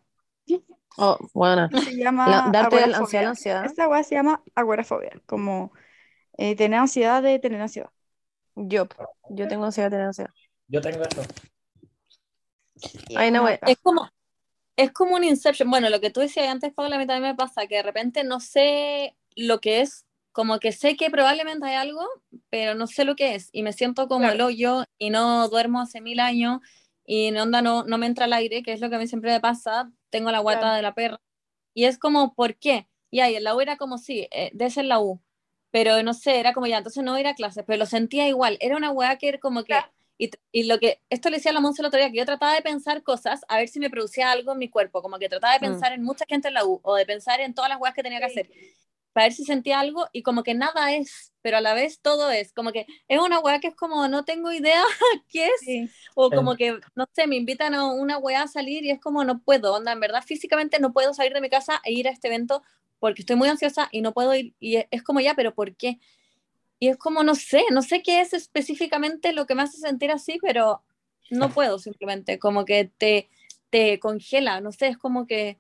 [0.98, 1.70] Oh, bueno.
[1.84, 3.72] Se La- llama darte la ansiedad, la ansiedad.
[3.72, 5.72] Esta weá se llama agorafobia, como
[6.38, 7.92] Eh, tener ansiedad de tener ansiedad.
[8.56, 8.88] Yo,
[9.30, 10.34] yo tengo ansiedad de tener ansiedad.
[10.68, 11.22] Yo tengo eso.
[13.16, 13.48] Ay, no.
[13.48, 14.10] Es como,
[14.76, 15.70] es como un Inception.
[15.70, 18.24] Bueno, lo que tú decías antes, Paula, a mí también me pasa, que de repente
[18.24, 22.06] no sé lo que es, como que sé que probablemente hay algo,
[22.50, 23.50] pero no sé lo que es.
[23.52, 24.36] Y me siento como Claro.
[24.36, 26.60] el hoyo y no duermo hace mil años
[27.06, 29.08] y no, onda, no, no me entra el aire, que es lo que a mí
[29.08, 29.92] siempre me pasa.
[30.10, 30.76] Tengo la guata Claro.
[30.76, 31.20] de la perra.
[31.74, 32.88] Y es como, ¿por qué?
[33.12, 35.20] Y ahí en la U era como, sí, eh, de ser la U.
[35.72, 37.86] Pero no sé, era como ya, entonces no voy a ir a clases, pero lo
[37.86, 38.58] sentía igual.
[38.60, 39.92] Era una weá que era como que Claro.
[40.20, 42.26] Y, y lo que, esto le decía a la Monse el otro día, que yo
[42.26, 45.30] trataba de pensar cosas, a ver si me producía algo en mi cuerpo, como que
[45.30, 45.64] trataba de Mm.
[45.72, 48.04] pensar en mucha gente en la U, o de pensar en todas las weas que
[48.04, 48.42] tenía que Sí.
[48.42, 48.52] hacer,
[49.14, 52.32] para ver si sentía algo, y como que nada es, pero a la vez todo
[52.32, 54.84] es, como que es una wea que es como, no tengo idea
[55.30, 55.90] qué es, Sí.
[56.16, 56.36] o Sí.
[56.36, 59.42] como que, no sé, me invitan a una wea a salir y es como, no
[59.42, 62.28] puedo, onda, en verdad físicamente no puedo salir de mi casa e ir a este
[62.28, 62.62] evento
[63.00, 66.00] porque estoy muy ansiosa y no puedo ir, y es como ya, pero ¿por qué?
[66.80, 70.12] Y es como, no sé, no sé qué es específicamente lo que me hace sentir
[70.12, 70.82] así, pero
[71.30, 73.30] no puedo simplemente, como que te,
[73.70, 75.60] te congela, no sé, es como que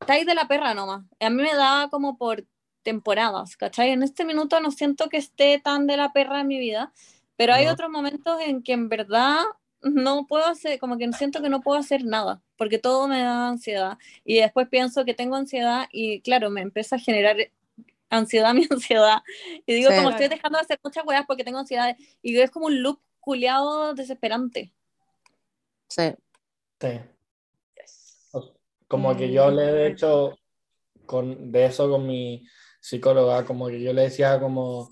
[0.00, 1.04] está ahí de la perra nomás.
[1.20, 2.44] A mí me da como por
[2.82, 3.90] temporadas, ¿cachai?
[3.90, 6.92] En este minuto no siento que esté tan de la perra en mi vida,
[7.36, 7.72] pero hay No.
[7.72, 9.40] otros momentos en que en verdad
[9.82, 13.48] no puedo hacer, como que siento que no puedo hacer nada, porque todo me da
[13.48, 13.98] ansiedad.
[14.24, 17.36] Y después pienso que tengo ansiedad y claro, me empieza a generar
[18.10, 19.18] ansiedad mi ansiedad.
[19.66, 19.96] Y digo, Sí.
[19.96, 21.96] como estoy dejando de hacer muchas weas porque tengo ansiedad.
[22.22, 24.72] Y es como un loop culiado desesperante.
[25.88, 26.14] Sí.
[26.80, 27.00] Sí.
[28.88, 30.38] Como que yo le he hecho
[31.06, 32.46] con, de eso con mi
[32.80, 34.88] psicóloga, como que yo le decía como,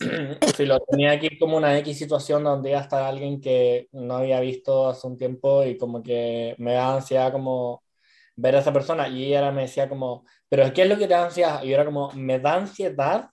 [0.56, 4.16] si lo tenía aquí como una X situación donde iba a estar alguien que no
[4.16, 7.84] había visto hace un tiempo y como que me da ansiedad como
[8.34, 11.14] ver a esa persona y ella me decía como, pero ¿qué es lo que te
[11.14, 11.64] da ansiedad?
[11.64, 13.30] Y era como, me da ansiedad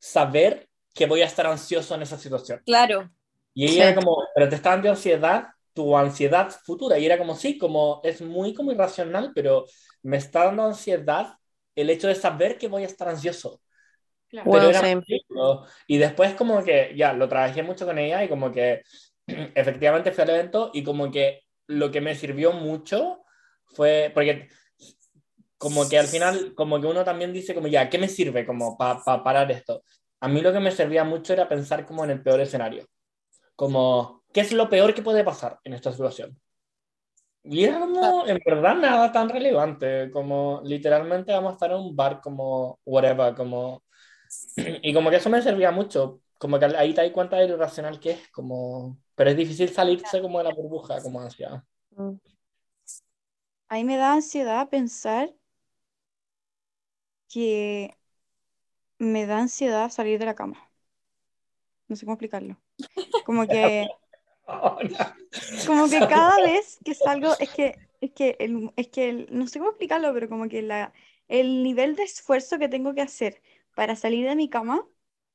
[0.00, 2.62] saber que voy a estar ansioso en esa situación.
[2.66, 3.10] Claro.
[3.54, 3.80] Y ella Sí.
[3.88, 6.98] era como, pero te está dando ansiedad, tu ansiedad futura.
[6.98, 9.66] Y era como, sí, como es muy como irracional, pero
[10.02, 11.34] me está dando ansiedad
[11.76, 13.60] el hecho de saber que voy a estar ansioso.
[14.28, 14.50] Claro.
[14.50, 15.66] Bueno, Pero era rico.
[15.86, 18.82] Y después como que ya, lo trabajé mucho con ella y como que
[19.26, 23.24] efectivamente fue al evento y como que lo que me sirvió mucho
[23.66, 24.48] fue, porque
[25.58, 28.78] como que al final, como que uno también dice como ya, ¿qué me sirve como
[28.78, 29.82] para parar esto?
[30.20, 32.86] A mí lo que me servía mucho era pensar como en el peor escenario.
[33.56, 36.40] Como, ¿qué es lo peor que puede pasar en esta situación?
[37.42, 41.96] Y era como, en verdad, nada tan relevante, como literalmente vamos a estar en un
[41.96, 43.82] bar como whatever, como...
[44.82, 47.54] Y como que eso me servía mucho, como que ahí te das cuenta de lo
[47.54, 48.98] irracional que es, como...
[49.14, 51.62] Pero es difícil salirse como de la burbuja, como ansiedad.
[51.90, 52.14] Mm.
[53.70, 55.34] A mí me da ansiedad pensar
[57.28, 57.96] que
[59.00, 60.70] me da ansiedad salir de la cama.
[61.88, 62.56] No sé cómo explicarlo.
[63.24, 63.94] Como que,
[65.64, 69.46] como que cada vez que salgo, es que, es que, el, es que el- no
[69.46, 70.92] sé cómo explicarlo, pero como que la,
[71.28, 73.42] el nivel de esfuerzo que tengo que hacer
[73.74, 74.86] para salir de mi cama,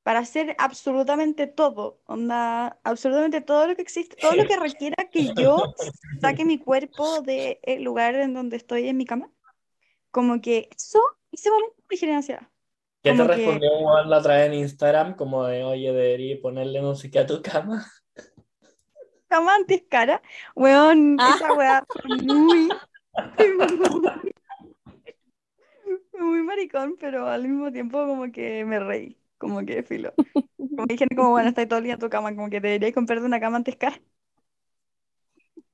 [0.03, 5.33] para hacer absolutamente todo, onda, absolutamente todo lo que existe, todo lo que requiera que
[5.33, 5.73] yo
[6.21, 9.31] saque mi cuerpo del lugar en donde estoy en mi cama,
[10.13, 12.47] como que eso, ese momento me genera ansiedad.
[13.01, 15.15] ¿Qué te Como que- respondió Juan la otra vez en Instagram?
[15.17, 17.85] Como de, oye, debería ponerle música a tu cama.
[19.27, 20.21] Cama antes cara,
[20.55, 21.33] weón, Ah.
[21.35, 22.69] esa weá fue muy,
[26.19, 30.13] muy maricón, pero al mismo tiempo como que me reí, como que filo.
[30.57, 33.25] Como dije, como bueno, estás todo el día en tu cama, como que deberías comprarte
[33.25, 33.99] una cama antes cara.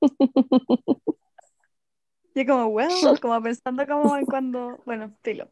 [2.46, 2.90] Como, weón,
[3.22, 5.50] como pensando como en cuando, bueno, filo.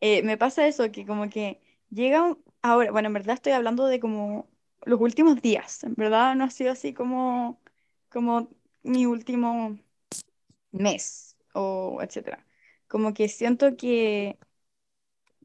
[0.00, 4.00] Eh, me pasa eso, que como que llega ahora, bueno, en verdad estoy hablando de
[4.00, 4.48] como
[4.84, 7.60] los últimos días, en verdad no ha sido así como,
[8.10, 8.50] como
[8.82, 9.78] mi último
[10.72, 12.46] mes o etcétera.
[12.88, 14.38] Como que siento que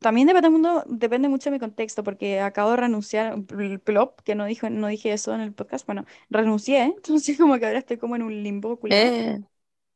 [0.01, 4.33] también depende, mundo, depende mucho de mi contexto, porque acabo de renunciar, el plop, que
[4.33, 7.97] no dijo, no dije eso en el podcast, bueno, renuncié, entonces como que ahora estoy
[7.97, 8.79] como en un limbo.
[8.89, 9.39] Eh,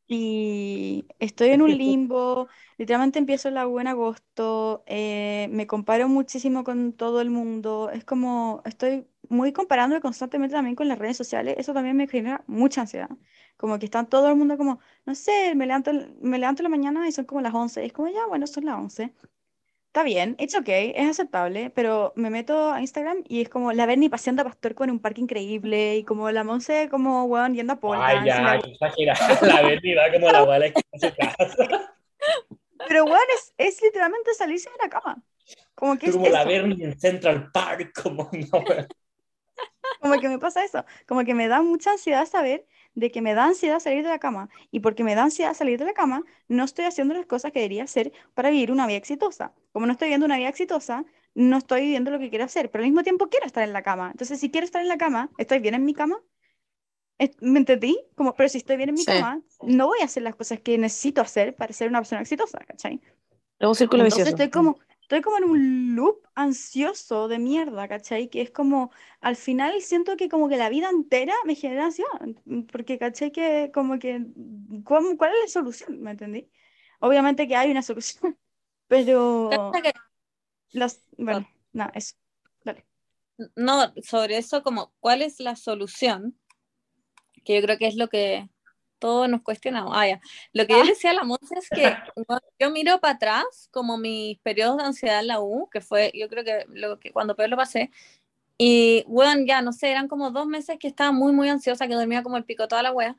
[0.08, 6.94] Y estoy en un limbo, literalmente empiezo la U agosto, eh, me comparo muchísimo con
[6.94, 11.74] todo el mundo, es como, estoy muy comparándome constantemente también con las redes sociales, eso
[11.74, 13.10] también me genera mucha ansiedad,
[13.58, 15.92] como que está todo el mundo como, no sé, me levanto,
[16.22, 18.78] me levanto la mañana y son como las 11, es como, ya, bueno, son las
[18.78, 19.12] 11,
[19.96, 23.86] está bien, it's okay, es aceptable, pero me meto a Instagram y es como la
[23.86, 27.72] Berni paseando a Pastor en un parque increíble y como la Monse como, weón, yendo
[27.72, 28.60] a pole Ay, ya, la
[29.42, 30.74] la avenida como la
[31.38, 31.96] casa.
[32.90, 35.24] Pero bueno, es, es literalmente salirse de la cama.
[35.76, 36.44] Como que es como la.
[36.44, 38.88] Bernie en Central Park, como no, weón.
[40.02, 43.34] Como que me pasa eso, como que me da mucha ansiedad saber de que me
[43.34, 46.24] da ansiedad salir de la cama y porque me da ansiedad salir de la cama,
[46.48, 49.54] no estoy haciendo las cosas que debería hacer para vivir una vida exitosa.
[49.74, 51.06] Como no estoy viviendo una vida exitosa,
[51.36, 53.84] no estoy viviendo lo que quiero hacer, pero al mismo tiempo quiero estar en la
[53.84, 54.12] cama.
[54.12, 56.18] Entonces, si quiero estar en la cama, ¿estoy bien en mi cama?
[57.42, 57.98] ¿Me entendí?
[58.16, 59.06] Como, pero si estoy bien en mi Sí.
[59.06, 62.60] cama, no voy a hacer las cosas que necesito hacer para ser una persona exitosa,
[62.60, 63.02] ¿cachai?
[63.60, 64.32] Un círculo Entonces vicioso.
[64.32, 68.28] estoy como, estoy como en un loop ansioso de mierda, ¿cachai?
[68.28, 68.92] Que es como,
[69.22, 72.10] al final siento que como que la vida entera me genera ansiedad,
[72.46, 73.32] mm, porque ¿cachai?
[73.32, 74.26] Que como que,
[74.84, 76.02] ¿cuál, cuál es la solución?
[76.02, 76.50] ¿Me entendí?
[77.00, 78.36] Obviamente que hay una solución,
[78.88, 79.72] pero
[80.72, 82.16] las, bueno, nada, eso.
[82.64, 82.84] Dale.
[83.56, 86.36] No, sobre eso, como, ¿cuál es la solución?
[87.44, 88.50] Que yo creo que es lo que
[89.00, 89.94] todos nos cuestionamos.
[89.96, 90.22] Ah, ya.
[90.54, 91.96] Lo que yo le decía a la Monse es que
[92.60, 96.28] yo miro para atrás, como mis periodos de ansiedad en la U, que fue, yo
[96.30, 97.92] creo que, lo que cuando peor lo pasé,
[98.58, 101.94] y bueno, ya no sé, eran como dos meses que estaba muy, muy ansiosa, que
[101.96, 103.16] dormía como el pico toda la wea,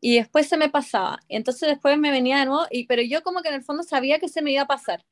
[0.00, 1.20] y después se me pasaba.
[1.28, 4.18] Entonces después me venía de nuevo, y, pero yo como que en el fondo sabía
[4.18, 5.04] que se me iba a pasar.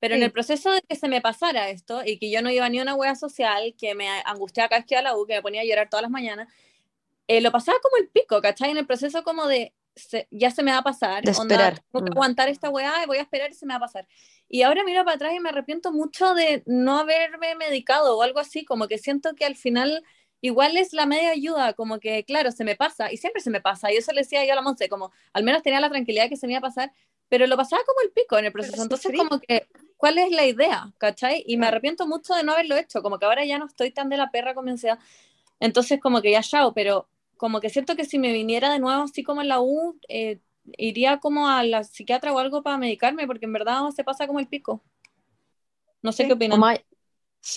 [0.00, 0.24] Pero en Sí.
[0.24, 2.82] el proceso de que se me pasara esto y que yo no iba ni a
[2.82, 5.42] una wea social, que me angustiaba cada vez que iba a la U, que me
[5.42, 6.48] ponía a llorar todas las mañanas,
[7.28, 8.70] eh, lo pasaba como el pico, ¿cachai?
[8.70, 11.82] En el proceso como de, se- ya se me va a pasar, De onda, esperar.
[11.92, 12.14] tengo que Mm.
[12.14, 14.06] aguantar esta weá y voy a esperar y se me va a pasar.
[14.48, 18.38] Y ahora miro para atrás y me arrepiento mucho de no haberme medicado o algo
[18.40, 20.04] así, como que siento que al final
[20.40, 23.60] igual es la media ayuda, como que claro, se me pasa y siempre se me
[23.60, 23.92] pasa.
[23.92, 26.36] Y eso le decía yo a la Monse, como al menos tenía la tranquilidad que
[26.36, 26.92] se me iba a pasar,
[27.28, 28.82] pero lo pasaba como el pico en el proceso.
[28.82, 29.18] Entonces sufrí.
[29.18, 29.66] como que,
[29.96, 30.92] ¿cuál es la idea?
[30.98, 31.44] ¿Cachai?
[31.46, 34.08] Y me arrepiento mucho de no haberlo hecho, como que ahora ya no estoy tan
[34.08, 34.98] de la perra con mi ansiedad.
[35.62, 39.02] Entonces como que ya chao, pero como que siento que si me viniera de nuevo
[39.04, 40.40] así como en la U, eh,
[40.76, 44.40] iría como a la psiquiatra o algo para medicarme, porque en verdad se pasa como
[44.40, 44.82] el pico.
[46.02, 46.28] No sé Sí.
[46.28, 46.60] qué O opinan.
[46.60, 46.78] más,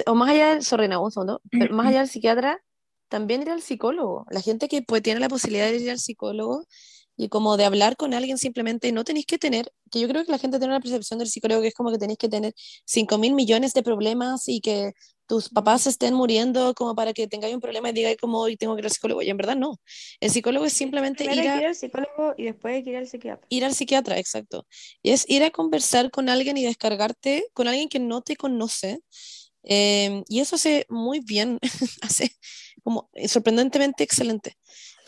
[0.07, 2.63] o más allá del, sorry, no, un segundo, pero más allá del psiquiatra,
[3.09, 4.25] también ir al psicólogo.
[4.29, 6.65] La gente que pues, tiene la posibilidad de ir al psicólogo
[7.17, 10.31] y como de hablar con alguien simplemente, no tenéis que tener, que yo creo que
[10.31, 12.53] la gente tiene una percepción del psicólogo que es como que tenéis que tener
[12.85, 14.93] 5 mil millones de problemas y que
[15.27, 18.75] tus papás estén muriendo como para que tengáis un problema y digáis como hoy tengo
[18.75, 19.21] que ir al psicólogo.
[19.21, 19.79] Y en verdad no.
[20.19, 22.97] El psicólogo es simplemente Primero ir a, ir al psicólogo y después hay que ir
[22.97, 23.47] al psiquiatra.
[23.49, 24.65] ir al psiquiatra, exacto.
[25.01, 28.99] Y es ir a conversar con alguien y descargarte con alguien que no te conoce.
[29.63, 31.59] Eh, y eso hace muy bien,
[32.01, 32.35] hace
[32.83, 34.57] como eh, sorprendentemente excelente.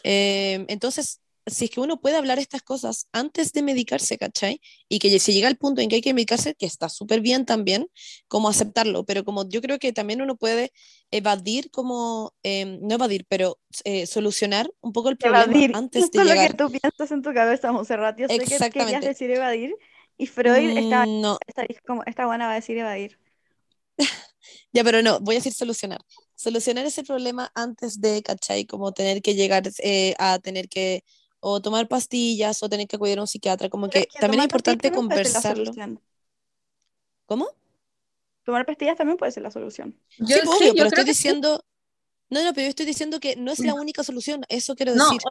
[0.03, 4.61] Eh, entonces, si es que uno puede hablar estas cosas antes de medicarse, ¿cachai?
[4.89, 7.45] Y que si llega al punto en que hay que medicarse, que está súper bien
[7.45, 7.87] también,
[8.27, 10.71] como aceptarlo, pero como yo creo que también uno puede
[11.11, 15.71] evadir, como, eh, no evadir, pero eh, solucionar un poco el problema Evadir.
[15.75, 16.51] antes Esto de es lo llegar.
[16.51, 18.19] que tú piensas en tu cabeza, Monserrat.
[18.19, 19.75] Yo sé que querías decir evadir
[20.17, 23.17] y Freud está, Mm, No, está como, esta buena va a decir evadir.
[24.73, 25.99] Ya, pero no, voy a decir solucionar.
[26.35, 28.65] Solucionar ese problema antes de, ¿cachai?
[28.65, 31.03] Como tener que llegar eh, a tener que
[31.39, 34.41] o tomar pastillas o tener que acudir a un psiquiatra, como que es que también
[34.41, 35.71] es importante conversarlo.
[37.25, 37.47] ¿Cómo?
[38.43, 39.95] Tomar pastillas también puede ser la solución.
[40.17, 41.27] Yo, Sí, sí, pues, obvio, yo pero creo estoy que sí.
[41.27, 41.65] diciendo,
[42.29, 45.11] no, no, pero yo estoy diciendo que no es la única solución, eso quiero No,
[45.11, 45.21] decir.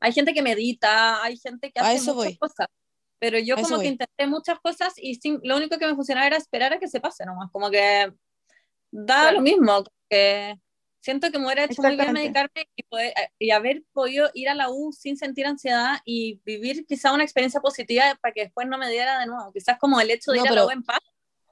[0.00, 2.38] hay gente que medita, hay gente que A hace eso muchas voy.
[2.38, 2.66] cosas.
[3.18, 3.86] Pero yo como que voy.
[3.88, 7.00] intenté muchas cosas y sin- lo único que me funcionaba era esperar a que se
[7.00, 7.50] pase nomás.
[7.52, 8.12] Como que
[8.92, 9.36] da Claro.
[9.36, 9.84] lo mismo.
[10.10, 10.54] que
[11.02, 14.54] siento que me hubiera hecho muy bien medicarme y, poder- y haber podido ir a
[14.54, 18.78] la U sin sentir ansiedad y vivir quizá una experiencia positiva para que después no
[18.78, 19.52] me diera de nuevo.
[19.52, 21.00] Quizás como el hecho de No, ir a la pero- U en paz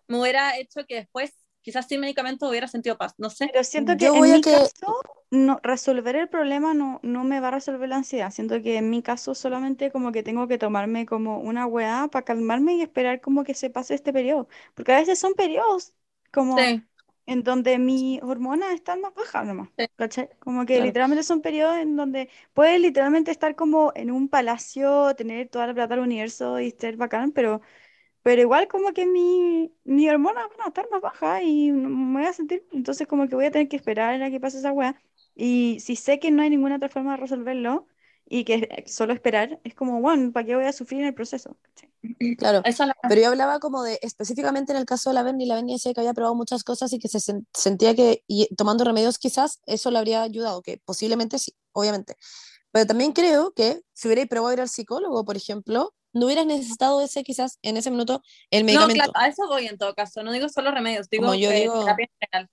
[0.08, 1.32] me hubiera hecho que después,
[1.62, 3.14] quizás sin medicamentos, hubiera sentido paz.
[3.18, 3.48] No sé.
[3.52, 5.00] Pero siento que Yo en voy a mi que- caso,
[5.30, 8.30] no, resolver el problema no, no me va a resolver la ansiedad.
[8.32, 12.24] Siento que en mi caso solamente como que tengo que tomarme como una weá para
[12.24, 14.48] calmarme y esperar como que se pase este periodo.
[14.74, 15.92] Porque a veces son periodos
[16.32, 16.82] como Sí.
[17.30, 19.70] En donde mis hormonas están más bajas nomás.
[19.96, 20.30] ¿cachai?
[20.40, 20.82] Como que Claro.
[20.82, 25.74] literalmente son periodos en donde puedes literalmente estar como en un palacio, tener toda la
[25.74, 27.60] plata del universo y ser bacán, pero,
[28.22, 32.28] pero igual como que mi, mi hormonas van a estar más bajas y me voy
[32.28, 35.00] a sentir, entonces como que voy a tener que esperar a que pase esa weá.
[35.34, 37.86] Y si sé que no hay ninguna otra forma de resolverlo
[38.30, 41.58] y que solo esperar, es como, bueno, ¿para qué voy a sufrir en el proceso?
[42.38, 42.62] Claro.
[43.08, 45.92] Pero yo hablaba como de, específicamente en el caso de la Berni, la Berni decía
[45.92, 49.60] que había probado muchas cosas y que se sen- sentía que y tomando remedios quizás
[49.66, 52.16] eso le habría ayudado, que posiblemente sí, obviamente.
[52.72, 57.02] Pero también creo que si hubierais probado ir al psicólogo, por ejemplo, no hubieras necesitado
[57.02, 58.94] ese quizás en ese minuto el No, medicamento.
[58.94, 60.22] claro, a eso voy en todo caso.
[60.22, 62.50] No digo solo remedios, digo, Como yo eh, digo- terapia en general.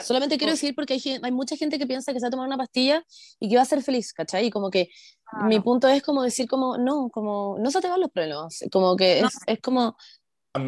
[0.00, 2.46] Solamente quiero decir porque hay, hay mucha gente que piensa que se va a tomar
[2.46, 3.04] una pastilla
[3.40, 4.46] y que va a ser feliz, ¿cachai?
[4.46, 4.88] Y como que
[5.32, 5.64] mi Claro.
[5.64, 9.20] punto es como decir como, no, como no se te van los problemas, como que
[9.20, 9.26] No.
[9.26, 9.96] es, es como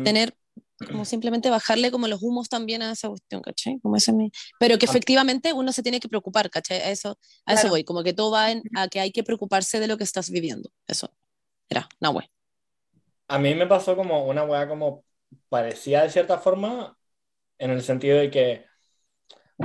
[0.02, 0.36] tener
[0.90, 3.80] Como simplemente bajarle como los humos también a esa cuestión, ¿cachai?
[3.80, 6.78] Como ese mi- Pero que efectivamente uno se tiene que preocupar, ¿cachai?
[6.82, 7.70] A eso, a eso Claro.
[7.70, 10.30] voy, como que todo va en, a que hay que preocuparse de lo que estás
[10.30, 10.70] viviendo.
[10.88, 11.10] Eso
[11.70, 12.28] era, no, güey.
[13.28, 15.04] A mí me pasó como una weá como
[15.48, 16.98] parecía de cierta forma,
[17.58, 18.66] en el sentido de que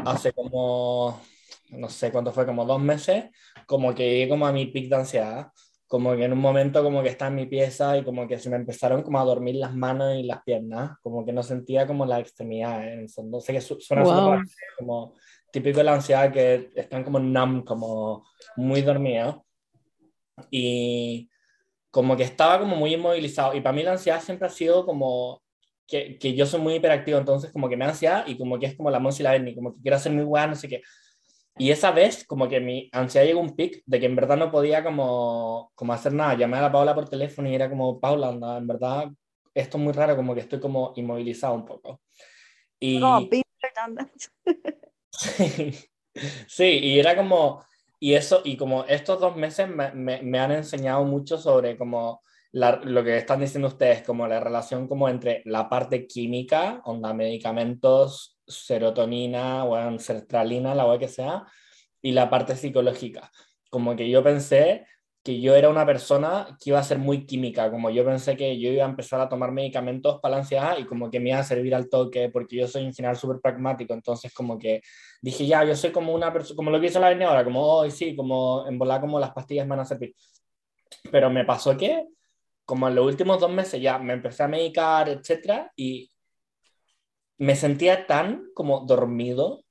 [0.05, 1.19] hace como,
[1.71, 3.25] no sé cuánto fue, como dos meses,
[3.65, 5.47] como que llegué como a mi pic de ansiedad,
[5.87, 8.49] como que en un momento como que estaba en mi pieza y como que se
[8.49, 12.05] me empezaron como a dormir las manos y las piernas, como que no sentía como
[12.05, 13.41] la extremidad en el fondo.
[13.41, 14.31] Sé que su- suena Wow.
[14.31, 14.43] raro,
[14.77, 15.15] como
[15.51, 18.23] típico de la ansiedad que están como numb, como
[18.55, 19.37] muy dormidos.
[20.51, 21.29] Y
[21.91, 23.55] como que estaba como muy inmovilizado.
[23.55, 25.41] Y para mí la ansiedad siempre ha sido como
[25.89, 28.67] que, que yo soy muy hiperactivo, entonces como que me da ansiedad y como que
[28.67, 30.67] es como la Monsi y la Berni, como que quiero hacer muy guay, no sé
[30.67, 30.81] qué.
[31.57, 34.37] Y esa vez como que mi ansiedad llegó a un pic de que en verdad
[34.37, 36.35] no podía como, como hacer nada.
[36.35, 39.09] Llamé a la Paula por teléfono y era como, Paula, anda, en verdad
[39.53, 42.01] esto es muy raro, como que estoy como inmovilizado un poco.
[42.79, 42.99] Y...
[45.11, 45.73] Sí,
[46.47, 47.65] sí, y era como,
[47.99, 52.21] y eso, y como estos dos meses me, me, me han enseñado mucho sobre como
[52.51, 57.13] la- lo que están diciendo ustedes, como la relación como entre la parte química, onda
[57.13, 61.45] medicamentos, serotonina, o sertralina, la wea que sea,
[62.01, 63.31] y la parte psicológica.
[63.69, 64.85] Como que yo pensé
[65.23, 68.59] que yo era una persona que iba a ser muy química, como yo pensé que
[68.59, 71.39] yo iba a empezar a tomar medicamentos para la ansiedad y como que me iba
[71.39, 74.81] a servir al toque, porque yo soy en general súper pragmático, entonces como que
[75.21, 77.61] dije, ya, yo soy como una persona, como lo que hizo la Berni ahora, como,
[77.61, 80.15] hoy sí, como en volar como las pastillas me van a servir.
[81.11, 82.05] Pero me pasó que,
[82.69, 86.11] como en los últimos dos meses ya me empecé a medicar, etcétera, y
[87.39, 89.65] me sentía tan como dormido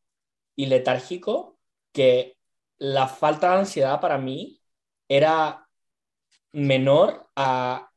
[0.56, 1.60] y letárgico
[1.92, 2.36] que
[2.78, 4.60] la falta de ansiedad para mí
[5.08, 5.68] era
[6.52, 7.88] menor a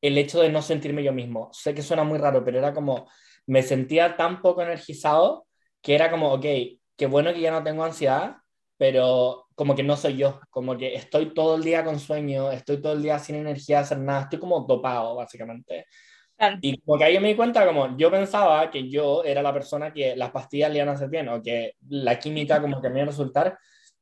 [0.00, 1.50] el hecho de no sentirme yo mismo.
[1.52, 3.10] Sé que suena muy raro, pero era como,
[3.46, 5.46] me sentía tan poco energizado
[5.82, 6.46] que era como, ok,
[6.96, 8.38] qué bueno que ya no tengo ansiedad,
[8.78, 12.76] pero como que no soy yo, como que estoy todo el día con sueño, estoy
[12.76, 15.86] todo el día sin energía de hacer nada, estoy como dopado, básicamente.
[16.36, 16.58] Claro.
[16.60, 19.94] Y como que ahí me di cuenta, como yo pensaba que yo era la persona
[19.94, 22.96] que las pastillas le iban a hacer bien, o que la química como que me
[22.98, 23.58] iba a resultar,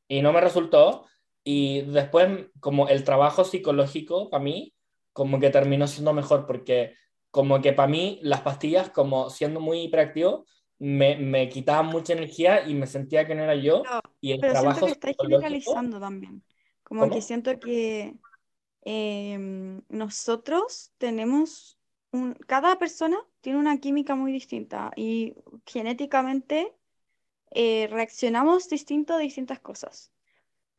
[0.09, 1.06] y no me resultó.
[1.44, 4.74] Y después, como el trabajo psicológico para mí,
[5.12, 6.94] como que terminó siendo mejor, porque
[7.31, 10.47] como que para mí las pastillas, como siendo muy hiperactivo,
[10.79, 13.93] me, me quitaban mucha energía y me sentía que no era yo.
[14.21, 16.45] Y el Pero trabajo siento que estáis psicológico- generalizando también.
[16.83, 17.11] Como ¿Cómo?
[17.11, 18.17] que siento que
[18.83, 21.79] em, nosotros tenemos
[22.13, 25.35] un, cada persona tiene una química muy distinta y
[25.67, 26.75] genéticamente
[27.53, 30.13] eh, reaccionamos distinto a distintas cosas.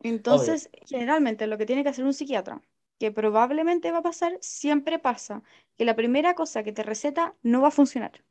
[0.02, 2.62] Entonces, generalmente lo que tiene que hacer un psiquiatra,
[3.00, 5.44] que probablemente va a pasar, siempre pasa,
[5.78, 8.24] que la primera cosa que te receta no va a funcionar.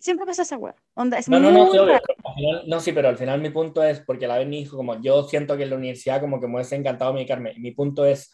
[0.00, 0.74] Siempre pasa esa weá.
[0.94, 3.40] Onda, es No, no, no, muy sí, obvio, al final- no, sí, pero al final
[3.40, 6.40] mi punto es, porque la Berni dijo como, yo siento que en la universidad como
[6.40, 7.54] que me hubiese encantado medicarme.
[7.58, 8.32] Mi punto es,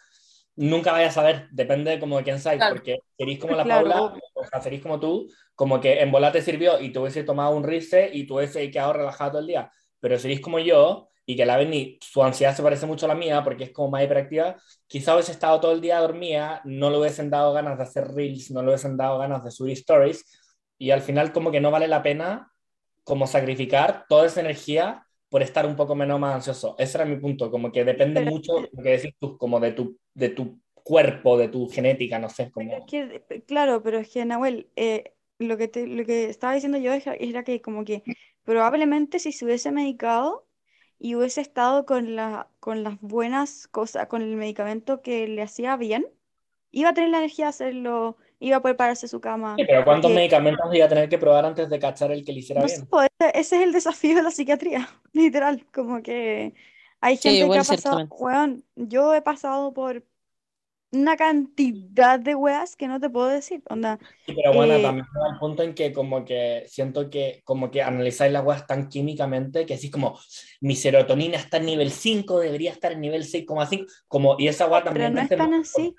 [0.56, 2.74] nunca vayas a saber, depende de como de quién Claro.
[2.74, 6.30] porque seréis como la Claro, Paula, o sea, seréis como tú, como que en bola
[6.32, 9.46] te sirvió y te hubiese tomado un rice y tú hubiese quedado relajado todo el
[9.48, 9.70] día.
[10.00, 13.14] Pero seréis como yo, y que la Berni, su ansiedad se parece mucho a la
[13.14, 16.98] mía, porque es como más hiperactiva, quizá hubiese estado todo el día dormida, no le
[16.98, 20.22] hubiesen dado ganas de hacer reels, no le hubiesen dado ganas de subir stories,
[20.85, 22.52] y al final como que no vale la pena
[23.05, 26.77] como sacrificar toda esa energía por estar un poco menos más ansioso.
[26.78, 29.73] Ese era mi punto, como que depende Pero- mucho, lo que decís tú, como de
[29.73, 32.73] tu, de tu cuerpo, de tu genética, no sé, como...
[32.77, 36.78] es que, claro, pero es que, Nahuel, eh, lo que te- lo que estaba diciendo
[36.78, 38.02] yo era que como que
[38.44, 40.47] probablemente si se hubiese medicado
[40.98, 45.77] y hubiese estado con la, con las buenas cosas, con el medicamento que le hacía
[45.77, 46.06] bien,
[46.70, 49.56] iba a tener la energía de hacerlo, iba a poder pararse de su cama.
[49.56, 52.32] Sí, pero ¿cuántos porque- medicamentos iba a tener que probar antes de cachar el que
[52.32, 52.89] le hiciera No sé, bien?
[52.90, 56.55] pues, ese, ese es el desafío de la psiquiatría, literal, como que
[57.01, 58.09] hay Sí, gente que igual ha pasado,
[58.77, 60.05] yo he pasado por
[60.93, 63.98] una cantidad de weas que no te puedo decir, onda.
[64.27, 67.82] Sí, pero bueno, Eh, también el punto en que como que siento que como que
[67.82, 70.19] analizáis las weas tan químicamente que decís como
[70.61, 74.82] mi serotonina está en nivel 5, debería estar en nivel 6,5, como y esa wea
[74.82, 75.94] Pero también no me es tan así,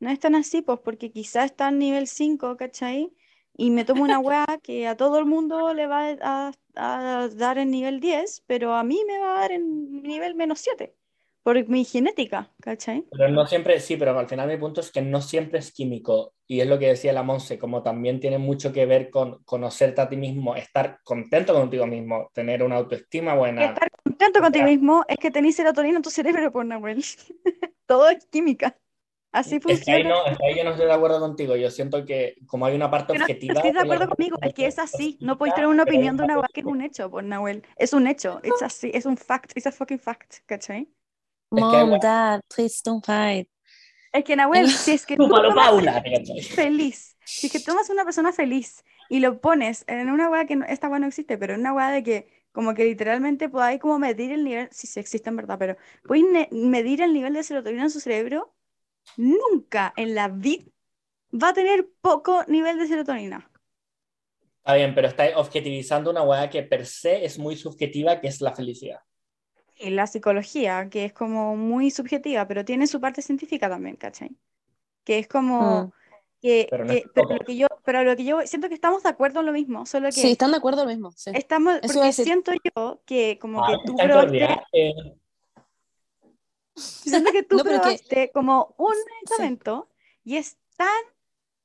[0.00, 3.12] no es tan así, pues porque quizás está en nivel 5, ¿cachai?
[3.56, 7.58] Y me tomo una weá que a todo el mundo le va a, a dar
[7.58, 10.94] en nivel 10, pero a mí me va a dar en nivel menos 7,
[11.42, 13.04] por mi genética, ¿cachai?
[13.10, 16.34] Pero no siempre, sí, pero al final mi punto es que no siempre es químico.
[16.46, 20.00] Y es lo que decía la Monse, como también tiene mucho que ver con conocerte
[20.00, 23.66] a ti mismo, estar contento contigo mismo, tener una autoestima buena.
[23.66, 27.04] estar contento contigo mismo es que tenés serotonina en tu cerebro, por Nahuel.
[27.86, 28.78] Todo es química.
[29.32, 30.04] Así Es que ahí, funciona.
[30.04, 31.54] no, es que ahí yo no estoy de acuerdo contigo.
[31.56, 33.60] Yo siento que como hay una parte Que no objetiva...
[33.60, 35.18] estoy de acuerdo conmigo, es que es así.
[35.20, 37.66] No podéis tener una opinión de una weá que es un hecho, pues Nahuel.
[37.76, 38.40] Es un hecho.
[38.42, 39.52] Es así, es un fact.
[39.56, 40.88] It's a fucking fact, ¿cachai?
[41.50, 43.48] Mom, dad, please don't fight.
[44.12, 46.02] Es que Nahuel, si es que tú tomas Paula.
[46.54, 50.56] feliz, si es que tomas una persona feliz y lo pones en una weá que
[50.56, 53.80] no- esta weá no existe, pero en una weá de que como que literalmente podáis
[53.80, 55.76] como medir el nivel, si sí, existe en verdad, pero
[56.06, 58.54] podéis medir el nivel de serotonina en su cerebro,
[59.16, 60.64] nunca en la vida
[61.32, 63.50] va a tener poco nivel de serotonina.
[64.58, 68.40] Está bien, pero está objetivizando una weá que per se es muy subjetiva, que es
[68.40, 69.00] la felicidad.
[69.80, 74.30] Y la psicología, que es como muy subjetiva, pero tiene su parte científica también, ¿cachai?
[75.04, 75.92] Que es como Mm.
[76.42, 78.74] que, Pero no que- es pero lo que yo, pero lo que yo siento que
[78.74, 81.12] estamos de acuerdo en lo mismo, solo que Sí, están de acuerdo lo mismo.
[81.12, 81.30] Sí.
[81.34, 84.94] estamos, Eso porque siento yo que como que Ah, tú en probaste, cordial, eh,
[86.78, 89.90] siento que tú No, probaste como un medicamento
[90.24, 90.88] y es tan,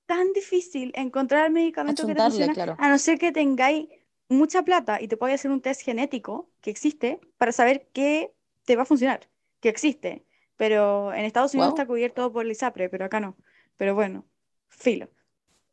[0.05, 2.75] tan difícil encontrar el medicamento que te funciona, claro.
[2.77, 3.89] a no ser que tengáis
[4.29, 8.33] mucha plata y te podáis hacer un test genético que existe para saber qué
[8.65, 9.29] te va a funcionar,
[9.59, 10.25] que existe.
[10.57, 11.75] Pero en Estados Unidos Wow.
[11.75, 13.37] está cubierto por el ISAPRE, pero acá no.
[13.77, 14.25] Pero bueno,
[14.69, 15.09] filo.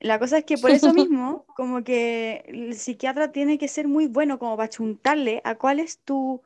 [0.01, 4.07] La cosa es que por eso mismo, como que el psiquiatra tiene que ser muy
[4.07, 6.43] bueno como para chuntarle a cuál es tu,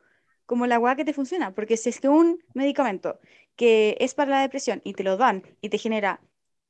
[0.46, 1.54] como la weá que te funciona.
[1.54, 3.18] Porque si es que un medicamento
[3.56, 6.20] que es para la depresión y te lo dan y te genera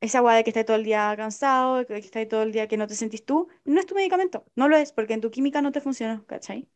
[0.00, 2.76] esa weá de que estás todo el día cansado, que estás todo el día que
[2.76, 4.44] no te sentís tú, no es tu medicamento.
[4.56, 6.68] No lo es, porque en tu química no te funcionó, ¿cachai?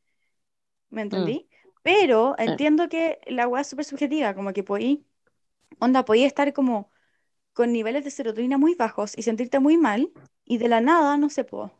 [0.91, 1.49] ¿Me entendí?
[1.83, 5.07] Pero entiendo que la weá es súper subjetiva, como que podí,
[5.81, 6.91] onda, podí estar como
[7.55, 10.12] con niveles de serotonina muy bajos y sentirte muy mal
[10.45, 11.73] y de la nada, no sé, puedo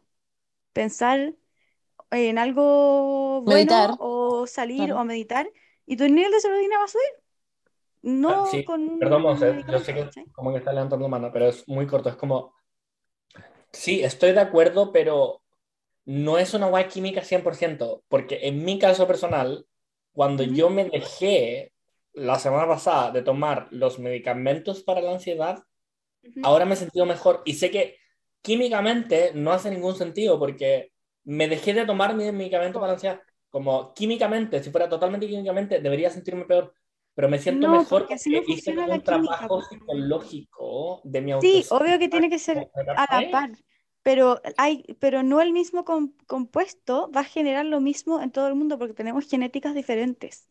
[0.73, 1.37] pensar
[2.11, 3.91] en algo bueno Meditar.
[3.99, 4.95] o salir Claro.
[4.95, 5.51] o meditar
[5.87, 7.05] y tu nivel de serotonina va a subir.
[8.03, 10.27] No sí, con Perdón, Monse, yo sé que ¿cachai?
[10.33, 12.09] como que está levantando mano, pero es muy corto.
[12.09, 12.55] Es como,
[13.73, 15.43] sí, estoy de acuerdo, pero
[16.07, 19.67] no es una guay química 100%, porque en mi caso personal,
[20.13, 20.55] cuando Ujú.
[20.55, 21.73] yo me dejé
[22.15, 25.65] la semana pasada de tomar los medicamentos para la ansiedad,
[26.43, 27.99] ahora me he sentido mejor y sé que
[28.43, 30.93] químicamente no hace ningún sentido porque
[31.29, 33.23] me dejé de tomar mi medicamento para la ansiedad.
[33.51, 36.75] Como químicamente, si fuera totalmente químicamente, debería sentirme peor,
[37.15, 39.63] pero me siento No, mejor porque porque no hice un química, trabajo po.
[39.63, 43.51] psicológico de mi Sí, obvio que tiene que ser a la par,
[44.03, 48.49] pero hay, pero no el mismo com- compuesto va a generar lo mismo en todo
[48.49, 50.49] el mundo porque tenemos genéticas diferentes.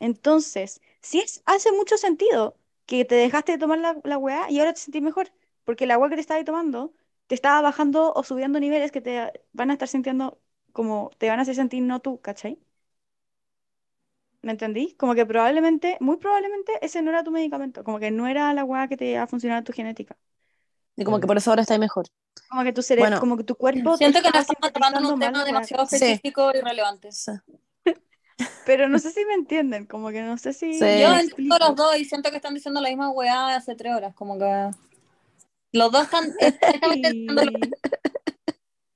[0.00, 4.58] Entonces, sí es, hace mucho sentido que te dejaste de tomar la, la weá y
[4.60, 5.32] ahora te sentís mejor,
[5.64, 6.94] porque la weá que te estabas tomando
[7.26, 10.40] te estaba bajando o subiendo niveles que te van a estar sintiendo
[10.72, 12.58] como te van a hacer sentir no tú, ¿cachai?
[14.42, 14.94] ¿Me entendí?
[14.98, 18.64] Como que probablemente, muy probablemente ese no era tu medicamento, como que no era la
[18.64, 20.16] weá que te iba a funcionar tu genética.
[20.96, 22.06] Y como que por eso ahora está mejor.
[22.48, 23.20] Como que tu cerebro, Bueno.
[23.20, 25.96] como que tu cuerpo Siento que nos estamos atrapando en un tema demasiado Sí.
[25.96, 27.10] específico y relevante.
[27.10, 27.32] Sí.
[28.66, 30.84] Pero no sé si me entienden, como que no sé si Sí.
[31.00, 34.14] Yo entiendo los dos y siento que están diciendo la misma weá hace tres horas,
[34.14, 34.70] como que
[35.74, 36.32] los dos están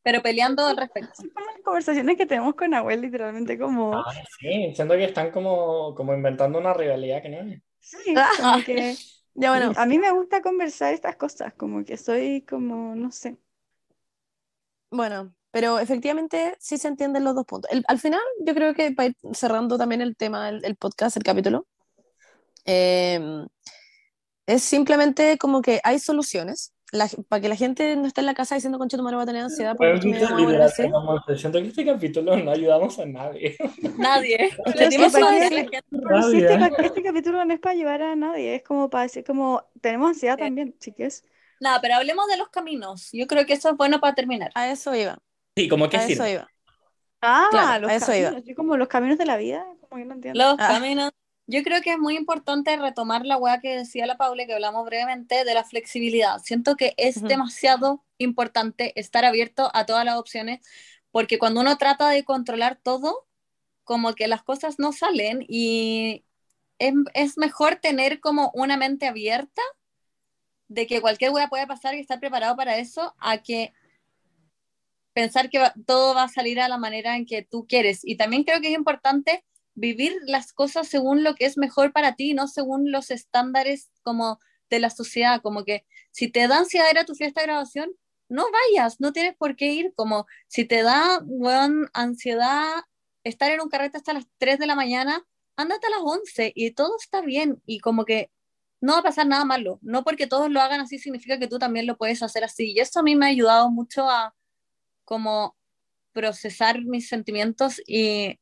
[0.02, 1.12] pero peleando al respecto.
[1.14, 3.94] Son como las conversaciones que tenemos con Abuel, literalmente como...
[4.06, 7.60] Ay, sí, siento que están como, como inventando una rivalidad que no es.
[7.80, 8.96] Sí, como que...
[9.40, 13.36] Ya bueno, A mí me gusta conversar estas cosas, como que soy como, no sé.
[14.90, 17.70] bueno, pero efectivamente sí se entienden los dos puntos.
[17.70, 21.16] El- al final, yo creo que para ir cerrando también el tema, el, el podcast,
[21.18, 21.66] el capítulo,
[22.64, 23.20] eh,
[24.48, 28.32] es simplemente como que hay soluciones la- para que la gente no esté en la
[28.34, 31.84] casa diciendo, concha, tu madre va a tener ansiedad porque me a siento que este
[31.84, 33.56] capítulo no ayudamos a nadie.
[33.98, 34.50] Nadie.
[34.74, 35.80] Le dimos sí, ¿para a la gente.
[36.30, 39.62] Si este, este capítulo no es para ayudar a nadie, es como para decir, como,
[39.82, 40.44] tenemos ansiedad Sí.
[40.44, 41.24] también, chiques.
[41.60, 43.10] Nada, pero hablemos de los caminos.
[43.12, 44.50] Yo creo que eso es bueno para terminar.
[44.54, 45.18] A eso iba,
[45.56, 46.32] Sí, como que a eso sirve.
[46.32, 46.48] iba.
[47.20, 48.24] Ah, Claro, los a eso iba.
[48.28, 50.38] caminos, así como los caminos de la vida, como que no entiendo.
[50.42, 50.68] Los Ah.
[50.68, 51.10] caminos.
[51.50, 54.84] Yo creo que es muy importante retomar la weá que decía la Paula, que hablamos
[54.84, 56.38] brevemente, de la flexibilidad.
[56.40, 57.28] Siento que es Ujú.
[57.28, 60.60] demasiado importante estar abierto a todas las opciones,
[61.10, 63.26] porque cuando uno trata de controlar todo,
[63.82, 66.26] como que las cosas no salen y
[66.78, 69.62] es, es mejor tener como una mente abierta
[70.68, 73.72] de que cualquier weá puede pasar y estar preparado para eso, a que
[75.14, 78.02] pensar que todo va a salir a la manera en que tú quieres.
[78.04, 79.46] Y también creo que es importante
[79.78, 84.40] vivir las cosas según lo que es mejor para ti, no según los estándares como
[84.70, 87.90] de la sociedad, como que si te da ansiedad ir a tu fiesta de grabación,
[88.28, 92.82] no vayas, no tienes por qué ir, como si te da, weón, ansiedad
[93.24, 95.24] estar en un carrete hasta las 3 de la mañana,
[95.56, 98.30] ándate a las 11 y todo está bien y como que
[98.80, 99.78] no va a pasar nada malo.
[99.82, 102.72] No porque todos lo hagan así significa que tú también lo puedes hacer así.
[102.72, 104.34] Y eso a mí me ha ayudado mucho a
[105.04, 105.56] como
[106.12, 108.38] procesar mis sentimientos y,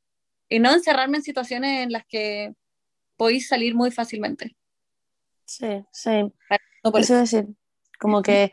[0.49, 2.55] y no encerrarme en situaciones en las que
[3.17, 4.57] podéis salir muy fácilmente.
[5.45, 6.33] Sí, sí.
[6.85, 7.47] No por eso decir,
[7.99, 8.53] como que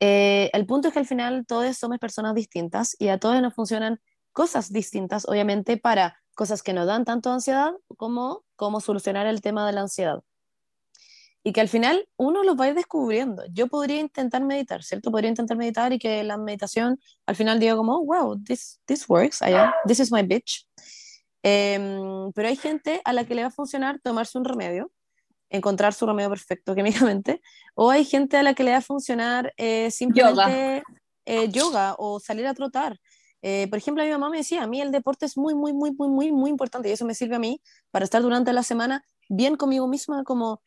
[0.00, 3.54] eh, el punto es que al final todos somos personas distintas y a todos nos
[3.54, 4.00] funcionan
[4.32, 9.66] cosas distintas, obviamente, para cosas que nos dan tanto ansiedad como cómo solucionar el tema
[9.66, 10.22] de la ansiedad.
[11.42, 13.44] Y que al final uno lo va a ir descubriendo.
[13.52, 15.12] Yo podría intentar meditar, ¿cierto?
[15.12, 19.40] Podría intentar meditar y que la meditación al final diga como, wow, this, this works,
[19.42, 19.54] I
[19.86, 20.66] this is my bitch.
[21.42, 24.90] Em, pero hay gente a la que le va a funcionar tomarse un remedio,
[25.50, 26.74] encontrar su remedio perfecto
[27.14, 27.40] químicamente,
[27.74, 30.82] o hay gente a la que le va a funcionar eh, simplemente
[31.24, 31.94] eh, yoga.
[31.98, 32.98] o salir a trotar.
[33.42, 35.92] Eh, por ejemplo, mi mamá me decía, a mí el deporte es muy, muy, muy,
[35.92, 37.60] muy, muy, muy importante y eso me sirve a mí
[37.90, 40.62] para estar durante la semana bien conmigo misma, como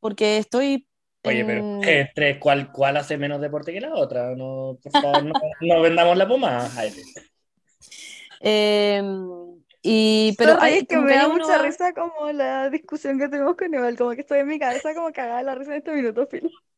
[0.00, 0.88] porque estoy...
[1.24, 4.34] Oye, pero entre ¿cuál, ¿cuál hace menos deporte que la otra?
[4.34, 6.70] No, por favor, no, vendamos la puma.
[8.44, 9.00] Eh,
[9.82, 13.96] y, pero hay, que me da mucha risa como la discusión que tuvimos con Eval,
[13.96, 16.50] como que estoy en mi cabeza como cagada la risa en este minuto, Phil.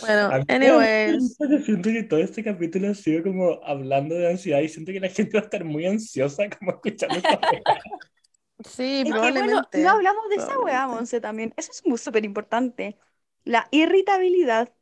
[0.00, 1.36] Bueno, anyways.
[1.64, 5.08] Siento que todo este capítulo ha sido como hablando de ansiedad y siento que la
[5.08, 7.40] gente va a estar muy ansiosa como escuchando esta
[8.64, 9.82] Sí, probablemente.
[9.82, 11.52] no hablamos de esa weá, Monse, también.
[11.56, 12.96] Eso es muy súper importante.
[13.44, 14.72] La irritabilidad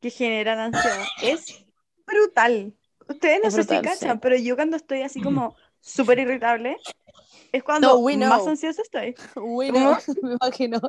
[0.00, 1.64] que genera la ansiedad es
[2.06, 2.74] brutal.
[3.12, 6.76] Ustedes no sé si cachan, pero yo cuando estoy así como súper irritable,
[7.52, 9.14] es cuando más ansiosa estoy.
[9.36, 10.80] We know, me imagino.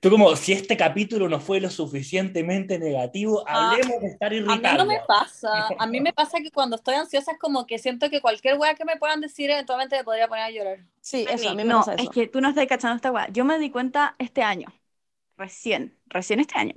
[0.00, 4.68] Tú como, si este capítulo no fue lo suficientemente negativo, ah, hablemos de estar irritable.
[4.68, 5.68] A mí no me pasa.
[5.78, 8.74] A mí me pasa que cuando estoy ansiosa es como que siento que cualquier weá
[8.74, 10.78] que me puedan decir eventualmente me podría poner a llorar.
[11.00, 12.02] Sí, eso, a mí me no, pasa eso.
[12.02, 13.28] es que tú no estás cachando esta weá.
[13.30, 14.68] Yo me di cuenta este año,
[15.36, 16.74] recién, recién este año.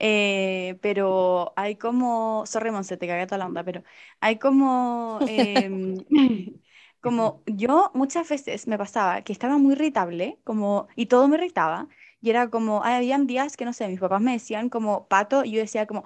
[0.00, 3.82] Eh, pero hay como, sorry Monse, te cagué toda la onda, pero
[4.20, 5.22] hay como...
[5.26, 5.70] Eh,
[7.00, 11.86] Como yo muchas veces me pasaba que estaba muy irritable, como, y todo me irritaba,
[12.20, 15.52] y era como, habían días que, no sé, mis papás me decían como pato, y
[15.52, 16.02] yo decía como,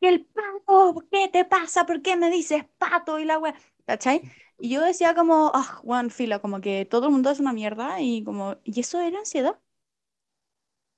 [0.00, 1.86] el pato, ¿qué te pasa?
[1.86, 3.18] ¿Por qué me dices pato?
[3.18, 3.54] Y la wea,
[3.86, 4.22] ¿cachai?
[4.58, 8.00] Y yo decía como, ah, Juan, fila, como que todo el mundo es una mierda,
[8.00, 9.58] y como, y eso era ansiedad.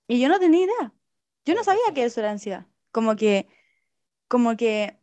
[0.09, 0.93] Y yo no tenía idea.
[1.45, 2.67] Yo no sabía que eso era ansiedad.
[2.93, 3.49] Como que,
[4.29, 4.99] como que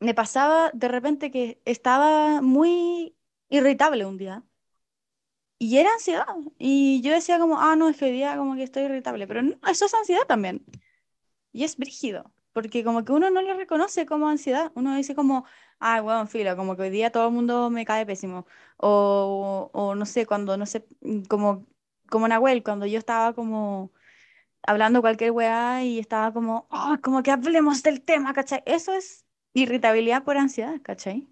[0.00, 3.16] me pasaba de repente que estaba muy
[3.48, 4.44] irritable un día.
[5.58, 6.26] Y era ansiedad.
[6.58, 9.26] Y yo decía como, ah, no, es que hoy día como que estoy irritable.
[9.26, 10.64] Pero no, eso es ansiedad también.
[11.52, 12.32] Y es brígido.
[12.52, 14.72] Porque como que uno no lo reconoce como ansiedad.
[14.76, 15.46] Uno dice como,
[15.80, 18.46] ah, bueno, filo, como que hoy día todo el mundo me cae pésimo.
[18.78, 20.86] O, o no sé, cuando, no sé,
[21.28, 21.66] como,
[22.10, 23.92] como Nahuel, cuando yo estaba como
[24.62, 28.62] hablando cualquier weá y estaba como, oh, como que hablemos del tema, ¿cachai?
[28.66, 31.26] Eso es Irritabilidad por ansiedad, ¿cachai?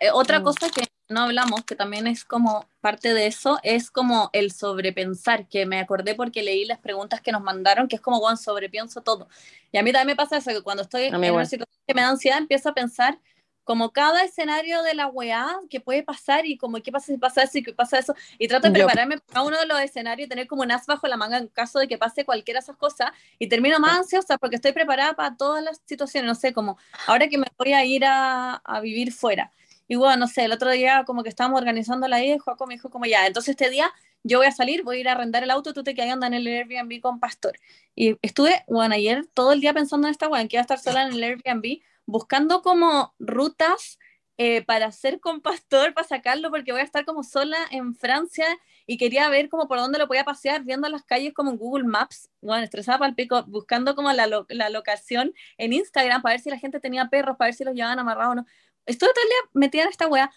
[0.00, 0.44] Eh, otra mm.
[0.44, 5.46] cosa que no hablamos, que también es como parte de eso, es como el sobrepensar,
[5.46, 9.02] que me acordé porque leí las preguntas que nos mandaron, que es como, bueno, sobrepienso
[9.02, 9.28] todo.
[9.72, 12.00] Y a mí también me pasa eso, que cuando estoy en una situación que me
[12.00, 13.18] da ansiedad, empiezo a pensar
[13.64, 17.42] como cada escenario de la weá que puede pasar y como qué pasa si pasa
[17.42, 18.14] eso y qué pasa eso.
[18.38, 21.06] Y trato de prepararme para uno de los escenarios y tener como un as bajo
[21.08, 23.10] la manga en caso de que pase cualquiera de esas cosas.
[23.38, 26.28] Y termino más ansiosa porque estoy preparada para todas las situaciones.
[26.28, 29.50] No sé, como ahora que me voy a ir a, a vivir fuera.
[29.88, 32.66] Y bueno, no sé, el otro día como que estábamos organizando la ida y Joaco
[32.66, 33.92] me dijo como ya, entonces este día
[34.22, 36.36] yo voy a salir, voy a ir a arrendar el auto, tú te quedas andando
[36.38, 37.58] en el Airbnb con Pastor.
[37.94, 40.78] Y estuve, bueno, ayer todo el día pensando en esta weá, que iba a estar
[40.78, 43.98] sola en el Airbnb buscando como rutas
[44.36, 48.46] eh, para hacer con Pastor, para sacarlo, porque voy a estar como sola en Francia
[48.84, 51.84] y quería ver como por dónde lo podía pasear, viendo las calles como en Google
[51.84, 56.40] Maps, bueno, estresada para el pico, buscando como la, la locación en Instagram para ver
[56.40, 58.46] si la gente tenía perros, para ver si los llevaban amarrados o no.
[58.86, 60.32] Estuve todo el día metida en esta wea,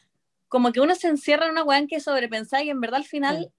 [0.48, 3.06] como que uno se encierra en una wea en que sobrepensar y en verdad al
[3.06, 3.52] final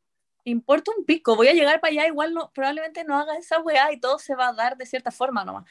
[0.45, 3.93] importa un pico, voy a llegar para allá, igual no, probablemente no haga esa wea
[3.93, 5.65] y todo se va a dar de cierta forma nomás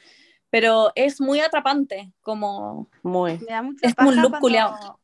[0.50, 3.48] pero es muy atrapante, como muy.
[3.82, 5.00] es como un look cuando,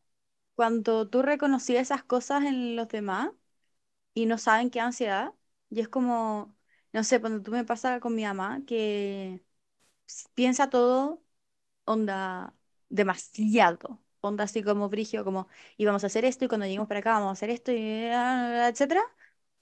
[0.56, 3.32] cuando tú reconocí esas cosas en los demás
[4.14, 5.34] y no saben qué ansiedad,
[5.70, 6.56] y es como,
[6.94, 9.44] no sé, cuando tú me pasa con mi mamá que
[10.34, 11.24] piensa todo
[11.86, 12.56] onda
[12.90, 15.48] demasiado, onda así como brigio, como
[15.78, 19.04] íbamos a hacer esto y cuando lleguemos para acá vamos a hacer esto y etcétera.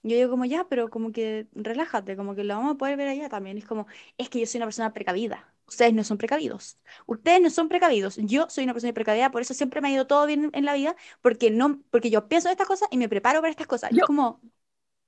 [0.02, 3.08] Yo digo como ya, pero como que relájate, como que lo vamos a poder ver
[3.08, 3.58] allá también.
[3.58, 3.86] Es como,
[4.18, 5.51] es que yo soy una persona precavida.
[5.72, 6.78] Ustedes no son precavidos.
[7.06, 8.16] Ustedes no son precavidos.
[8.18, 10.74] Yo soy una persona precavida, por eso siempre me ha ido todo bien en la
[10.74, 13.90] vida, porque no, porque yo pienso en estas cosas y me preparo para estas cosas.
[13.90, 14.40] Yo, es como,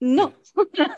[0.01, 0.35] No.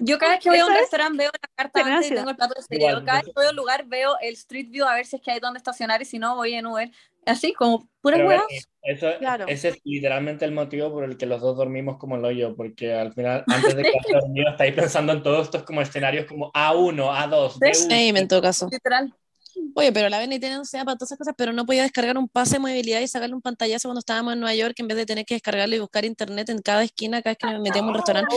[0.00, 2.36] Yo cada vez que voy a un restaurante veo la carta antes y tengo el
[2.36, 3.04] plato de cereal.
[3.04, 5.22] Cada vez que voy a un lugar veo el Street View a ver si es
[5.22, 6.90] que hay donde estacionar y si no voy en Uber.
[7.26, 8.20] Así, como puras.
[8.20, 9.46] Bernie, eso, Claro.
[9.48, 12.94] Ese es literalmente el motivo por el que los dos dormimos como el hoyo, porque
[12.94, 16.94] al final, antes de quedarse dormido, estáis pensando en todos estos como escenarios como A1,
[16.96, 17.74] A2, B1.
[17.74, 18.68] Same en todo caso.
[18.70, 19.12] Literal.
[19.74, 22.28] Oye, pero la Berni tiene ansiedad para todas esas cosas, pero no podía descargar un
[22.28, 25.04] pase de movilidad y sacarle un pantallazo cuando estábamos en Nueva York en vez de
[25.06, 27.88] tener que descargarlo y buscar internet en cada esquina cada vez que nos metíamos en
[27.90, 28.36] un restaurante.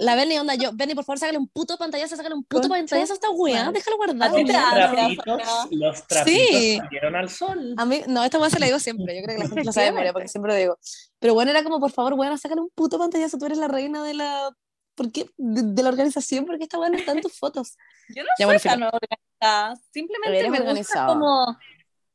[0.00, 3.12] La Berni, onda, yo, Berni, por favor, sácale un puto pantallazo, sácale un puto pantallazo
[3.12, 4.36] a esta weá, déjalo guardado.
[4.38, 5.40] Los trapitos,
[5.70, 6.78] los trapitos Sí.
[6.78, 7.74] salieron al sol.
[7.76, 9.72] A mí, no, esta weá se la digo siempre, yo creo que la gente lo
[9.72, 10.78] sabe de porque siempre lo digo.
[11.20, 14.02] Pero bueno, era como, por favor, weá, sácale un puto pantallazo, tú eres la reina
[14.02, 14.50] de la...
[14.94, 15.30] ¿Por qué?
[15.36, 17.76] De, de la organización, porque esta weá no está en tus fotos.
[18.14, 19.76] Yo no Ya, soy bueno, tan organizada.
[19.92, 21.58] Simplemente me gusta como.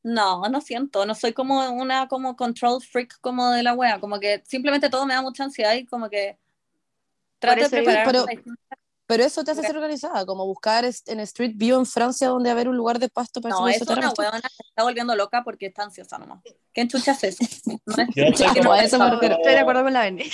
[0.04, 1.04] No, no siento.
[1.04, 3.98] No soy como una como control freak como de la wea.
[4.00, 6.38] Como que simplemente todo me da mucha ansiedad y como que
[7.40, 8.12] trato de eso prepararme.
[8.44, 8.56] pero-
[9.06, 12.68] Pero eso te hace ser organizada, como buscar en Street View en Francia donde haber
[12.68, 15.16] un lugar de pasto para No, subirse es a una weona que se está volviendo
[15.16, 16.42] loca porque está ansiosa nomás.
[16.74, 17.80] ¿Qué chuchas es eso?
[17.86, 20.30] No es- Yo Como eso No, estoy de acuerdo con la Benny.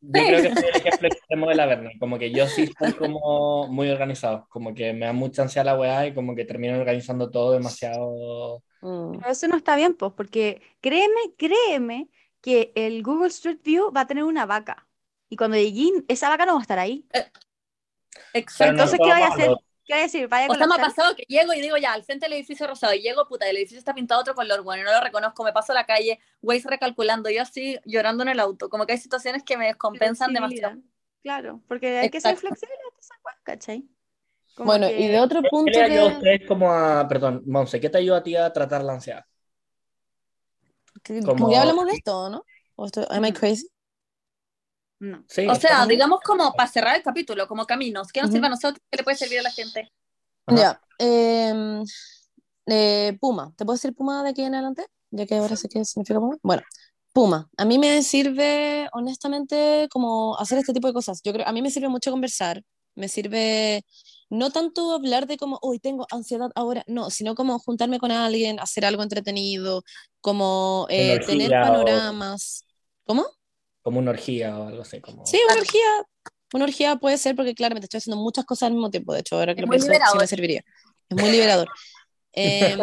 [0.00, 1.98] Yo creo que soy el ejemplo extremo de la Bernie.
[1.98, 4.46] Como que yo sí estoy como muy organizado.
[4.48, 8.62] Como que me da mucha ansiedad la weá y como que termino organizando todo demasiado.
[8.80, 9.18] Mm.
[9.18, 12.08] Pero eso no está bien, pues, porque créeme, créeme
[12.40, 14.86] que el Google Street View va a tener una vaca.
[15.28, 17.06] Y cuando llegue, esa vaca no va a estar ahí.
[17.10, 17.26] Pero
[18.32, 18.72] Exacto.
[18.72, 19.50] no Entonces, ¿qué vaya a hacer?
[19.88, 20.28] ¿Qué a decir?
[20.28, 22.66] Vaya O sea, me ha pasado que llego y digo ya, al frente del edificio
[22.66, 25.52] rosado, y llego, puta, el edificio está pintado otro color, bueno, no lo reconozco, me
[25.54, 29.42] paso la calle, Waze recalculando, yo así llorando en el auto, como que hay situaciones
[29.42, 30.76] que me descompensan demasiado.
[31.22, 32.74] Claro, porque hay que ser flexible
[33.42, 33.88] ¿cachai?
[34.54, 37.08] Como Bueno, que- y de otro ¿Qué punto le ayuda a ustedes como a.
[37.08, 39.24] Perdón, Monse, ¿qué te ayuda a ti a tratar la ansiedad?
[41.24, 42.44] como- como ya hablamos de esto, ¿no?
[42.76, 43.68] ¿O estoy, am I crazy?
[45.00, 45.24] No.
[45.28, 48.36] Sí, O sea, estamos- digamos como para cerrar el capítulo, como caminos, ¿qué nos Ujú.
[48.36, 48.80] sirve a nosotros?
[48.90, 49.92] ¿Qué le puede servir a la gente?
[50.48, 50.80] Ya.
[50.98, 51.84] em,
[52.66, 53.52] eh, Puma.
[53.56, 54.86] ¿Te puedo decir Puma de aquí en adelante?
[55.10, 56.36] Ya que ahora sé qué significa Puma.
[56.42, 56.62] Bueno,
[57.12, 57.48] Puma.
[57.56, 61.20] A mí me sirve, honestamente, como hacer este tipo de cosas.
[61.22, 62.62] Yo creo, a mí me sirve mucho conversar.
[62.96, 63.84] Me sirve
[64.30, 68.58] no tanto hablar de como, hoy tengo ansiedad ahora, no, sino como juntarme con alguien,
[68.58, 69.82] hacer algo entretenido,
[70.20, 72.64] como eh, tener orgía o- panoramas.
[73.04, 73.24] ¿Cómo?
[73.88, 75.00] Como una orgía o algo así.
[75.00, 75.24] Como...
[75.24, 76.06] Sí, una orgía.
[76.52, 79.14] Una orgía puede ser porque claramente estoy haciendo muchas cosas al mismo tiempo.
[79.14, 80.20] De hecho, ahora que Es lo pienso, sí liberador.
[80.20, 80.62] me serviría.
[81.08, 81.68] Es muy liberador.
[82.32, 82.78] Em,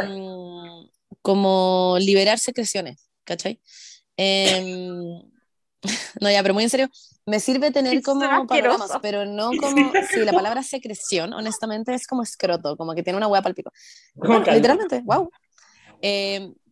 [1.22, 3.62] como liberar secreciones, ¿cachai?
[4.18, 5.22] Em,
[6.20, 6.90] no, ya, pero muy en serio,
[7.28, 12.24] me sirve tener como panoramas, pero no como, sí, la palabra secreción, honestamente, es como
[12.24, 13.72] escroto, como que tiene una hueá para el pico.
[14.16, 14.56] Como Bueno, calma.
[14.56, 15.30] literalmente, wow.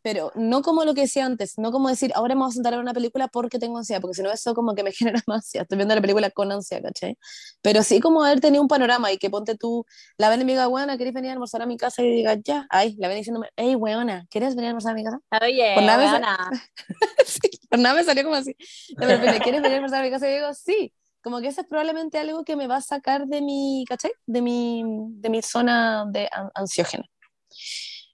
[0.04, 2.74] Pero no como lo que decía antes, no como decir, ahora me voy a sentar
[2.74, 5.22] a ver una película porque tengo ansiedad, porque si no eso como que me genera
[5.28, 7.18] más ansiedad, estoy viendo la película con ansiedad, ¿cachai?
[7.62, 9.86] Pero sí como haber tenido un panorama y que ponte tú,
[10.18, 12.04] la ven y me diga, weona, ¿querés venir a almorzar a mi casa?
[12.04, 15.04] Y diga, ya, ay, la ven diciéndome, hey, weona, ¿quieres venir a almorzar a mi
[15.04, 15.20] casa?
[15.42, 16.52] Oye, Por nada me sa- weona.
[17.26, 18.56] sí, por nada me salió como así.
[18.98, 20.30] De repente, ¿quieres venir a almorzar a mi casa?
[20.30, 20.94] Y digo, sí.
[21.24, 24.12] Como que eso es probablemente algo que me va a sacar de mi, ¿cachai?
[24.26, 27.06] De mi, de mi zona de an- ansiógena.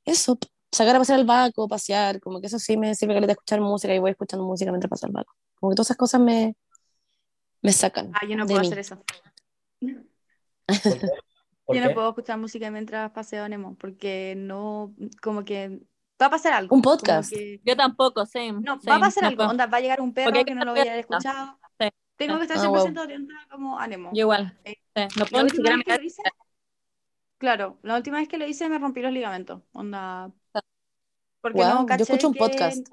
[0.06, 0.38] Eso,
[0.72, 3.62] sacar a pasear al vaco, pasear, como que eso sí me sirve que le escuchar
[3.62, 5.34] música y voy escuchando música mientras paso al vaco.
[5.60, 6.56] Como que todas esas cosas me,
[7.62, 8.12] me sacan.
[8.14, 8.68] Ah, yo no de puedo mí.
[8.68, 8.96] hacer eso.
[8.98, 9.06] ¿Por
[9.82, 9.96] qué?
[11.66, 11.88] ¿Por Yo qué?
[11.88, 15.80] no puedo escuchar música mientras paseo a Nemo, porque no, como que
[16.22, 16.76] va a pasar algo.
[16.76, 17.30] Un podcast.
[17.32, 18.52] que- Yo tampoco, sí.
[18.52, 19.44] no, va a pasar no algo.
[19.46, 21.60] Onda, va a llegar un perro que no lo voy a haber escuchado.
[21.80, 24.10] Sí, Tengo que estar Ah, 100% orientada como a Nemo.
[24.14, 24.58] Yo igual.
[24.66, 26.04] Eh, sí, No puedo ni siquiera mirar.
[26.04, 26.22] hice,
[27.38, 29.62] claro, la última vez que lo hice me rompí los ligamentos.
[29.72, 30.32] Onda.
[31.42, 32.88] Porque Wow, no yo caché escucho un que- podcast.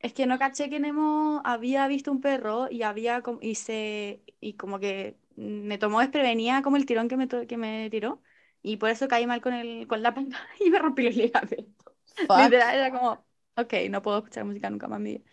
[0.00, 4.54] Es que no caché que Nemo había visto un perro y había y se y
[4.54, 8.22] como que me tomó desprevenida como el tirón que me, que me tiró
[8.62, 11.94] y por eso caí mal con el con la pata y me rompí los ligamentos.
[12.34, 13.26] Literal era como,
[13.56, 15.24] ok, no puedo escuchar música nunca más en mi vida.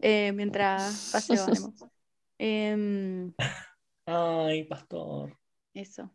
[0.00, 1.74] Eh, mientras paseo a Nemo.
[2.38, 3.34] Em,
[4.06, 5.38] Ay, pastor.
[5.74, 6.10] eso.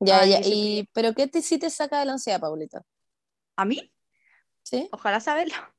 [0.00, 2.82] Ya, Ay, ya, y, pero ¿qué te, sí te saca de la ansiedad, Paulita?
[3.56, 3.92] ¿A mí?
[4.66, 4.88] ¿Sí?
[4.92, 5.54] Ojalá saberlo.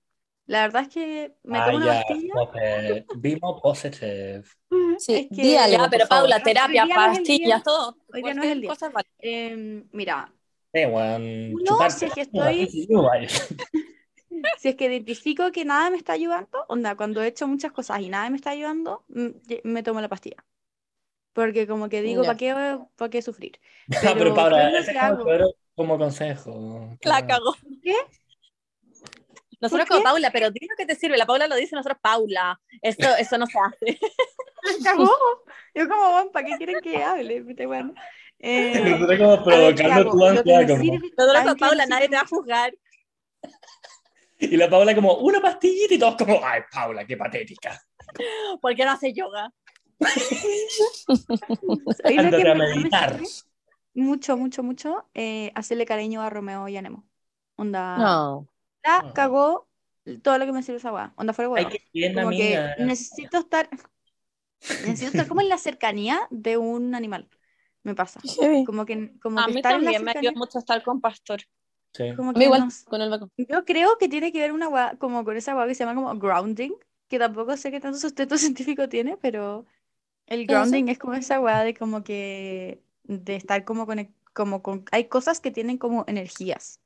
[0.46, 2.34] La verdad es que me Ah, tomo una ya, pastilla.
[2.34, 3.06] Pope.
[3.18, 4.44] Vimos positive.
[4.98, 6.30] Sí, Es que- algo, Ya, pero favor.
[6.30, 7.12] Paula, terapia, día no día.
[7.12, 7.98] pastillas, todo.
[8.14, 8.70] Hoy día no es el día.
[8.70, 8.94] Cosas.
[9.20, 10.34] Em, mira,
[10.74, 12.68] weón, No, si es que estoy-
[14.58, 18.00] si es que identifico que nada me está ayudando, onda, cuando he hecho muchas cosas
[18.00, 19.30] y nada me está ayudando, mm,
[19.66, 20.38] me tomo la pastilla.
[21.34, 22.24] Porque como que digo.
[22.24, 23.60] ¿para qué, para qué sufrir?
[23.90, 24.98] Ah, pero Pero, Paula, ¿qué es lo ese es
[25.76, 26.98] como, consejo.
[27.04, 27.54] La cagó.
[27.84, 27.94] ¿Qué?
[29.60, 30.04] Nosotros ¿Por como?
[30.04, 31.18] Paula, pero dime que te sirve.
[31.18, 32.60] La Paula lo dice, nosotros Paula.
[32.82, 34.00] Eso, eso no se hace.
[34.84, 35.10] cagó.
[35.74, 37.42] Yo como, ¿para qué quieren que hable?
[37.66, 37.94] Bueno.
[38.40, 40.84] Eh, Nosotros como a ver, ¿qué provocando tu Lo como...
[40.84, 42.74] sirve- Nosotros ¿saben con qué Paula, nadie te va a juzgar.
[44.40, 47.82] Y la Paula como, una pastillita y todos como, ay, Paula, qué patética.
[48.62, 49.52] ¿Por qué no hace yoga?
[51.98, 53.20] ¿Sabéis lo Ándate a meditar.
[53.96, 55.10] Mucho, mucho, mucho.
[55.16, 57.08] eh, hacerle cariño a Romeo y a Nemo.
[57.56, 57.98] Onda.
[57.98, 58.48] No.
[58.88, 59.14] La Ah.
[59.14, 59.68] cagó
[60.24, 61.14] todo lo que me sirve esa weá.
[61.18, 61.50] Onda fuera
[61.94, 62.76] bien, Como amiga.
[62.78, 63.70] que necesito estar.
[64.62, 67.30] Necesito estar como en la cercanía de un animal.
[67.84, 68.20] Me pasa.
[68.24, 68.66] Heavy.
[68.66, 71.00] Como que, como A que mí estar en la también me ayuda mucho estar con
[71.02, 71.42] Pastor.
[71.94, 72.14] Sí.
[72.16, 72.86] Como que igual no sé.
[72.86, 73.30] con el vaco.
[73.38, 75.96] Yo creo que tiene que ver una weá, como con esa weá que se llama
[76.02, 76.72] como grounding,
[77.08, 78.38] que tampoco sé qué tanto sustento
[78.78, 79.66] científico tiene, pero
[80.28, 84.86] el grounding es como esa weá de como que de estar como con, como con
[84.92, 86.82] hay cosas que tienen como energías.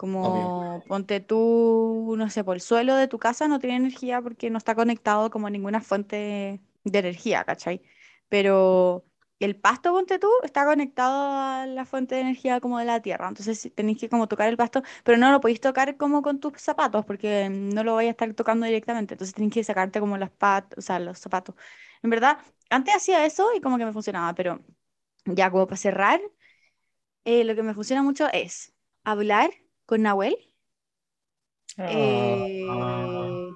[0.00, 4.48] Como ponte tú, no sé, por el suelo de tu casa no tiene energía porque
[4.48, 7.82] no está conectado como a ninguna fuente de energía, ¿cachai?
[8.30, 9.04] Pero
[9.40, 13.28] el pasto, ponte tú, está conectado a la fuente de energía como de la tierra.
[13.28, 16.54] Entonces tenéis que como tocar el pasto, pero no lo podéis tocar como con tus
[16.62, 19.14] zapatos porque no lo vais a estar tocando directamente.
[19.14, 21.54] Entonces tenéis que sacarte como las pat, o sea, los zapatos.
[22.02, 22.38] En verdad,
[22.70, 24.60] antes hacía eso y como que me funcionaba, pero
[25.26, 26.20] ya como para cerrar,
[27.24, 28.74] eh, lo que me funciona mucho es
[29.04, 29.50] hablar
[29.90, 30.36] con Nahuel.
[31.76, 31.88] Ah.
[31.90, 33.50] eh,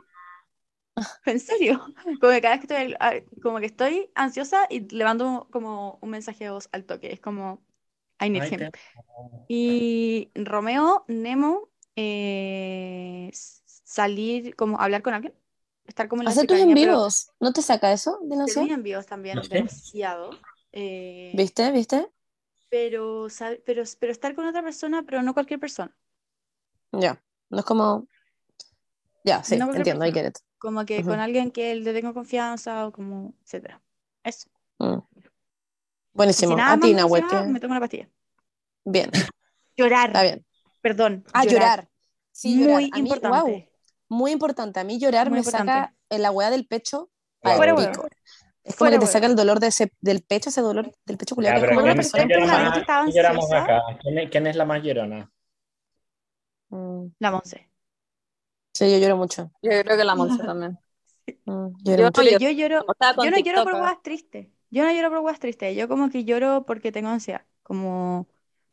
[1.27, 1.81] en serio,
[2.21, 6.01] como que cada vez que estoy, ah, como que estoy ansiosa y le mando como
[6.03, 7.63] un mensaje de voz al toque, es como
[8.21, 8.71] I need him.
[9.47, 15.35] Y Romeo, Nemo, eh, salir, como hablar con alguien,
[15.87, 17.31] estar como en Hacer tus en cercanía, pero vivos.
[17.39, 18.65] ¿No te saca eso de nación?
[18.65, 20.31] mis envíos también No demasiado.
[20.73, 21.71] eh, ¿Viste?
[21.71, 22.09] ¿Viste?
[22.75, 23.29] pero,
[23.65, 25.97] pero, pero estar con otra persona, pero no cualquier persona.
[27.01, 27.21] Ya.
[27.51, 28.07] No es como.
[29.25, 30.29] Ya, sí, No entiendo, I persona.
[30.29, 30.45] get it.
[30.59, 31.11] Como que Ujú.
[31.11, 33.81] con alguien que le tengo confianza o como, etcétera.
[34.23, 34.49] Eso.
[34.79, 34.99] Mm.
[35.15, 35.29] Si
[36.13, 36.57] Buenísimo.
[36.57, 38.09] nada A ti, me Nahuel, que- me tomo una pastilla.
[38.85, 39.11] Bien,
[39.77, 40.09] Llorar.
[40.11, 40.45] está bien.
[40.81, 41.25] Perdón.
[41.33, 41.89] Ah, llorar.
[42.31, 42.75] Sí, llorar.
[42.75, 43.41] Muy A mí, importante.
[43.41, 44.81] wow, muy importante.
[44.81, 45.95] A mí llorar Muy me saca importante.
[46.11, 47.11] en la weá del pecho
[47.43, 47.57] Wow.
[47.57, 48.09] Fuera pico.
[48.63, 51.19] Es como Fuera que te saca el dolor de ese, del pecho, ese dolor del
[51.19, 52.69] pecho culiado, como una ¿quién, por persona quién ejemplo, llora la más?
[52.71, 53.63] noche estaba ¿Quién llora más ansiosa.
[53.65, 53.99] acá?
[54.01, 55.31] ¿Quién es, quién es la más llorona?
[56.75, 57.71] Mm, La Monse.
[58.73, 59.51] Sí, yo lloro mucho.
[59.63, 60.79] Yo creo que la Monza también.
[61.47, 62.23] Mm, Yo lloro mucho.
[62.25, 62.41] Pero lloro.
[62.41, 62.91] yo lloro,
[63.31, 64.49] no lloro por huevas tristes.
[64.71, 65.77] Yo no lloro por huevas tristes.
[65.77, 67.45] Yo como que lloro porque tengo ansiedad.
[67.63, 68.27] Como,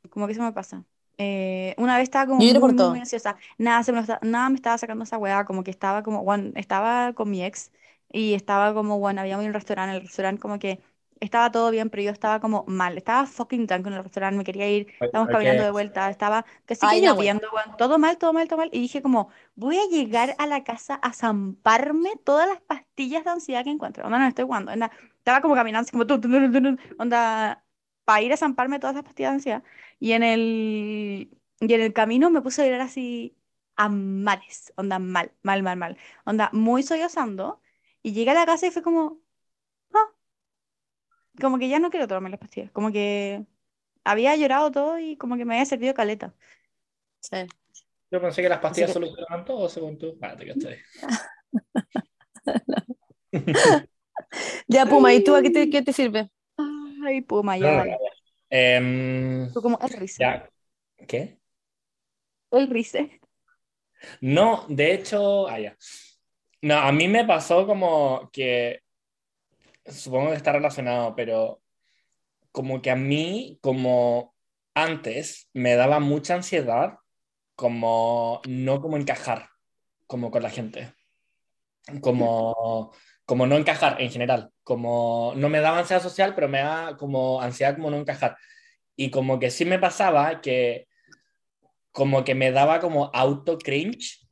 [0.09, 0.85] como que eso me pasa.
[1.17, 2.91] Eh, una vez estaba como muy, por muy, todo.
[2.91, 3.37] muy ansiosa.
[3.57, 5.45] Nada, se me lo nada me estaba sacando esa hueá.
[5.45, 7.71] Como que estaba como, bueno, estaba con mi ex
[8.11, 9.95] y estaba como, bueno, había un restaurante.
[9.97, 10.81] El restaurante como que
[11.21, 12.97] estaba todo bien, pero yo estaba como mal.
[12.97, 14.37] Estaba fucking drunk en el restaurante.
[14.37, 14.87] Me quería ir.
[15.05, 16.09] Estábamos Hay caminando de vuelta.
[16.09, 17.01] Estaba que Nahuel.
[17.01, 17.77] lloviendo, weón.
[17.77, 18.69] Todo mal, todo mal, todo mal.
[18.73, 23.29] Y dije como, voy a llegar a la casa a zamparme todas las pastillas de
[23.29, 24.03] ansiedad que encuentro.
[24.05, 24.71] Onda, no estoy jugando.
[24.71, 27.63] Onda, estaba como caminando, así como, tu, tu, tu, tu, tu, onda,
[28.03, 29.63] para ir a zamparme todas las pastillas de ansiedad.
[29.99, 33.37] Y en el, y en el camino me puse a llorar así
[33.75, 34.73] a mares.
[34.75, 35.97] Onda, mal, mal, mal, mal.
[36.25, 37.61] Onda, muy sollozando.
[38.03, 39.20] Y llegué a la casa y fue como,
[41.41, 42.71] como que ya no quiero tomarme las pastillas.
[42.71, 43.43] Como que
[44.03, 46.33] había llorado todo y como que me había servido caleta.
[47.19, 47.37] Sí.
[48.11, 50.17] Yo pensé que las pastillas que- solucionaban todo, según tú.
[50.21, 50.77] Ah, te cachai.
[54.67, 56.29] Ya, Puma, ¿y tú a qué te, qué te sirve?
[57.05, 57.97] Ay, Puma, ya No.
[58.49, 60.17] Em, Tú como el rice.
[60.19, 60.49] ya.
[61.07, 61.37] ¿Qué?
[62.51, 63.19] El rice.
[64.19, 65.77] No, de hecho, ah, ya.
[66.61, 68.80] No, a mí me pasó como que,
[69.85, 71.61] supongo que está relacionado, pero
[72.51, 74.35] como que a mí, como
[74.73, 76.97] antes, me daba mucha ansiedad,
[77.55, 79.49] como no como encajar,
[80.07, 80.93] como con la gente,
[82.01, 82.91] como,
[83.25, 87.41] como no encajar en general, como no me daba ansiedad social, pero me daba como
[87.41, 88.37] ansiedad como no encajar.
[88.95, 90.87] Y como que sí me pasaba que
[91.91, 94.27] como que me daba como auto cringe,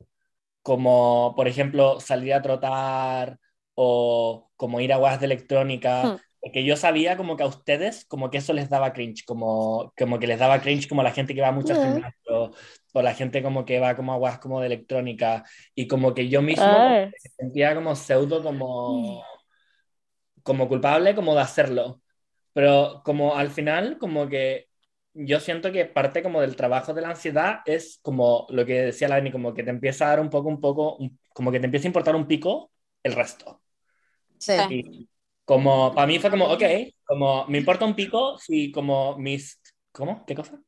[0.62, 3.38] como por ejemplo salir a trotar
[3.82, 6.20] o como ir a guas de electrónica, Hmm.
[6.40, 10.18] porque yo sabía como que a ustedes como que eso les daba cringe, como, como
[10.18, 11.80] que les daba cringe como la gente que va mucho al Ah.
[11.80, 12.52] gimnasio
[12.92, 15.44] o la gente como que va como a guas como de electrónica
[15.74, 19.24] y como que yo mismo me sentía como pseudo como
[20.42, 22.02] como culpable como de hacerlo,
[22.52, 24.68] pero como al final como que
[25.14, 29.08] yo siento que parte como del trabajo de la ansiedad es como lo que decía
[29.08, 31.60] la Dani, como que te empieza a dar un poco, un poco, un- como que
[31.60, 32.70] te empieza a importar un pico
[33.02, 33.59] el resto.
[34.40, 34.52] Sí.
[34.70, 35.08] Y
[35.44, 36.62] como para mí fue como, ok,
[37.04, 39.60] como me importa un pico si como mis,
[39.92, 40.24] ¿cómo?
[40.26, 40.60] ¿Qué cosa?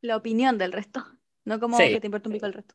[0.00, 1.04] La opinión del resto.
[1.44, 1.88] No como Sí.
[1.88, 2.74] que te importa un pico el resto.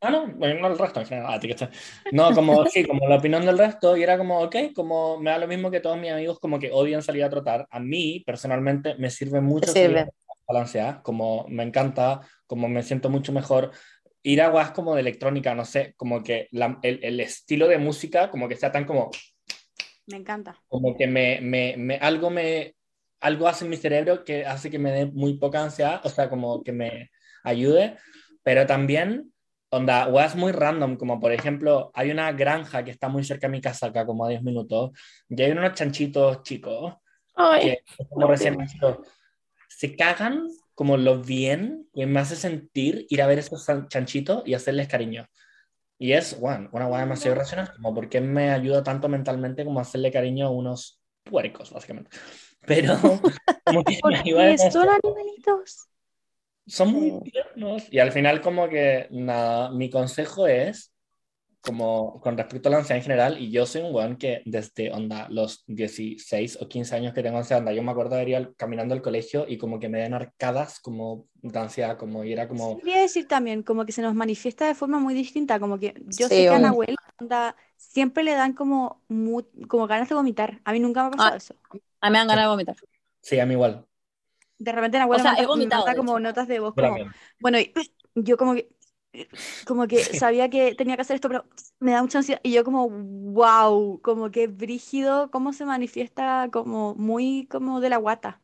[0.00, 1.40] Ah, no, bueno, no el resto en general.
[1.40, 1.70] Ah.
[2.10, 5.38] No, como, sí, como la opinión del resto, y era como, ok, como me da
[5.38, 7.68] lo mismo que todos mis amigos, como que odian salir a trotar.
[7.70, 10.08] A mí, personalmente, me sirve mucho sirve.
[10.46, 13.70] balanceada, como me encanta, como me siento mucho mejor.
[14.24, 17.78] Ir a guas como de electrónica, no sé, como que la- el, el estilo de
[17.78, 19.10] música, como que sea tan como,
[20.06, 20.62] Me encanta.
[20.68, 22.74] como que me, me, me- algo me,
[23.20, 26.28] algo hace en mi cerebro que hace que me dé muy poca ansiedad, o sea,
[26.28, 27.10] como que me
[27.44, 27.96] ayude,
[28.42, 29.32] pero también,
[29.70, 33.52] onda, weas muy random, como por ejemplo, hay una granja que está muy cerca de
[33.52, 34.92] mi casa, acá como a 10 minutos,
[35.28, 36.94] y hay unos chanchitos chicos,
[37.34, 38.98] Ay, que como recién nacidos,
[39.68, 44.54] se cagan como lo bien que me hace sentir ir a ver esos chanchitos y
[44.54, 45.26] hacerles cariño.
[46.02, 50.10] Y es, bueno, una guay demasiado irracional, como porque me ayuda tanto mentalmente como hacerle
[50.10, 52.10] cariño a unos puercos, básicamente.
[52.66, 52.94] Pero
[53.64, 55.86] como que me son animalitos.
[56.66, 57.84] son muy tiernos.
[57.92, 60.91] Y al final como que, nada, mi consejo es,
[61.62, 64.90] como con respecto a la ansiedad en general, y yo soy un weón que desde,
[64.92, 68.36] onda, los 16 o 15 años que tengo ansiedad, onda, yo me acuerdo de ir
[68.36, 72.32] al- caminando al colegio y como que me den arcadas como de ansiedad, como y
[72.32, 72.78] era como...
[72.78, 76.28] Quería decir también, como que se nos manifiesta de forma muy distinta, como que yo
[76.28, 76.58] Sí, sé que a.
[76.58, 80.60] Nahuel onda, siempre le dan como, mu- como ganas de vomitar.
[80.64, 81.36] A mí nunca me ha pasado Ah.
[81.36, 81.54] eso.
[82.00, 82.76] A mí me dan ganas de vomitar.
[83.20, 83.86] Sí, a mí igual.
[84.58, 86.74] De repente Nahuel O sea, me he me vomitado, manda de como notas de voz
[86.74, 86.96] como,
[87.40, 87.72] bueno, y
[88.14, 88.68] yo como que,
[89.66, 90.18] como que Sí.
[90.18, 91.44] sabía que tenía que hacer esto, pero
[91.80, 92.40] me da mucha ansiedad.
[92.42, 97.96] Y yo como, wow, como que brígido, cómo se manifiesta como muy como de la
[97.98, 98.40] guata.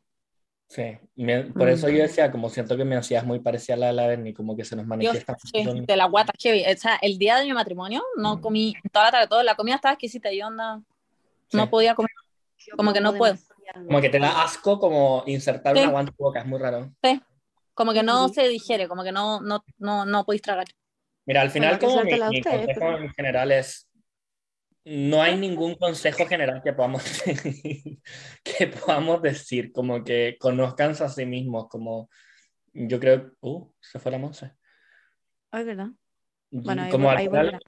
[0.68, 1.70] Sí, me- por Mm.
[1.70, 4.06] eso yo decía, como siento que mi ansiedad es muy parecida a la de la
[4.06, 5.34] Berni, como que se nos Yo, manifiesta.
[5.42, 6.62] sí, de la guata heavy.
[6.70, 9.42] O sea, el día de mi matrimonio no comí toda la tarde, todo.
[9.42, 10.30] La comida estaba exquisita.
[10.30, 10.82] Yo onda,
[11.54, 11.68] no Sí.
[11.70, 12.10] podía comer.
[12.58, 13.34] Yo Como que no puedo.
[13.86, 15.82] Como que te da asco como insertar Sí.
[15.82, 16.90] una guanta en tu boca, es muy raro.
[17.78, 18.34] Como que no Ujú.
[18.34, 20.66] se digiere, como que no, no, no, no podéis tragar.
[21.26, 23.88] Mira, al final Bueno, como mi, mi ustedes, consejo pero- en general es,
[24.84, 27.04] no hay ningún consejo general que podamos,
[28.42, 32.10] que podamos decir, como que conozcanse a sí mismos, como
[32.72, 34.54] yo creo, uh, se fue la Monse.
[35.52, 35.90] Ah, Es verdad.
[36.50, 37.60] Bueno, ahí, como vol- al ahí final,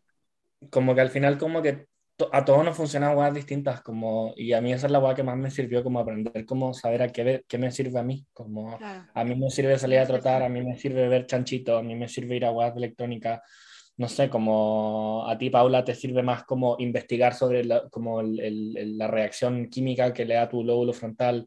[0.70, 1.86] como que al final como que
[2.32, 5.22] a todos nos funcionan huevas distintas, como, y a mí esa es la hueá que
[5.22, 8.76] más me sirvió, como aprender, como saber a qué, qué me sirve a mí, como
[8.78, 9.06] Claro.
[9.14, 11.94] a mí me sirve salir a trotar, a mí me sirve ver chanchito, a mí
[11.94, 13.42] me sirve ir a de electrónica,
[13.96, 18.40] no sé, como a ti, Paula, te sirve más como investigar sobre la, como el-
[18.40, 21.44] el- la reacción química que le da tu lóbulo frontal,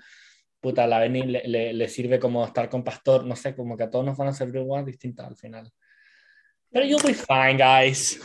[0.59, 3.75] puta, a la Beni le, le- le sirve como estar con pastor, no sé, como
[3.75, 5.71] que a todos nos van a servir huevas distintas al final.
[6.71, 8.19] Pero you'll be fine, guys.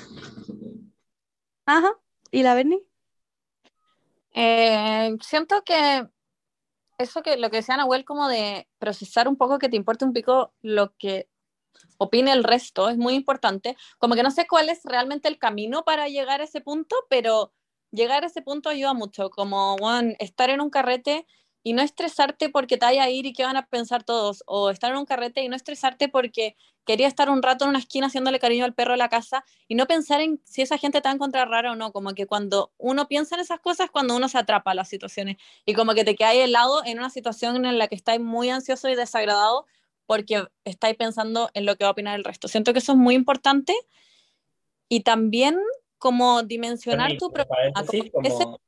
[1.67, 1.93] Ajá.
[2.31, 2.83] ¿Y la Bernie?
[4.35, 6.07] Eh, siento que
[6.99, 10.13] eso que lo que decía Nahuel, como de procesar un poco que te importe un
[10.13, 11.29] pico lo que
[11.97, 13.77] opine el resto, es muy importante.
[13.99, 17.53] Como que no sé cuál es realmente el camino para llegar a ese punto, pero
[17.93, 19.31] llegar a ese punto ayuda mucho.
[19.31, 21.27] Como, bueno, estar en un carrete
[21.69, 24.71] y no estresarte porque te vaya a ir y qué van a pensar todos, o
[24.71, 28.07] estar en un carrete y no estresarte porque quería estar un rato en una esquina
[28.07, 31.09] haciéndole cariño al perro de la casa y no pensar en si esa gente te
[31.09, 34.17] va a encontrar rara o no, como que cuando uno piensa en esas cosas, cuando
[34.17, 35.37] uno se atrapa a las situaciones
[35.67, 38.89] y como que te quedas helado en una situación en la que estáis muy ansioso
[38.89, 39.67] y desagradado
[40.07, 42.49] porque estáis pensando en lo que va a opinar el resto.
[42.49, 43.75] Siento que eso es muy importante
[44.89, 45.59] y también
[45.99, 47.75] como dimensionar tu Permiso, problema.
[47.75, 48.61] como ese- como-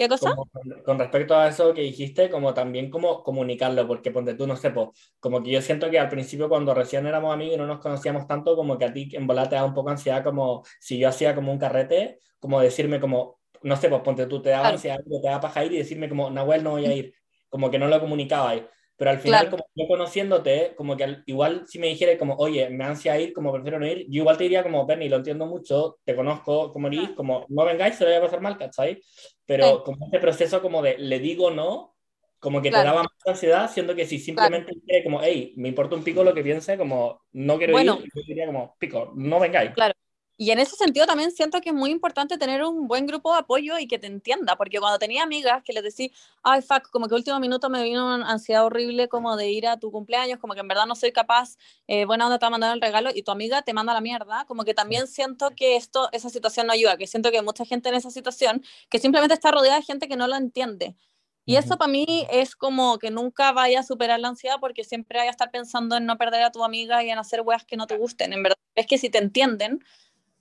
[0.00, 0.30] ¿Qué cosa?
[0.34, 0.48] como
[0.82, 4.70] con, respecto a eso que dijiste, como también como comunicarlo, porque ponte tú, no sé,
[4.70, 7.80] po, como que yo siento que al principio cuando recién éramos amigos y no nos
[7.80, 10.98] conocíamos tanto, como que a ti en volada te da un poco ansiedad, como si
[10.98, 14.62] yo hacía como un carrete, como decirme como, no sé, pues ponte tú, te daba
[14.62, 14.76] Claro.
[14.76, 17.14] ansiedad, te daba paja ir y decirme como, Nahuel, no voy a ir,
[17.50, 18.54] como que no lo comunicaba.
[19.00, 19.50] Pero al final, Claro.
[19.56, 23.32] como yo conociéndote, como que al- igual si me dijera como, oye, me ansia ir,
[23.32, 26.70] como prefiero no ir, yo igual te diría como, Bernie, lo entiendo mucho, te conozco
[26.70, 29.00] como eres, como no vengáis, se lo voy a pasar mal, ¿cachai?
[29.46, 29.82] Pero Sí.
[29.86, 31.96] como este proceso como de le digo no,
[32.40, 32.82] como que Claro.
[32.82, 36.22] te daba más ansiedad, siendo que si simplemente dijera como, hey, me importa un pico
[36.22, 38.00] lo que piense, como no quiero Bueno.
[38.02, 39.70] ir, yo diría como, pico, no vengáis.
[39.70, 39.94] Claro.
[40.42, 43.40] Y en ese sentido también siento que es muy importante tener un buen grupo de
[43.40, 46.08] apoyo y que te entienda, porque cuando tenía amigas que les decía,
[46.42, 49.76] ay, fuck, como que último minuto me vino una ansiedad horrible como de ir a
[49.78, 51.58] tu cumpleaños, como que en verdad no soy capaz,
[51.88, 54.00] eh, buena onda te va a mandar el regalo y tu amiga te manda la
[54.00, 57.44] mierda, como que también siento que esto, esa situación no ayuda, que siento que hay
[57.44, 60.96] mucha gente en esa situación que simplemente está rodeada de gente que no lo entiende.
[61.44, 65.18] Y eso para mí es como que nunca vaya a superar la ansiedad porque siempre
[65.18, 67.76] vaya a estar pensando en no perder a tu amiga y en hacer weas que
[67.76, 68.32] no te gusten.
[68.32, 69.80] En verdad, es que si te entienden,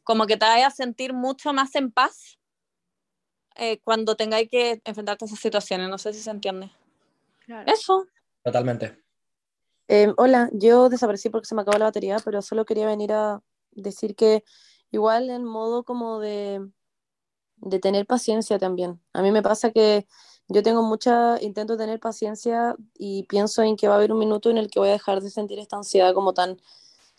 [0.09, 2.39] como que te vaya a sentir mucho más en paz
[3.55, 5.87] eh, cuando tengáis que enfrentarte a esas situaciones.
[5.87, 6.71] No sé si se entiende.
[7.45, 7.71] Claro.
[7.71, 8.07] Eso.
[8.43, 9.03] Totalmente.
[9.87, 13.43] Eh, hola, yo desaparecí porque se me acabó la batería, pero solo quería venir a
[13.69, 14.43] decir que
[14.89, 16.67] igual en modo como de,
[17.57, 18.99] de tener paciencia también.
[19.13, 20.07] A mí me pasa que
[20.47, 24.49] yo tengo mucha, intento tener paciencia y pienso en que va a haber un minuto
[24.49, 26.59] en el que voy a dejar de sentir esta ansiedad como tan,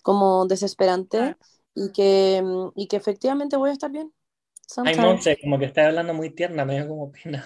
[0.03, 1.39] como desesperante Claro.
[1.75, 4.13] Y que, mm, y que efectivamente voy a estar bien.
[4.13, 4.99] Ay, Sometimes.
[4.99, 7.45] Monse, como que estás hablando muy tierna, me dio como pena.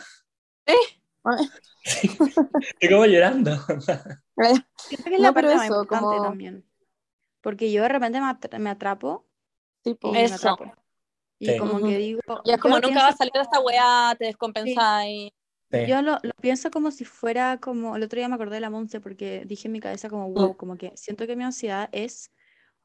[0.67, 0.77] Ay,
[1.85, 2.09] Sí.
[2.09, 3.53] Estoy como llorando.
[4.37, 6.65] ay, Siento que es No, la pero parte más eso, importante como- también.
[7.43, 9.27] Porque yo de repente me, atra- me atrapo
[9.85, 10.35] y tipo, me Eso.
[10.51, 10.73] atrapo.
[11.39, 11.59] Y Sí.
[11.59, 11.87] como Ujú.
[11.89, 15.31] que digo, Y es como nunca va a salir de esta weá, te descompensáis.
[15.71, 15.87] Sí.
[15.87, 18.71] Yo lo, lo pienso como si fuera como, el otro día me acordé de la
[18.71, 22.31] Monse porque dije en mi cabeza como, wow, como que siento que mi ansiedad es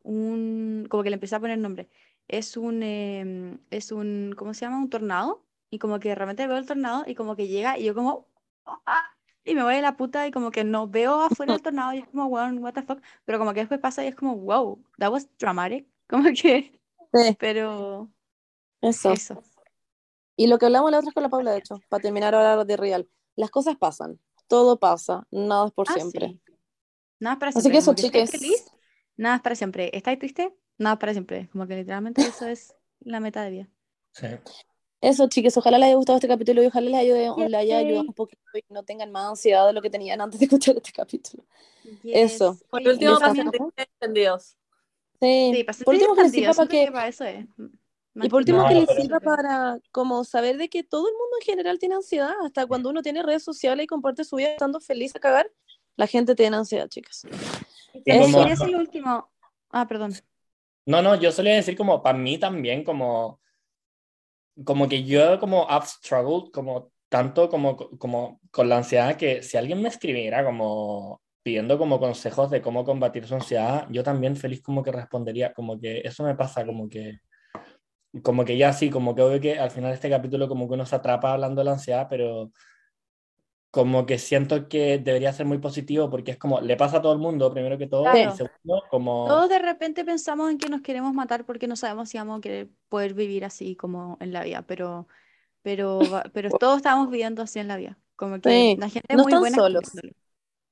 [0.10, 1.90] un, como que le empecé a poner nombre,
[2.28, 4.78] es un, em, es un, ¿cómo se llama?
[4.80, 7.86] Un tornado y como que de repente veo el tornado y como que llega y
[7.86, 8.28] yo como,
[8.66, 9.04] "Ah",
[9.46, 12.00] y me voy a la puta y como que no veo afuera el tornado y
[12.00, 14.84] es como, wow, what the fuck, pero como que después pasa y es como, wow,
[15.00, 16.72] that was dramatic, como que,
[17.14, 18.10] sí, pero
[18.82, 19.14] eso.
[19.14, 19.44] eso.
[20.36, 22.64] Y lo que hablamos la otra vez con la Paula, de hecho, para terminar ahora
[22.64, 23.08] de real.
[23.36, 26.28] Las cosas pasan, todo pasa, nada es por Ah, siempre.
[26.28, 26.42] sí.
[27.20, 28.10] Nada es para Así siempre.
[28.10, 28.72] que eso, feliz,
[29.20, 29.90] nada es para siempre.
[29.94, 30.54] ¿Estáis triste?
[30.78, 31.50] Nada es para siempre.
[31.52, 33.70] Como que literalmente eso es la meta de vida.
[34.14, 34.28] Sí.
[35.02, 38.02] Eso, chiques, ojalá les haya gustado este capítulo y ojalá les, ayude, les haya ayudado
[38.02, 40.92] un poquito y no tengan más ansiedad de lo que tenían antes de escuchar este
[40.92, 41.44] capítulo.
[42.04, 42.54] Eso.
[42.54, 42.64] Yes.
[42.70, 44.58] Por Oye, último, sentirse entendidos.
[45.22, 47.46] Sí, Sí, por último que les sirva para que, para eso es.
[48.14, 48.70] Más y por último nada.
[48.70, 51.96] que No, les sirva para como saber de que todo el mundo en general tiene
[51.96, 55.52] ansiedad, hasta cuando uno tiene redes sociales y comparte su vida estando feliz a cagar,
[55.96, 57.26] la gente tiene ansiedad, chicas.
[57.94, 58.26] Y Eso.
[58.26, 59.30] si quieres el último.
[59.72, 60.14] Ah, perdón.
[60.86, 63.40] No, no, yo solía decir como, para mí también, como,
[64.66, 69.58] como que yo como I've struggled como tanto como, como con la ansiedad que si
[69.58, 74.62] alguien me escribiera como pidiendo como consejos de cómo combatir su ansiedad, yo también feliz
[74.62, 77.20] como que respondería, como que eso me pasa, como que,
[78.22, 80.86] como que ya sí, como que obvio que al final este capítulo como que uno
[80.86, 82.52] se atrapa hablando de la ansiedad, pero
[83.72, 87.14] como que siento que debería ser muy positivo porque es como, le pasa a todo
[87.14, 88.34] el mundo, primero que todo, Claro.
[88.34, 89.28] y segundo, como...
[89.28, 92.42] Todos de repente pensamos en que nos queremos matar porque no sabemos si vamos a
[92.42, 95.08] querer poder vivir así como en la vida, pero,
[95.62, 96.00] pero,
[96.34, 97.98] pero todos estamos viviendo así en la vida.
[98.16, 99.84] Como que Sí, la gente es no muy están buena solos.
[99.84, 100.16] escondiéndolo.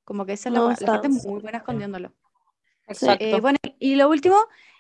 [0.04, 2.14] Como que esa es la, No la gente muy buena escondiéndolo.
[2.88, 3.24] Exacto.
[3.24, 4.38] Eh, bueno, y lo último,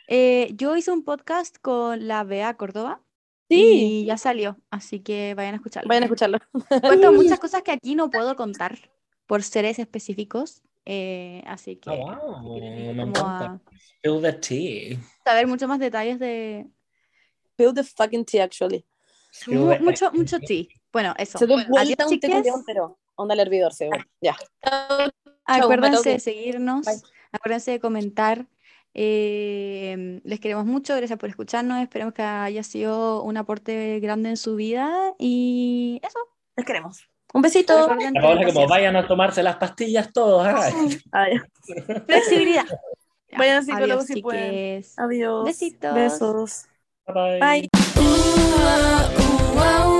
[0.07, 3.01] eh, yo hice un podcast con la Bea Córdoba
[3.49, 5.87] Sí, y ya salió, así que vayan a escucharlo.
[5.87, 6.39] vayan a escucharlo.
[6.81, 8.77] Cuento muchas cosas que aquí no puedo contar
[9.25, 13.59] por seres específicos, eh, así que Ah, wow, quieren ir me encanta.
[14.03, 14.97] the tea.
[15.23, 16.67] saber mucho más detalles de
[17.57, 18.85] Feel the fucking tea, actually.
[19.31, 20.65] Feel mu- the- mucho, mucho tea.
[20.93, 21.37] Bueno, eso.
[21.37, 22.55] Se dio Adiós, vuelta un té con chiques.
[22.55, 22.97] entero.
[23.15, 24.03] Onda al hervidor, seguro.
[24.21, 24.35] Ya.
[25.45, 27.01] Acuérdense Chau, de seguirnos, Bye.
[27.31, 28.45] acuérdense de comentar.
[28.99, 31.81] Eh, les queremos mucho, gracias por escucharnos.
[31.83, 35.13] Esperemos que haya sido un aporte grande en su vida.
[35.19, 36.17] Y eso.
[36.55, 37.07] Les queremos.
[37.31, 37.87] Un besito.
[37.87, 40.47] Como vayan a tomarse las pastillas todos.
[41.11, 41.39] ay.
[42.07, 42.65] Flexibilidad.
[43.29, 44.83] Ya, Vayan al psicólogo adiós, si pueden.
[44.97, 45.45] Adiós.
[45.45, 45.93] Besitos.
[45.93, 46.65] Besos.
[47.05, 47.69] Bye bye.
[49.55, 49.96] Bye.